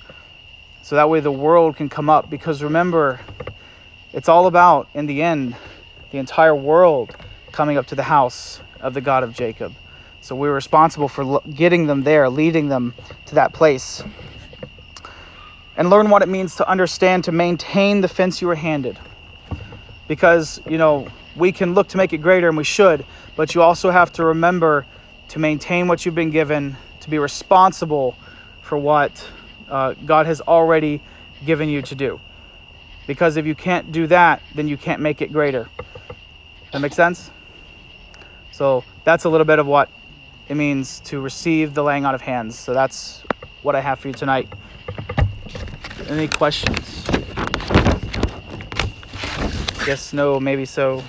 so 0.81 0.95
that 0.95 1.07
way 1.07 1.19
the 1.19 1.31
world 1.31 1.75
can 1.75 1.87
come 1.87 2.09
up. 2.09 2.31
Because 2.31 2.63
remember, 2.63 3.19
it's 4.11 4.27
all 4.27 4.47
about, 4.47 4.89
in 4.95 5.05
the 5.05 5.21
end, 5.21 5.55
the 6.09 6.17
entire 6.17 6.55
world 6.55 7.15
coming 7.51 7.77
up 7.77 7.85
to 7.87 7.95
the 7.95 8.03
house 8.03 8.59
of 8.79 8.95
the 8.95 9.01
God 9.01 9.23
of 9.23 9.33
Jacob. 9.33 9.75
So 10.21 10.35
we're 10.35 10.53
responsible 10.53 11.07
for 11.07 11.41
getting 11.41 11.85
them 11.85 12.01
there, 12.01 12.27
leading 12.27 12.69
them 12.69 12.95
to 13.27 13.35
that 13.35 13.53
place. 13.53 14.03
And 15.77 15.91
learn 15.91 16.09
what 16.09 16.23
it 16.23 16.27
means 16.27 16.55
to 16.55 16.67
understand 16.67 17.25
to 17.25 17.31
maintain 17.31 18.01
the 18.01 18.07
fence 18.07 18.41
you 18.41 18.47
were 18.47 18.55
handed. 18.55 18.97
Because, 20.07 20.59
you 20.67 20.79
know, 20.79 21.07
we 21.35 21.51
can 21.51 21.73
look 21.73 21.89
to 21.89 21.97
make 21.97 22.13
it 22.13 22.17
greater 22.17 22.47
and 22.47 22.57
we 22.57 22.63
should, 22.63 23.05
but 23.35 23.55
you 23.55 23.61
also 23.61 23.89
have 23.91 24.11
to 24.13 24.25
remember 24.25 24.85
to 25.29 25.39
maintain 25.39 25.87
what 25.87 26.05
you've 26.05 26.15
been 26.15 26.29
given, 26.29 26.75
to 26.99 27.09
be 27.09 27.17
responsible 27.17 28.17
for 28.61 28.77
what 28.77 29.27
uh, 29.69 29.93
God 30.05 30.25
has 30.25 30.41
already 30.41 31.01
given 31.45 31.69
you 31.69 31.81
to 31.83 31.95
do. 31.95 32.19
Because 33.07 33.37
if 33.37 33.45
you 33.45 33.55
can't 33.55 33.91
do 33.91 34.07
that, 34.07 34.43
then 34.53 34.67
you 34.67 34.77
can't 34.77 35.01
make 35.01 35.21
it 35.21 35.31
greater. 35.31 35.69
That 36.71 36.79
makes 36.79 36.95
sense? 36.95 37.31
So 38.51 38.83
that's 39.03 39.23
a 39.23 39.29
little 39.29 39.45
bit 39.45 39.59
of 39.59 39.67
what 39.67 39.89
it 40.47 40.55
means 40.55 40.99
to 41.01 41.21
receive 41.21 41.73
the 41.73 41.83
laying 41.83 42.05
on 42.05 42.13
of 42.13 42.21
hands. 42.21 42.59
So 42.59 42.73
that's 42.73 43.23
what 43.61 43.75
I 43.75 43.81
have 43.81 43.99
for 43.99 44.09
you 44.09 44.13
tonight. 44.13 44.49
Any 46.07 46.27
questions? 46.27 47.07
Yes, 49.87 50.13
no, 50.13 50.39
maybe 50.39 50.65
so. 50.65 51.03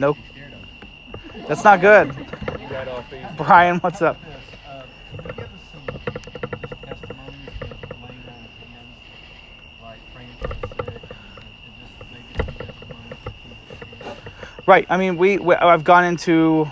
Nope. 0.00 0.16
That's 1.46 1.62
not 1.62 1.82
good. 1.82 2.10
Brian, 3.36 3.76
what's 3.80 4.00
up? 4.00 4.18
Right. 14.66 14.86
I 14.88 14.96
mean, 14.96 15.18
we, 15.18 15.36
we 15.36 15.54
I've 15.54 15.84
gone 15.84 16.06
into 16.06 16.70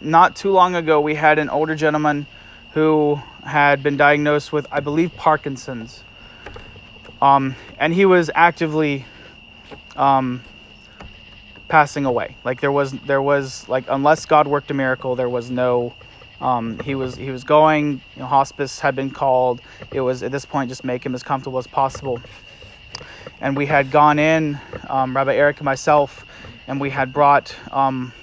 not 0.00 0.34
too 0.34 0.50
long 0.50 0.74
ago. 0.74 1.02
We 1.02 1.14
had 1.14 1.38
an 1.38 1.50
older 1.50 1.74
gentleman 1.74 2.26
who 2.72 3.20
had 3.44 3.82
been 3.82 3.98
diagnosed 3.98 4.54
with, 4.54 4.66
I 4.72 4.80
believe, 4.80 5.14
Parkinson's, 5.16 6.02
um, 7.20 7.56
and 7.78 7.92
he 7.92 8.06
was 8.06 8.30
actively 8.34 9.04
um, 9.96 10.42
passing 11.70 12.06
away. 12.06 12.36
Like 12.44 12.60
there 12.60 12.72
was 12.72 12.92
there 12.92 13.22
was 13.22 13.68
like 13.68 13.86
unless 13.88 14.26
God 14.26 14.48
worked 14.48 14.70
a 14.72 14.74
miracle, 14.74 15.16
there 15.16 15.30
was 15.30 15.50
no. 15.50 15.96
Um, 16.42 16.80
he 16.80 16.96
was 16.96 17.16
he 17.16 17.30
was 17.32 17.44
going. 17.44 18.02
You 18.16 18.22
know, 18.22 18.26
hospice 18.28 18.80
had 18.80 18.96
been 18.96 19.12
called. 19.12 19.62
It 19.92 20.02
was 20.02 20.22
at 20.24 20.32
this 20.32 20.46
point 20.46 20.70
just 20.70 20.84
make 20.84 21.06
him 21.06 21.14
as 21.14 21.24
comfortable 21.24 21.58
as 21.58 21.68
possible. 21.68 22.20
And 23.40 23.56
we 23.56 23.66
had 23.66 23.90
gone 23.90 24.18
in, 24.20 24.60
um, 24.88 25.16
Rabbi 25.16 25.34
Eric 25.34 25.58
and 25.60 25.66
myself, 25.66 26.26
and 26.68 26.80
we 26.80 26.90
had 26.90 27.12
brought 27.12 27.56
um, 27.72 28.14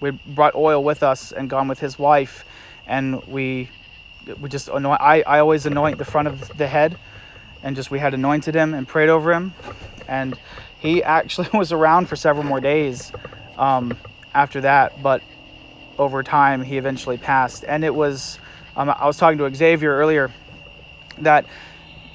we 0.00 0.12
brought 0.12 0.54
oil 0.56 0.84
with 0.84 1.02
us 1.02 1.32
and 1.32 1.50
gone 1.50 1.68
with 1.68 1.80
his 1.80 1.98
wife, 1.98 2.44
and 2.86 3.24
we 3.26 3.70
we 4.40 4.48
just 4.50 4.68
anoint. 4.68 5.00
I, 5.02 5.22
I 5.22 5.40
always 5.40 5.66
anoint 5.66 5.98
the 5.98 6.06
front 6.06 6.28
of 6.28 6.56
the 6.56 6.68
head, 6.68 6.98
and 7.62 7.76
just 7.76 7.90
we 7.90 8.00
had 8.00 8.14
anointed 8.14 8.54
him 8.54 8.74
and 8.74 8.88
prayed 8.88 9.10
over 9.10 9.32
him, 9.32 9.54
and 10.08 10.38
he 10.80 11.02
actually 11.04 11.48
was 11.54 11.72
around 11.72 12.08
for 12.08 12.16
several 12.16 12.44
more 12.46 12.60
days 12.60 13.12
um, 13.58 13.98
after 14.34 14.62
that, 14.62 15.02
but 15.02 15.22
over 15.98 16.22
time 16.24 16.62
he 16.62 16.78
eventually 16.78 17.18
passed, 17.18 17.64
and 17.68 17.84
it 17.84 17.94
was. 17.94 18.40
Um, 18.76 18.90
I 18.90 19.06
was 19.06 19.18
talking 19.18 19.38
to 19.38 19.54
Xavier 19.54 19.94
earlier 19.96 20.34
that 21.18 21.46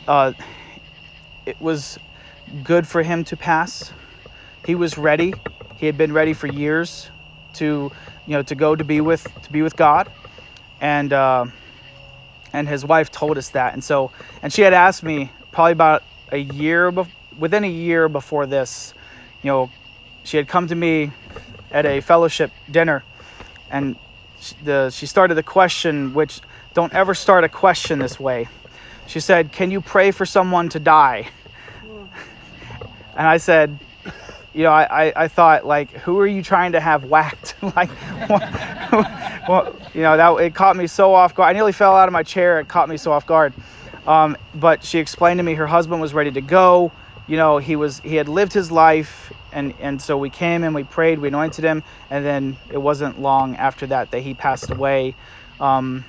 uh, 0.08 0.34
it 1.46 1.60
was 1.62 2.00
good 2.64 2.88
for 2.88 3.04
him 3.04 3.24
to 3.26 3.38
pass. 3.38 3.94
He 4.66 4.76
was 4.76 4.98
ready 4.98 5.34
he 5.78 5.86
had 5.88 5.98
been 5.98 6.14
ready 6.14 6.34
for 6.34 6.48
years 6.48 7.12
to, 7.54 7.92
you 8.26 8.34
know, 8.34 8.44
to 8.44 8.56
go 8.56 8.76
to 8.76 8.84
be 8.84 9.02
with 9.02 9.24
to 9.44 9.52
be 9.52 9.62
with 9.62 9.76
God, 9.76 10.12
and 10.82 11.14
uh, 11.14 11.46
and 12.54 12.68
his 12.68 12.86
wife 12.86 13.12
told 13.12 13.38
us 13.38 13.50
that. 13.52 13.74
And 13.74 13.84
so, 13.84 14.12
and 14.42 14.54
she 14.54 14.64
had 14.64 14.74
asked 14.74 15.04
me 15.04 15.32
probably 15.52 15.74
about 15.74 16.04
a 16.32 16.38
year, 16.40 16.92
be- 16.92 17.04
within 17.38 17.64
a 17.64 17.70
year 17.70 18.10
before 18.10 18.46
this, 18.46 18.94
you 19.44 19.50
know, 19.50 19.70
she 20.24 20.38
had 20.38 20.48
come 20.48 20.68
to 20.68 20.76
me 20.76 21.12
at 21.72 21.86
a 21.86 22.02
fellowship 22.02 22.52
dinner, 22.72 23.04
and 23.70 23.96
the 24.64 24.90
she 24.90 25.06
started 25.06 25.36
the 25.36 25.44
question, 25.44 26.14
which 26.14 26.42
don't 26.74 26.94
ever 26.94 27.14
start 27.14 27.44
a 27.44 27.50
question 27.50 28.00
this 28.00 28.20
way. 28.20 28.48
She 29.08 29.20
said, 29.20 29.52
"Can 29.52 29.72
you 29.72 29.82
pray 29.82 30.12
for 30.12 30.26
someone 30.26 30.70
to 30.70 30.80
die?" 30.80 31.30
And 33.16 33.26
I 33.28 33.38
said, 33.38 33.80
you 34.54 34.64
know, 34.64 34.72
I, 34.72 35.08
I, 35.08 35.14
I 35.16 35.28
thought 35.28 35.66
like, 35.66 35.92
who 35.92 36.18
are 36.20 36.28
you 36.28 36.44
trying 36.44 36.74
to 36.74 36.80
have 36.80 37.06
whacked? 37.06 37.56
like, 37.76 37.90
well, 39.48 39.76
you 39.94 40.02
know, 40.02 40.18
that 40.18 40.44
it 40.44 40.56
caught 40.56 40.76
me 40.76 40.88
so 40.88 41.14
off 41.14 41.36
guard. 41.36 41.50
I 41.50 41.54
nearly 41.54 41.74
fell 41.74 41.96
out 41.96 42.08
of 42.10 42.14
my 42.14 42.24
chair. 42.24 42.60
It 42.60 42.68
caught 42.68 42.90
me 42.90 42.98
so 42.98 43.12
off 43.12 43.26
guard. 43.26 43.54
Um, 44.08 44.38
but 44.54 44.84
she 44.84 45.00
explained 45.00 45.40
to 45.40 45.44
me 45.44 45.56
her 45.56 45.68
husband 45.68 46.02
was 46.02 46.14
ready 46.14 46.32
to 46.32 46.42
go. 46.42 46.92
You 47.28 47.38
know, 47.38 47.58
he 47.58 47.76
was 47.76 48.02
he 48.04 48.16
had 48.16 48.28
lived 48.28 48.54
his 48.54 48.72
life, 48.72 49.34
and 49.52 49.74
and 49.80 50.02
so 50.02 50.18
we 50.18 50.30
came 50.30 50.64
and 50.64 50.76
we 50.76 50.84
prayed, 50.84 51.20
we 51.20 51.30
anointed 51.30 51.66
him, 51.66 51.84
and 52.10 52.26
then 52.26 52.58
it 52.70 52.78
wasn't 52.78 53.20
long 53.20 53.56
after 53.56 53.88
that 53.88 54.12
that 54.12 54.22
he 54.22 54.34
passed 54.34 54.70
away. 54.70 55.16
Um, 55.60 56.06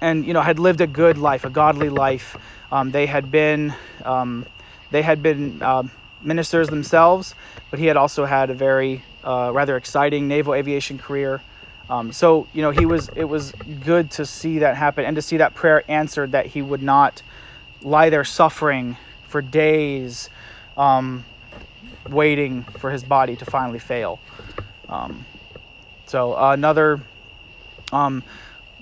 and 0.00 0.24
you 0.24 0.32
know, 0.32 0.42
had 0.42 0.58
lived 0.58 0.80
a 0.80 0.86
good 0.86 1.18
life, 1.18 1.44
a 1.44 1.50
godly 1.50 1.88
life. 1.88 2.36
Um, 2.70 2.92
they 2.92 3.06
had 3.06 3.30
been 3.30 3.74
um, 4.04 4.46
they 4.90 5.02
had 5.02 5.22
been 5.22 5.62
uh, 5.62 5.84
ministers 6.20 6.68
themselves, 6.70 7.34
but 7.70 7.80
he 7.80 7.86
had 7.86 7.96
also 7.96 8.24
had 8.24 8.50
a 8.50 8.54
very 8.54 9.04
uh, 9.24 9.50
rather 9.52 9.76
exciting 9.76 10.28
naval 10.28 10.54
aviation 10.54 10.96
career. 10.98 11.42
Um, 11.88 12.12
so 12.12 12.48
you 12.52 12.62
know 12.62 12.70
he 12.70 12.86
was 12.86 13.10
it 13.16 13.24
was 13.24 13.52
good 13.80 14.12
to 14.12 14.26
see 14.26 14.60
that 14.60 14.76
happen 14.76 15.04
and 15.04 15.16
to 15.16 15.22
see 15.22 15.38
that 15.38 15.54
prayer 15.54 15.82
answered 15.90 16.32
that 16.32 16.46
he 16.46 16.62
would 16.62 16.82
not 16.82 17.22
lie 17.80 18.10
there 18.10 18.24
suffering 18.24 18.96
for 19.26 19.42
days 19.42 20.30
um, 20.76 21.24
waiting 22.08 22.62
for 22.78 22.90
his 22.90 23.04
body 23.04 23.36
to 23.36 23.44
finally 23.44 23.78
fail 23.78 24.20
um, 24.88 25.26
so 26.06 26.34
uh, 26.34 26.52
another 26.52 27.00
um, 27.92 28.22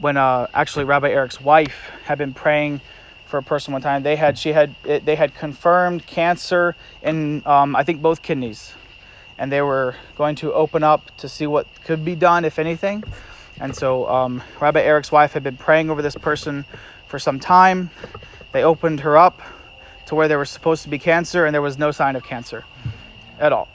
when 0.01 0.16
uh, 0.16 0.47
actually 0.55 0.84
rabbi 0.84 1.11
eric's 1.11 1.40
wife 1.40 1.90
had 2.05 2.18
been 2.18 2.34
praying 2.34 2.80
for 3.24 3.38
a 3.38 3.42
person 3.42 3.72
one 3.72 3.82
time 3.82 4.03
they 4.03 4.16
had 4.16 4.38
she 4.38 4.53
had 4.53 4.74
it, 4.84 5.05
they 5.05 5.16
had 5.16 5.34
confirmed 5.34 6.07
cancer 6.07 6.76
in 7.03 7.42
um, 7.47 7.74
i 7.74 7.82
think 7.82 8.03
both 8.03 8.22
kidneys 8.22 8.74
and 9.38 9.51
they 9.51 9.62
were 9.62 9.97
going 10.16 10.36
to 10.36 10.53
open 10.53 10.82
up 10.82 11.11
to 11.18 11.28
see 11.28 11.47
what 11.47 11.66
could 11.84 12.05
be 12.05 12.14
done, 12.14 12.45
if 12.45 12.59
anything. 12.59 13.03
And 13.61 13.74
so 13.74 14.09
um, 14.09 14.42
Rabbi 14.61 14.80
Eric's 14.80 15.12
wife 15.12 15.32
had 15.32 15.42
been 15.42 15.57
praying 15.57 15.90
over 15.90 16.03
this 16.03 16.14
person 16.14 16.66
for 17.07 17.18
some 17.18 17.40
time. 17.40 17.90
They 18.53 18.62
opened 18.62 19.01
her 19.01 19.16
up 19.16 19.42
to 20.07 20.14
where 20.14 20.28
there 20.28 20.38
was 20.38 20.50
supposed 20.50 20.82
to 20.84 20.88
be 20.88 20.98
cancer, 20.98 21.46
and 21.46 21.55
there 21.55 21.62
was 21.62 21.78
no 21.78 21.90
sign 21.90 22.16
of 22.16 22.22
cancer 22.22 22.64
at 23.38 23.52
all. 23.52 23.68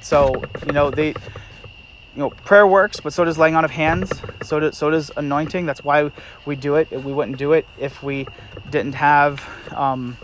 So 0.00 0.42
you 0.66 0.72
know 0.72 0.90
they, 0.90 1.08
you 1.08 1.14
know, 2.14 2.30
prayer 2.30 2.66
works, 2.66 3.00
but 3.00 3.12
so 3.12 3.24
does 3.24 3.38
laying 3.38 3.56
on 3.56 3.64
of 3.64 3.70
hands. 3.70 4.20
So 4.42 4.60
does 4.60 4.76
so 4.76 4.90
does 4.90 5.10
anointing. 5.16 5.66
That's 5.66 5.84
why 5.84 6.10
we 6.44 6.56
do 6.56 6.76
it. 6.76 6.90
We 6.90 7.12
wouldn't 7.12 7.38
do 7.38 7.52
it 7.52 7.66
if 7.78 8.02
we 8.02 8.26
didn't 8.70 8.94
have 8.94 9.42
um, 9.74 10.16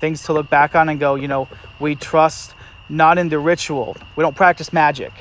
things 0.00 0.22
to 0.24 0.32
look 0.32 0.50
back 0.50 0.74
on 0.74 0.88
and 0.88 0.98
go. 0.98 1.14
You 1.14 1.28
know, 1.28 1.48
we 1.78 1.94
trust 1.94 2.54
not 2.88 3.18
in 3.18 3.28
the 3.28 3.38
ritual. 3.38 3.96
We 4.16 4.22
don't 4.22 4.36
practice 4.36 4.72
magic. 4.72 5.12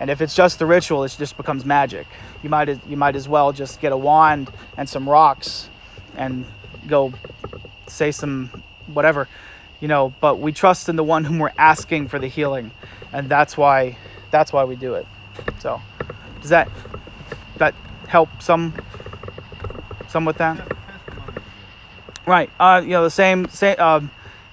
And 0.00 0.10
if 0.10 0.20
it's 0.20 0.34
just 0.34 0.58
the 0.58 0.66
ritual, 0.66 1.04
it 1.04 1.14
just 1.16 1.36
becomes 1.36 1.64
magic. 1.64 2.06
You 2.42 2.50
might 2.50 2.68
you 2.86 2.96
might 2.96 3.16
as 3.16 3.28
well 3.28 3.52
just 3.52 3.80
get 3.80 3.92
a 3.92 3.96
wand 3.96 4.50
and 4.76 4.88
some 4.88 5.08
rocks 5.08 5.68
and 6.16 6.44
go 6.86 7.12
say 7.86 8.10
some 8.10 8.64
whatever, 8.86 9.28
you 9.80 9.88
know, 9.88 10.14
but 10.20 10.38
we 10.38 10.52
trust 10.52 10.88
in 10.88 10.96
the 10.96 11.04
one 11.04 11.24
whom 11.24 11.38
we're 11.38 11.52
asking 11.58 12.08
for 12.08 12.18
the 12.18 12.28
healing. 12.28 12.72
And 13.12 13.28
that's 13.28 13.56
why 13.56 13.98
that's 14.30 14.52
why 14.52 14.64
we 14.64 14.76
do 14.76 14.94
it. 14.94 15.06
So, 15.60 15.82
does 16.40 16.50
that 16.50 16.68
that 17.58 17.74
help 18.08 18.28
some 18.42 18.74
some 20.08 20.24
with 20.24 20.38
that? 20.38 20.66
Right. 22.26 22.50
Uh, 22.58 22.80
you 22.84 22.90
know, 22.90 23.04
the 23.04 23.10
same 23.10 23.48
same 23.48 23.76
uh, 23.78 24.00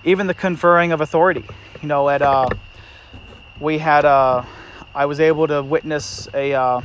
even 0.04 0.28
the 0.28 0.34
conferring 0.34 0.92
of 0.92 1.02
authority 1.02 1.46
you 1.82 1.88
know, 1.88 2.10
at 2.10 2.22
uh, 2.22 2.48
we 3.60 3.78
had 3.78 4.06
uh, 4.06 4.44
I 4.94 5.06
was 5.06 5.20
able 5.20 5.48
to 5.48 5.62
witness 5.64 6.28
a 6.34 6.54
uh, 6.54 6.82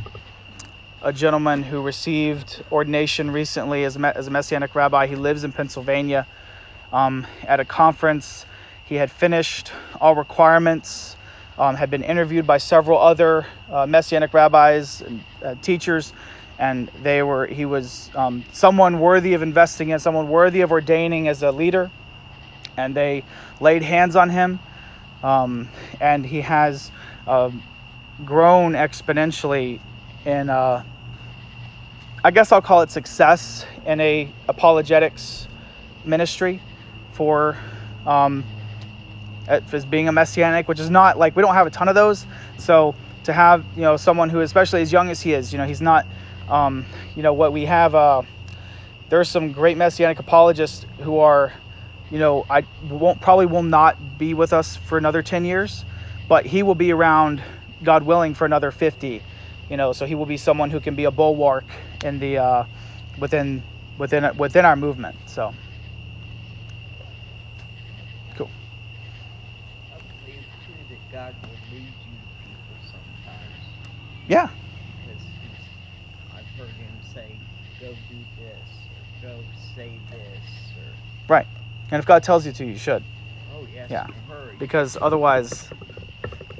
a 1.07 1.12
gentleman 1.12 1.62
who 1.62 1.80
received 1.80 2.64
ordination 2.72 3.30
recently 3.30 3.84
as 3.84 3.96
a, 3.96 4.16
as 4.16 4.26
a 4.26 4.30
messianic 4.30 4.74
rabbi. 4.74 5.07
He 5.07 5.14
lives 5.14 5.44
in 5.44 5.52
Pennsylvania. 5.52 6.26
Um, 6.92 7.28
at 7.44 7.61
a 7.61 7.64
conference, 7.64 8.44
he 8.86 8.96
had 8.96 9.09
finished 9.09 9.70
all 10.00 10.16
requirements. 10.16 11.14
Um, 11.59 11.76
had 11.76 11.90
been 11.90 12.02
interviewed 12.02 12.44
by 12.44 12.59
several 12.59 12.98
other 12.98 13.46
uh, 13.70 13.86
messianic 13.86 14.34
rabbis 14.34 15.00
and 15.00 15.22
uh, 15.44 15.54
teachers, 15.62 16.12
and 16.59 16.90
they 17.04 17.22
were 17.22 17.46
he 17.46 17.64
was 17.64 18.11
um, 18.16 18.44
someone 18.52 18.98
worthy 18.98 19.34
of 19.34 19.42
investing 19.42 19.90
in, 19.90 20.00
someone 20.00 20.28
worthy 20.28 20.61
of 20.62 20.72
ordaining 20.72 21.28
as 21.28 21.40
a 21.44 21.52
leader. 21.52 21.88
And 22.76 22.96
they 22.96 23.22
laid 23.61 23.82
hands 23.82 24.16
on 24.16 24.30
him 24.30 24.59
um, 25.22 25.68
and 26.00 26.26
he 26.26 26.40
has 26.40 26.90
uh, 27.28 27.52
grown 28.24 28.72
exponentially 28.72 29.78
in 30.26 30.50
uh, 30.50 30.82
I 32.26 32.32
guess 32.32 32.50
I'll 32.50 32.60
call 32.60 32.82
it 32.82 32.90
success 32.90 33.64
in 33.84 34.00
a 34.00 34.28
apologetics 34.48 35.46
ministry 36.04 36.60
for 37.12 37.56
um, 38.04 38.44
as 39.46 39.86
being 39.86 40.08
a 40.08 40.12
messianic, 40.12 40.66
which 40.66 40.80
is 40.80 40.90
not 40.90 41.20
like 41.20 41.36
we 41.36 41.42
don't 41.42 41.54
have 41.54 41.68
a 41.68 41.70
ton 41.70 41.86
of 41.86 41.94
those. 41.94 42.26
So 42.56 42.96
to 43.22 43.32
have 43.32 43.64
you 43.76 43.82
know 43.82 43.96
someone 43.96 44.28
who, 44.28 44.40
especially 44.40 44.82
as 44.82 44.90
young 44.90 45.08
as 45.08 45.22
he 45.22 45.34
is, 45.34 45.52
you 45.52 45.58
know, 45.58 45.66
he's 45.66 45.80
not 45.80 46.04
um, 46.48 46.84
you 47.14 47.22
know 47.22 47.32
what 47.32 47.52
we 47.52 47.64
have. 47.66 47.94
Uh, 47.94 48.22
there's 49.08 49.28
some 49.28 49.52
great 49.52 49.76
messianic 49.76 50.18
apologists 50.18 50.84
who 51.02 51.18
are 51.18 51.52
you 52.10 52.18
know, 52.18 52.44
I 52.50 52.66
won't 52.82 53.20
probably 53.20 53.46
will 53.46 53.62
not 53.62 54.18
be 54.18 54.34
with 54.34 54.52
us 54.52 54.74
for 54.74 54.98
another 54.98 55.22
10 55.22 55.44
years, 55.44 55.84
but 56.28 56.46
he 56.46 56.64
will 56.64 56.74
be 56.74 56.92
around, 56.92 57.42
God 57.84 58.02
willing, 58.02 58.34
for 58.34 58.44
another 58.46 58.72
50. 58.72 59.22
You 59.68 59.76
know, 59.76 59.92
so 59.92 60.06
he 60.06 60.14
will 60.14 60.26
be 60.26 60.36
someone 60.36 60.70
who 60.70 60.80
can 60.80 60.94
be 60.94 61.04
a 61.04 61.10
bulwark 61.10 61.70
in 62.02 62.18
the 62.20 62.38
uh, 62.38 62.64
within 63.18 63.64
within 63.98 64.36
within 64.36 64.64
our 64.64 64.76
movement. 64.76 65.18
So 65.28 65.54
cool. 68.34 68.50
Yeah. 74.28 74.50
I've 76.34 76.44
heard 76.56 76.76
him 76.76 77.00
say, 77.02 77.38
"Go 77.80 77.94
do 78.08 78.24
this," 78.36 78.88
or 78.92 79.04
"Go 79.20 79.44
say 79.54 80.00
this," 80.10 80.74
Right. 81.28 81.46
And 81.90 81.98
if 81.98 82.06
God 82.06 82.22
tells 82.22 82.46
you 82.46 82.52
to, 82.52 82.64
you 82.64 82.76
should. 82.76 83.04
"Oh 83.50 83.66
yes, 83.72 83.90
Yeah. 83.90 84.06
hurry." 84.28 84.56
Because 84.58 84.98
otherwise, 85.00 85.70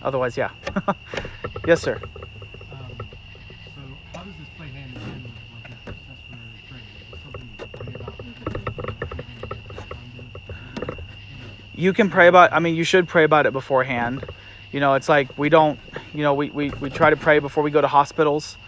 otherwise, 0.03 0.37
yeah. 0.37 0.51
yes, 1.67 1.83
sir. 1.83 2.01
Um, 2.73 3.09
so 3.75 3.83
how 4.15 4.23
does 4.25 4.37
this 4.37 4.49
play 4.57 4.69
hand 4.69 4.93
in 4.95 4.99
hand 4.99 5.25
with 5.29 5.39
like 5.53 5.67
intercessory 5.69 6.59
prayer? 6.69 6.83
Is 7.03 7.15
it 7.15 7.21
something 7.23 7.43
you 7.45 7.57
can 7.59 7.71
pray 7.79 7.95
about? 7.95 8.17
You 11.77 11.93
can 11.95 12.11
pray 12.11 12.29
about 12.29 12.53
i 12.53 12.61
mean 12.61 12.77
you 12.77 12.85
should 12.85 13.09
pray 13.09 13.25
about 13.25 13.47
it 13.47 13.55
beforehand. 13.55 14.25
You 14.73 14.81
know 14.81 14.95
it's 14.95 15.09
like 15.09 15.39
we 15.39 15.51
don't 15.51 15.81
you 16.15 16.23
know 16.23 16.35
we, 16.35 16.51
we, 16.51 16.71
we 16.81 16.91
try 16.91 17.11
to 17.11 17.17
pray 17.19 17.41
before 17.41 17.65
we 17.65 17.73
go 17.73 17.83
to 17.83 17.89
hospitals 17.89 18.59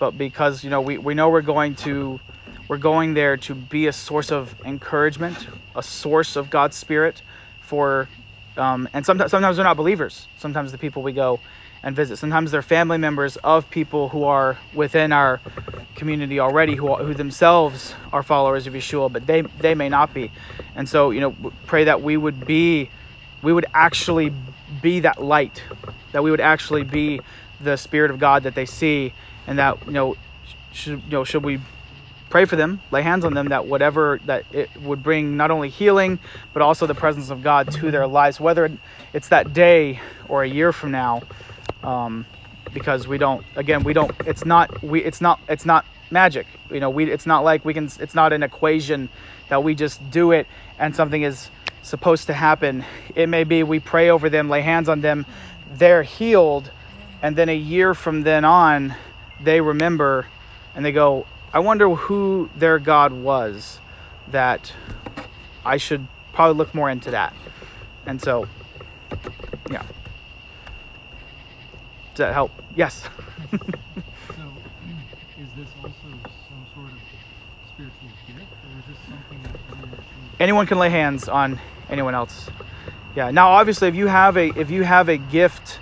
but 0.00 0.18
because 0.18 0.64
you 0.64 0.70
know 0.70 0.82
we, 0.82 0.98
we 0.98 1.14
know 1.14 1.30
we're 1.30 1.42
going 1.42 1.76
to 1.76 2.20
we're 2.68 2.78
going 2.78 3.14
there 3.14 3.36
to 3.38 3.54
be 3.54 3.88
a 3.88 3.92
source 3.94 4.32
of 4.32 4.56
encouragement 4.64 5.48
a 5.76 5.82
source 5.82 6.36
of 6.36 6.50
god's 6.50 6.76
spirit 6.76 7.22
for 7.60 8.10
um, 8.56 8.88
and 8.94 9.06
sometimes 9.06 9.32
sometimes 9.32 9.56
they're 9.56 9.64
not 9.64 9.76
believers. 9.76 10.28
Sometimes 10.36 10.72
the 10.72 10.78
people 10.78 11.02
we 11.02 11.12
go 11.12 11.42
and 11.82 11.94
visit. 11.94 12.16
Sometimes 12.16 12.50
they're 12.50 12.62
family 12.62 12.98
members 12.98 13.36
of 13.38 13.68
people 13.70 14.08
who 14.10 14.24
are 14.24 14.58
within 14.74 15.12
our 15.12 15.40
community 15.94 16.38
already 16.38 16.74
who, 16.74 16.94
who 16.96 17.14
themselves 17.14 17.94
are 18.12 18.22
followers 18.22 18.66
of 18.66 18.74
yeshua 18.74 19.10
but 19.10 19.26
they 19.26 19.42
they 19.60 19.74
may 19.74 19.88
not 19.88 20.12
be. 20.12 20.30
And 20.74 20.88
so 20.88 21.10
you 21.10 21.20
know 21.20 21.34
pray 21.66 21.84
that 21.84 22.02
we 22.02 22.16
would 22.16 22.46
be 22.46 22.90
we 23.42 23.52
would 23.52 23.66
actually 23.74 24.32
be 24.82 25.00
that 25.00 25.22
light 25.22 25.62
that 26.12 26.22
we 26.22 26.30
would 26.30 26.40
actually 26.40 26.84
be 26.84 27.20
the 27.60 27.76
spirit 27.76 28.10
of 28.10 28.18
god 28.18 28.42
that 28.42 28.54
they 28.54 28.66
see 28.66 29.12
and 29.46 29.58
that 29.58 29.78
you 29.86 29.92
know 29.92 30.16
should 30.72 31.02
you 31.04 31.10
know 31.10 31.24
should 31.24 31.44
we 31.44 31.58
pray 32.28 32.44
for 32.44 32.56
them 32.56 32.80
lay 32.90 33.02
hands 33.02 33.24
on 33.24 33.34
them 33.34 33.48
that 33.48 33.66
whatever 33.66 34.20
that 34.24 34.44
it 34.52 34.68
would 34.82 35.02
bring 35.02 35.36
not 35.36 35.50
only 35.50 35.68
healing 35.68 36.18
but 36.52 36.60
also 36.60 36.86
the 36.86 36.94
presence 36.94 37.30
of 37.30 37.42
god 37.42 37.70
to 37.70 37.90
their 37.90 38.06
lives 38.06 38.40
whether 38.40 38.70
it's 39.14 39.28
that 39.28 39.52
day 39.52 40.00
or 40.28 40.42
a 40.42 40.48
year 40.48 40.72
from 40.72 40.90
now 40.90 41.22
um, 41.82 42.26
because 42.72 43.08
we 43.08 43.18
don't 43.18 43.44
again 43.56 43.84
we 43.84 43.92
don't 43.92 44.10
it's 44.26 44.44
not 44.44 44.82
we 44.82 45.02
it's 45.02 45.20
not 45.20 45.40
it's 45.48 45.66
not 45.66 45.86
magic. 46.10 46.46
You 46.70 46.80
know 46.80 46.90
we 46.90 47.10
it's 47.10 47.26
not 47.26 47.44
like 47.44 47.64
we 47.64 47.74
can 47.74 47.90
it's 48.00 48.14
not 48.14 48.32
an 48.32 48.42
equation 48.42 49.10
that 49.48 49.62
we 49.64 49.74
just 49.74 50.10
do 50.10 50.32
it 50.32 50.46
and 50.78 50.94
something 50.94 51.22
is 51.22 51.50
supposed 51.82 52.26
to 52.26 52.32
happen. 52.34 52.84
It 53.14 53.28
may 53.28 53.44
be 53.44 53.62
we 53.62 53.80
pray 53.80 54.10
over 54.10 54.28
them 54.28 54.48
lay 54.48 54.62
hands 54.62 54.88
on 54.88 55.00
them 55.00 55.26
they're 55.70 56.02
healed 56.02 56.70
and 57.22 57.36
then 57.36 57.48
a 57.48 57.56
year 57.56 57.94
from 57.94 58.22
then 58.22 58.44
on 58.44 58.94
they 59.40 59.60
remember 59.60 60.26
and 60.74 60.84
they 60.84 60.92
go 60.92 61.26
i 61.52 61.58
wonder 61.58 61.90
who 61.90 62.48
their 62.54 62.78
god 62.78 63.12
was 63.12 63.80
that 64.28 64.72
i 65.64 65.76
should 65.76 66.06
probably 66.32 66.56
look 66.56 66.74
more 66.74 66.90
into 66.90 67.10
that. 67.10 67.34
And 68.06 68.20
so 68.20 68.46
yeah 69.70 69.82
That 72.16 72.32
help? 72.32 72.50
Yes. 72.74 73.08
So, 74.36 74.42
is 75.38 75.48
this 75.56 75.68
also 75.76 76.08
some 76.48 76.66
sort 76.74 76.88
of 76.92 76.98
spiritual 77.68 78.08
gift, 78.26 78.40
or 78.64 78.78
is 78.80 78.86
this 78.86 78.98
something 79.06 79.38
that 79.42 79.52
should? 79.66 80.40
anyone 80.40 80.66
can 80.66 80.78
lay 80.78 80.90
hands 80.90 81.28
on 81.28 81.60
anyone 81.90 82.14
else. 82.14 82.48
Yeah. 83.14 83.30
Now, 83.30 83.50
obviously, 83.52 83.88
if 83.88 83.94
you 83.94 84.06
have 84.06 84.36
a 84.36 84.48
if 84.58 84.70
you 84.70 84.82
have 84.82 85.08
a 85.08 85.16
gift 85.16 85.80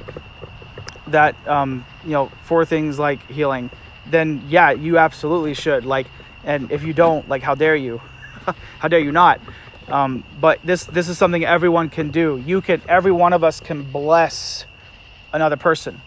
that 1.09 1.35
um, 1.49 1.85
you 2.05 2.12
know 2.12 2.30
for 2.43 2.64
things 2.64 2.99
like 2.99 3.28
healing, 3.30 3.70
then 4.07 4.43
yeah, 4.49 4.70
you 4.72 4.99
absolutely 4.99 5.55
should. 5.55 5.87
Like, 5.87 6.07
and 6.45 6.70
if 6.72 6.82
you 6.82 6.93
don't, 6.93 7.28
like, 7.28 7.43
how 7.43 7.55
dare 7.55 7.76
you? 7.76 8.01
how 8.78 8.89
dare 8.89 9.01
you 9.01 9.12
not? 9.12 9.41
Um, 9.89 10.24
but 10.41 10.61
this 10.64 10.85
this 10.87 11.09
is 11.09 11.18
something 11.18 11.45
everyone 11.45 11.91
can 11.91 12.11
do. 12.11 12.43
You 12.45 12.61
can. 12.61 12.82
Every 12.89 13.12
one 13.12 13.32
of 13.32 13.45
us 13.45 13.61
can 13.61 13.82
bless 13.93 14.66
another 15.32 15.57
person. 15.57 16.03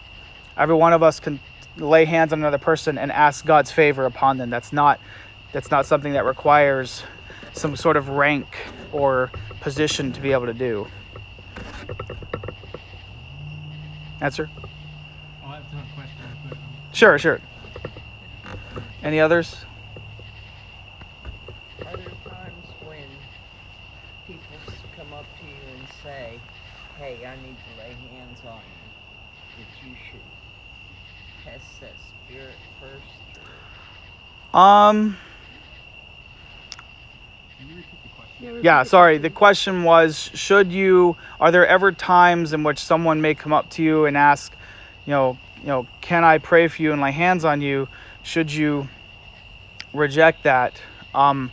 Every 0.58 0.76
one 0.76 0.94
of 0.94 1.04
us 1.04 1.20
can 1.20 1.40
lay 1.76 2.06
hands 2.06 2.34
on 2.34 2.40
another 2.40 2.58
person 2.58 2.98
and 2.98 3.12
ask 3.12 3.46
God's 3.46 3.72
favor 3.72 4.06
upon 4.06 4.38
them. 4.38 4.50
That's 4.50 4.74
not 4.74 5.00
that's 5.52 5.72
not 5.72 5.86
something 5.86 6.14
that 6.14 6.26
requires 6.26 7.04
some 7.54 7.76
sort 7.76 7.98
of 7.98 8.10
rank 8.10 8.58
or 8.92 9.32
position 9.60 10.12
to 10.14 10.22
be 10.22 10.32
able 10.32 10.46
to 10.48 10.54
do. 10.54 10.88
Answer? 14.22 14.50
I'll 15.44 15.54
have 15.54 15.66
some 15.70 15.86
questions, 15.96 16.28
but 16.44 16.54
um, 16.54 16.76
Sure, 16.92 17.18
sure. 17.20 17.42
Any 19.04 19.20
others? 19.20 19.66
Are 21.86 21.96
there 21.96 22.12
times 22.28 22.66
when 22.84 23.06
people 24.26 24.58
s- 24.68 24.84
come 24.96 25.14
up 25.14 25.26
to 25.40 25.46
you 25.46 25.62
and 25.74 25.88
say, 26.04 26.40
hey, 26.98 27.26
I 27.26 27.36
need 27.38 27.58
to 27.66 27.72
lay 27.80 27.94
hands 28.12 28.44
on 28.44 28.64
you, 28.66 29.64
that 29.64 29.82
you 29.82 29.96
should 29.96 30.22
test 31.44 31.80
that 31.82 31.98
spirit 32.00 32.58
first? 32.80 33.22
Or 33.38 33.68
Um? 34.58 35.18
Yeah, 38.64 38.84
sorry. 38.84 39.20
The 39.20 39.30
question. 39.30 39.82
question 39.82 39.84
was 39.84 40.32
should 40.34 40.72
you 40.72 41.16
are 41.40 41.52
there 41.52 41.68
ever 41.68 41.92
times 41.92 42.54
in 42.54 42.64
which 42.64 42.80
someone 42.80 43.22
may 43.22 43.36
come 43.36 43.54
up 43.54 43.70
to 43.72 43.84
you 43.84 44.06
and 44.06 44.18
ask, 44.18 44.56
you 45.06 45.12
know, 45.12 45.38
you 45.62 45.68
know, 45.68 45.88
can 46.02 46.24
I 46.24 46.40
pray 46.40 46.68
for 46.68 46.82
you 46.82 46.92
and 46.92 47.02
lay 47.02 47.12
hands 47.12 47.46
on 47.46 47.62
you? 47.62 47.88
Should 48.24 48.52
you 48.52 48.90
reject 49.94 50.44
that? 50.44 50.82
Um 51.14 51.52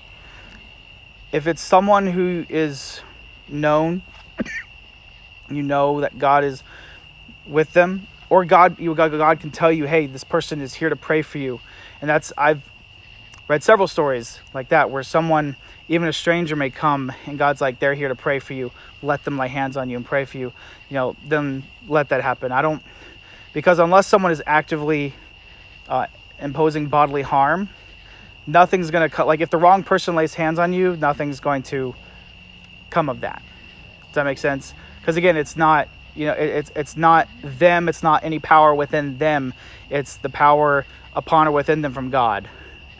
if 1.30 1.46
it's 1.46 1.62
someone 1.62 2.06
who 2.06 2.46
is 2.48 3.02
known, 3.48 4.02
you 5.50 5.62
know 5.62 6.00
that 6.00 6.18
God 6.18 6.44
is 6.44 6.62
with 7.46 7.72
them, 7.74 8.06
or 8.30 8.46
God, 8.46 8.80
you 8.80 8.94
God, 8.94 9.10
God 9.12 9.40
can 9.40 9.50
tell 9.50 9.70
you, 9.70 9.84
hey, 9.84 10.06
this 10.06 10.24
person 10.24 10.62
is 10.62 10.74
here 10.74 10.88
to 10.88 10.96
pray 10.96 11.20
for 11.22 11.38
you, 11.38 11.60
and 12.00 12.08
that's 12.08 12.32
I've 12.38 12.62
read 13.48 13.62
several 13.62 13.88
stories 13.88 14.40
like 14.52 14.68
that 14.68 14.90
where 14.90 15.02
someone, 15.02 15.56
even 15.88 16.08
a 16.08 16.12
stranger, 16.12 16.56
may 16.56 16.70
come 16.70 17.12
and 17.26 17.38
God's 17.38 17.60
like, 17.60 17.78
they're 17.78 17.94
here 17.94 18.08
to 18.08 18.14
pray 18.14 18.38
for 18.38 18.54
you. 18.54 18.72
Let 19.02 19.24
them 19.24 19.38
lay 19.38 19.48
hands 19.48 19.76
on 19.76 19.90
you 19.90 19.96
and 19.96 20.06
pray 20.06 20.24
for 20.24 20.38
you. 20.38 20.52
You 20.88 20.94
know, 20.94 21.16
then 21.26 21.62
let 21.88 22.08
that 22.08 22.22
happen. 22.22 22.52
I 22.52 22.62
don't 22.62 22.82
because 23.52 23.78
unless 23.78 24.06
someone 24.06 24.32
is 24.32 24.42
actively 24.46 25.14
uh, 25.88 26.06
imposing 26.40 26.86
bodily 26.86 27.22
harm, 27.22 27.68
nothing's 28.46 28.90
gonna 28.90 29.08
cut. 29.08 29.26
Like 29.26 29.40
if 29.40 29.50
the 29.50 29.58
wrong 29.58 29.82
person 29.82 30.14
lays 30.14 30.34
hands 30.34 30.58
on 30.58 30.72
you, 30.72 30.96
nothing's 30.96 31.40
going 31.40 31.62
to 31.64 31.94
come 32.90 33.08
of 33.08 33.20
that. 33.20 33.42
Does 34.06 34.14
that 34.14 34.24
make 34.24 34.38
sense? 34.38 34.74
Because 35.00 35.16
again, 35.16 35.36
it's 35.36 35.56
not 35.56 35.88
you 36.14 36.26
know 36.26 36.32
it, 36.32 36.48
it's 36.48 36.72
it's 36.74 36.96
not 36.96 37.28
them. 37.42 37.88
It's 37.88 38.02
not 38.02 38.24
any 38.24 38.38
power 38.38 38.74
within 38.74 39.18
them. 39.18 39.52
It's 39.90 40.16
the 40.16 40.30
power 40.30 40.86
upon 41.12 41.46
or 41.46 41.52
within 41.52 41.82
them 41.82 41.92
from 41.92 42.10
God. 42.10 42.48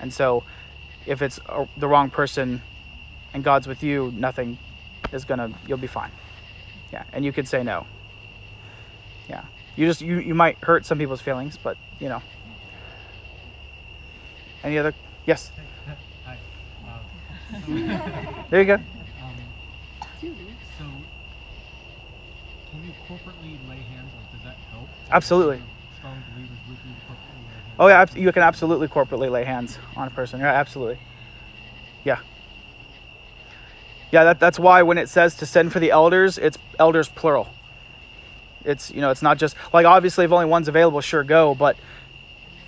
And 0.05 0.13
so, 0.13 0.45
if 1.07 1.23
it's 1.23 1.41
the 1.79 1.89
wrong 1.89 2.11
person, 2.11 2.63
and 3.33 3.43
God's 3.43 3.67
with 3.67 3.83
you, 3.83 4.13
nothing 4.15 4.59
is 5.13 5.25
gonna. 5.25 5.51
You'll 5.67 5.79
be 5.79 5.87
fine. 5.87 6.13
Yeah, 6.93 7.05
and 7.15 7.25
you 7.25 7.33
could 7.33 7.49
say 7.49 7.63
no. 7.63 7.87
Yeah, 9.31 9.45
you 9.77 9.87
just 9.87 10.03
you 10.03 10.19
you 10.19 10.35
might 10.35 10.59
hurt 10.63 10.85
some 10.85 10.99
people's 10.99 11.23
feelings, 11.23 11.57
but 11.57 11.79
you 11.99 12.11
know. 12.11 12.23
Any 14.63 14.77
other? 14.77 14.95
Yes. 15.25 15.53
Hi. 16.27 16.39
There 18.51 18.61
you 18.61 18.67
go. 18.67 18.75
um, 18.75 19.55
so, 20.77 20.85
can 22.71 22.85
you 22.85 22.93
corporately 23.09 23.57
lay 23.67 23.77
hands? 23.77 24.13
Like, 24.15 24.31
does 24.33 24.43
that 24.43 24.59
help? 24.71 24.91
Absolutely. 25.11 25.63
Strong 25.97 26.23
believers 26.35 26.59
with 26.69 26.79
you 26.85 26.93
corporately 26.93 27.09
lay 27.09 27.17
hands. 27.17 27.24
Oh 27.79 27.89
yeah, 27.89 28.05
you 28.15 28.33
can 28.33 28.43
absolutely 28.43 28.89
corporately 28.89 29.31
lay 29.31 29.45
hands 29.45 29.79
on 29.97 30.09
a 30.09 30.13
person. 30.13 30.41
Yeah, 30.41 30.53
absolutely. 30.53 30.99
Yeah. 32.05 32.21
Yeah, 34.13 34.25
that, 34.25 34.41
that's 34.41 34.59
why 34.59 34.83
when 34.83 34.99
it 34.99 35.09
says 35.09 35.37
to 35.37 35.47
send 35.47 35.73
for 35.73 35.81
the 35.81 35.91
elders, 35.91 36.39
it's 36.39 36.59
elders 36.79 37.09
plural. 37.09 37.55
It's 38.65 38.91
you 38.91 39.01
know, 39.01 39.11
it's 39.11 39.23
not 39.23 39.39
just 39.39 39.57
like 39.73 39.87
obviously 39.87 40.25
if 40.25 40.33
only 40.33 40.47
one's 40.47 40.69
available, 40.69 41.01
sure 41.01 41.25
go, 41.25 41.55
but 41.55 41.81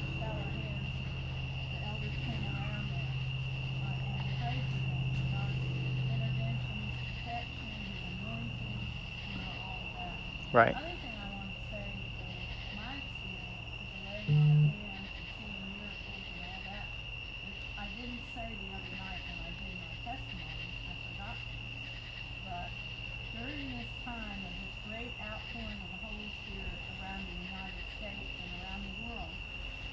of 9.79 9.87
that. 9.95 10.19
Right. 10.51 10.75
The 10.75 10.79
other 10.83 10.97
thing 10.99 11.15
I 11.15 11.29
want 11.39 11.49
to 11.55 11.61
say 11.71 11.87
is 12.19 12.43
my 12.75 12.99
experience 12.99 13.67
with 13.79 13.89
the 13.95 14.01
laying 14.11 14.35
on 14.35 14.47
of 14.59 14.71
hands 14.75 15.07
and 15.15 15.27
seeing 15.39 15.59
miracles 15.71 16.23
and 16.35 16.39
all 16.43 16.61
that. 16.67 16.87
is 17.47 17.55
I 17.79 17.87
didn't 17.95 18.23
say 18.35 18.55
the 18.59 18.71
other 18.75 18.91
night 18.99 19.21
when 19.31 19.39
I 19.39 19.51
did 19.63 19.71
my 19.79 19.93
testimony, 20.03 20.67
I 20.87 20.93
forgot 21.07 21.39
to. 21.39 21.59
But 22.43 22.71
during 23.31 23.71
this 23.71 23.87
time 24.03 24.43
of 24.43 24.53
this 24.59 24.75
great 24.83 25.15
outpouring 25.23 25.79
of 25.79 25.89
the 25.95 26.01
Holy 26.03 26.27
Spirit 26.43 26.79
around 26.99 27.23
the 27.27 27.39
United 27.47 27.85
States 27.99 28.31
and 28.43 28.49
around 28.59 28.83
the 28.83 28.95
world, 29.03 29.35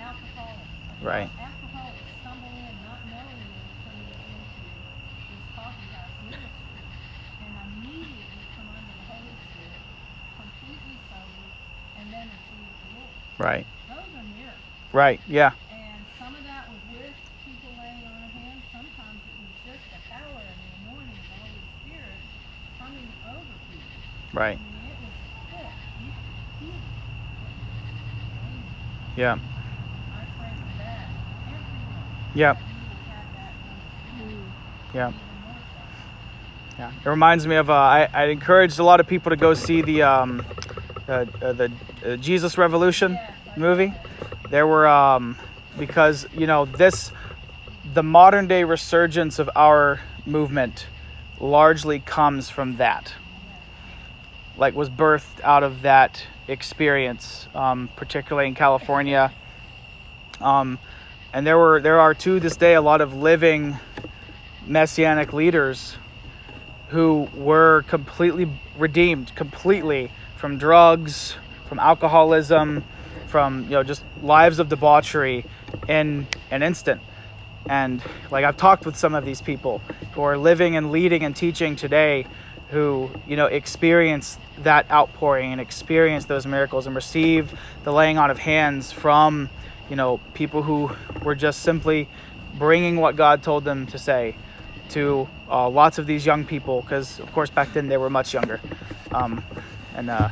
Alcoholics. 0.00 0.72
Right. 1.04 1.28
Alcoholics 1.36 2.08
stumble 2.24 2.48
in 2.64 2.74
not 2.80 3.00
knowing 3.12 3.44
they 3.52 3.68
coming 3.84 4.08
into 4.08 4.64
this 5.28 5.44
coffee 5.52 5.88
house 5.92 6.16
ministry 6.24 6.80
and 7.44 7.52
immediately 7.68 8.42
come 8.56 8.68
under 8.72 8.88
the 8.88 9.06
Holy 9.06 9.36
Spirit, 9.52 9.84
completely 10.40 10.96
sober, 11.12 11.46
and 12.00 12.08
then 12.08 12.26
receive 12.32 12.72
the 12.88 12.90
Lord. 12.98 13.20
Right. 13.38 13.66
Those 13.86 14.10
are 14.16 14.26
miracles. 14.32 14.74
Right. 14.96 15.20
Yeah. 15.28 15.52
And 15.70 16.02
some 16.18 16.34
of 16.34 16.42
that 16.48 16.72
was 16.72 16.80
with 16.90 17.14
people 17.44 17.70
laying 17.78 18.02
on 18.08 18.26
of 18.26 18.32
hands. 18.32 18.62
Sometimes 18.72 19.20
it 19.28 19.36
was 19.38 19.52
just 19.62 19.84
the 19.92 20.00
power 20.10 20.42
and 20.50 20.58
the 20.58 20.72
anointing 20.82 21.18
of 21.18 21.28
the 21.30 21.38
Holy 21.38 21.64
Spirit 21.82 22.22
coming 22.78 23.06
over 23.30 23.54
people. 23.70 23.98
Right. 24.32 24.58
I 24.58 24.62
mean, 24.62 24.82
it 24.90 24.98
was 24.98 25.14
quick. 25.50 25.74
You 26.00 26.10
could 26.10 26.38
feel 26.58 26.78
it. 26.78 26.98
It 27.42 27.52
was 27.54 27.68
amazing. 28.42 28.82
Yeah. 29.24 29.38
Yeah. 32.34 32.54
Yeah. 34.94 35.12
Yeah, 36.78 36.92
it 37.04 37.08
reminds 37.08 37.46
me 37.46 37.56
of. 37.56 37.70
Uh, 37.70 37.74
I 37.74 38.08
I 38.12 38.24
encouraged 38.24 38.78
a 38.78 38.84
lot 38.84 39.00
of 39.00 39.06
people 39.06 39.30
to 39.30 39.36
go 39.36 39.54
see 39.54 39.80
the 39.82 40.02
um, 40.02 40.44
uh, 41.08 41.26
uh, 41.40 41.52
the 41.54 41.72
uh, 42.04 42.16
Jesus 42.16 42.58
Revolution 42.58 43.20
movie. 43.56 43.94
There 44.50 44.66
were 44.66 44.86
um, 44.86 45.38
because 45.78 46.26
you 46.32 46.46
know 46.46 46.66
this, 46.66 47.12
the 47.84 48.02
modern 48.02 48.48
day 48.48 48.64
resurgence 48.64 49.38
of 49.38 49.48
our 49.56 50.02
movement, 50.26 50.90
largely 51.38 52.00
comes 52.00 52.50
from 52.50 52.76
that. 52.76 53.14
Like 54.56 54.74
was 54.74 54.88
birthed 54.88 55.40
out 55.42 55.62
of 55.62 55.82
that 55.82 56.24
experience, 56.46 57.48
um, 57.54 57.90
particularly 57.96 58.48
in 58.48 58.54
California. 58.54 59.32
Um, 60.40 60.78
and 61.32 61.46
there 61.46 61.58
were 61.58 61.80
there 61.80 62.00
are 62.00 62.14
to 62.14 62.38
this 62.38 62.56
day 62.56 62.74
a 62.74 62.80
lot 62.80 63.00
of 63.00 63.14
living 63.14 63.76
messianic 64.66 65.32
leaders 65.32 65.96
who 66.88 67.28
were 67.34 67.82
completely 67.88 68.46
redeemed 68.76 69.34
completely 69.34 70.10
from 70.36 70.58
drugs, 70.58 71.36
from 71.66 71.80
alcoholism, 71.80 72.84
from 73.26 73.64
you 73.64 73.70
know 73.70 73.82
just 73.82 74.04
lives 74.22 74.60
of 74.60 74.68
debauchery 74.68 75.44
in 75.88 76.26
an 76.52 76.62
instant. 76.62 77.02
And 77.68 78.02
like 78.30 78.44
I've 78.44 78.56
talked 78.56 78.86
with 78.86 78.96
some 78.96 79.14
of 79.14 79.24
these 79.24 79.40
people 79.40 79.82
who 80.12 80.22
are 80.22 80.38
living 80.38 80.76
and 80.76 80.92
leading 80.92 81.24
and 81.24 81.34
teaching 81.34 81.74
today 81.74 82.26
who, 82.74 83.10
you 83.26 83.36
know, 83.36 83.46
experience 83.46 84.38
that 84.58 84.90
outpouring 84.90 85.52
and 85.52 85.60
experience 85.60 86.26
those 86.26 86.46
miracles 86.46 86.86
and 86.86 86.94
receive 86.94 87.54
the 87.84 87.92
laying 87.92 88.18
on 88.18 88.30
of 88.30 88.38
hands 88.38 88.92
from, 88.92 89.48
you 89.88 89.96
know, 89.96 90.20
people 90.34 90.62
who 90.62 90.90
were 91.22 91.34
just 91.34 91.60
simply 91.62 92.08
bringing 92.58 92.96
what 92.96 93.16
God 93.16 93.42
told 93.42 93.64
them 93.64 93.86
to 93.86 93.98
say 93.98 94.36
to 94.90 95.28
uh, 95.50 95.68
lots 95.68 95.98
of 95.98 96.06
these 96.06 96.26
young 96.26 96.44
people 96.44 96.82
because 96.82 97.18
of 97.20 97.32
course 97.32 97.50
back 97.50 97.72
then 97.72 97.88
they 97.88 97.96
were 97.96 98.10
much 98.10 98.34
younger. 98.34 98.60
Um, 99.12 99.42
and 99.94 100.10
uh, 100.10 100.28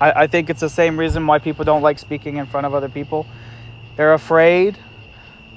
I, 0.00 0.12
I 0.22 0.26
think 0.26 0.50
it's 0.50 0.60
the 0.60 0.68
same 0.68 0.98
reason 0.98 1.26
why 1.26 1.38
people 1.38 1.64
don't 1.64 1.82
like 1.82 1.98
speaking 1.98 2.36
in 2.36 2.46
front 2.46 2.66
of 2.66 2.74
other 2.74 2.88
people. 2.88 3.26
They're 3.96 4.14
afraid. 4.14 4.78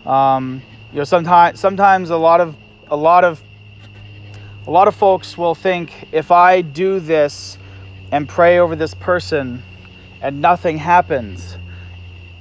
Um, 0.06 0.62
you 0.92 1.00
know 1.00 1.04
sometimes 1.04 1.60
sometimes 1.60 2.10
a 2.10 2.18
lot 2.18 2.40
of 2.40 2.56
a 2.88 2.96
lot 2.96 3.26
of 3.26 3.44
a 4.66 4.72
lot 4.72 4.88
of 4.88 4.96
folks 4.96 5.38
will 5.38 5.54
think 5.54 6.08
if 6.14 6.32
i 6.32 6.62
do 6.62 7.02
this 7.02 7.58
and 8.14 8.28
pray 8.28 8.60
over 8.60 8.74
this 8.74 8.94
person 8.94 9.62
and 10.22 10.42
nothing 10.42 10.78
happens 10.78 11.58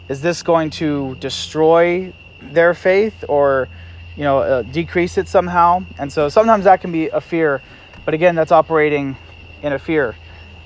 is 0.09 0.21
this 0.21 0.43
going 0.43 0.71
to 0.71 1.17
destroy 1.17 2.13
their 2.41 2.75
faith 2.75 3.25
or 3.29 3.69
you 4.17 4.23
know 4.23 4.39
uh, 4.39 4.63
decrease 4.63 5.19
it 5.19 5.29
somehow? 5.29 5.85
And 5.99 6.13
so 6.13 6.29
sometimes 6.29 6.65
that 6.65 6.81
can 6.81 6.93
be 6.93 7.09
a 7.09 7.21
fear 7.21 7.63
but 8.07 8.15
again 8.15 8.35
that's 8.35 8.53
operating 8.53 9.19
in 9.63 9.75
a 9.75 9.79
fear 9.79 10.17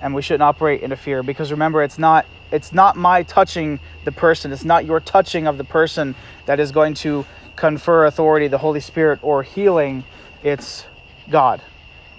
and 0.00 0.14
we 0.14 0.22
shouldn't 0.22 0.42
operate 0.42 0.82
in 0.82 0.92
a 0.92 0.96
fear 0.96 1.24
because 1.24 1.50
remember 1.50 1.82
it's 1.82 1.98
not 1.98 2.24
it's 2.52 2.72
not 2.72 2.96
my 2.96 3.24
touching 3.24 3.80
the 4.04 4.12
person 4.12 4.52
it's 4.52 4.64
not 4.64 4.84
your 4.84 5.00
touching 5.00 5.48
of 5.48 5.58
the 5.58 5.64
person 5.64 6.14
that 6.46 6.60
is 6.60 6.70
going 6.70 6.94
to 6.94 7.26
confer 7.60 8.06
authority 8.06 8.48
the 8.48 8.58
holy 8.58 8.80
spirit 8.80 9.18
or 9.22 9.42
healing. 9.42 10.02
It's 10.42 10.86
god. 11.28 11.60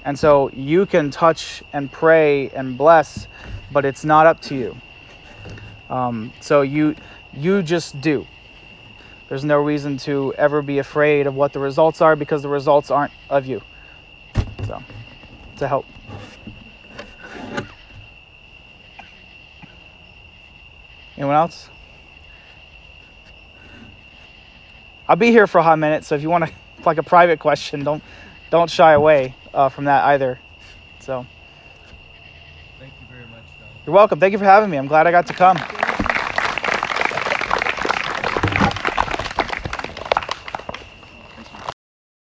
And 0.05 0.17
so 0.17 0.51
you 0.53 0.85
can 0.85 1.09
touch 1.09 1.63
and 1.73 1.91
pray 1.91 2.49
and 2.49 2.77
bless 2.77 3.27
but 3.71 3.85
it's 3.85 4.05
not 4.05 4.27
up 4.27 4.39
to 4.41 4.55
you. 4.55 4.77
Um, 5.89 6.31
so 6.41 6.61
you 6.61 6.95
you 7.33 7.63
just 7.63 7.99
do. 8.01 8.27
There's 9.29 9.45
no 9.45 9.57
reason 9.57 9.97
to 9.99 10.33
ever 10.37 10.61
be 10.61 10.77
afraid 10.77 11.25
of 11.25 11.35
what 11.35 11.53
the 11.53 11.59
results 11.59 12.01
are 12.01 12.15
because 12.15 12.41
the 12.41 12.49
results 12.49 12.91
aren't 12.91 13.13
of 13.29 13.45
you. 13.45 13.63
So 14.67 14.83
to 15.61 15.67
help. 15.67 15.85
Anyone 21.17 21.35
else? 21.35 21.69
I'll 25.07 25.15
be 25.15 25.31
here 25.31 25.47
for 25.47 25.59
a 25.59 25.63
hot 25.63 25.77
minute 25.77 26.03
so 26.03 26.15
if 26.15 26.21
you 26.21 26.29
want 26.29 26.45
to 26.45 26.51
like 26.85 26.97
a 26.97 27.03
private 27.03 27.39
question 27.39 27.83
don't 27.83 28.03
don't 28.49 28.69
shy 28.69 28.93
away 28.93 29.35
uh, 29.53 29.69
from 29.69 29.85
that 29.85 30.03
either. 30.05 30.39
So. 30.99 31.25
Thank 32.79 32.93
you 32.99 33.07
very 33.07 33.27
much, 33.27 33.43
you're 33.85 33.95
welcome. 33.95 34.19
Thank 34.19 34.33
you 34.33 34.39
for 34.39 34.45
having 34.45 34.69
me. 34.69 34.77
I'm 34.77 34.87
glad 34.87 35.07
i 35.07 35.11
got 35.11 35.27
to 35.27 35.33
come 35.33 35.57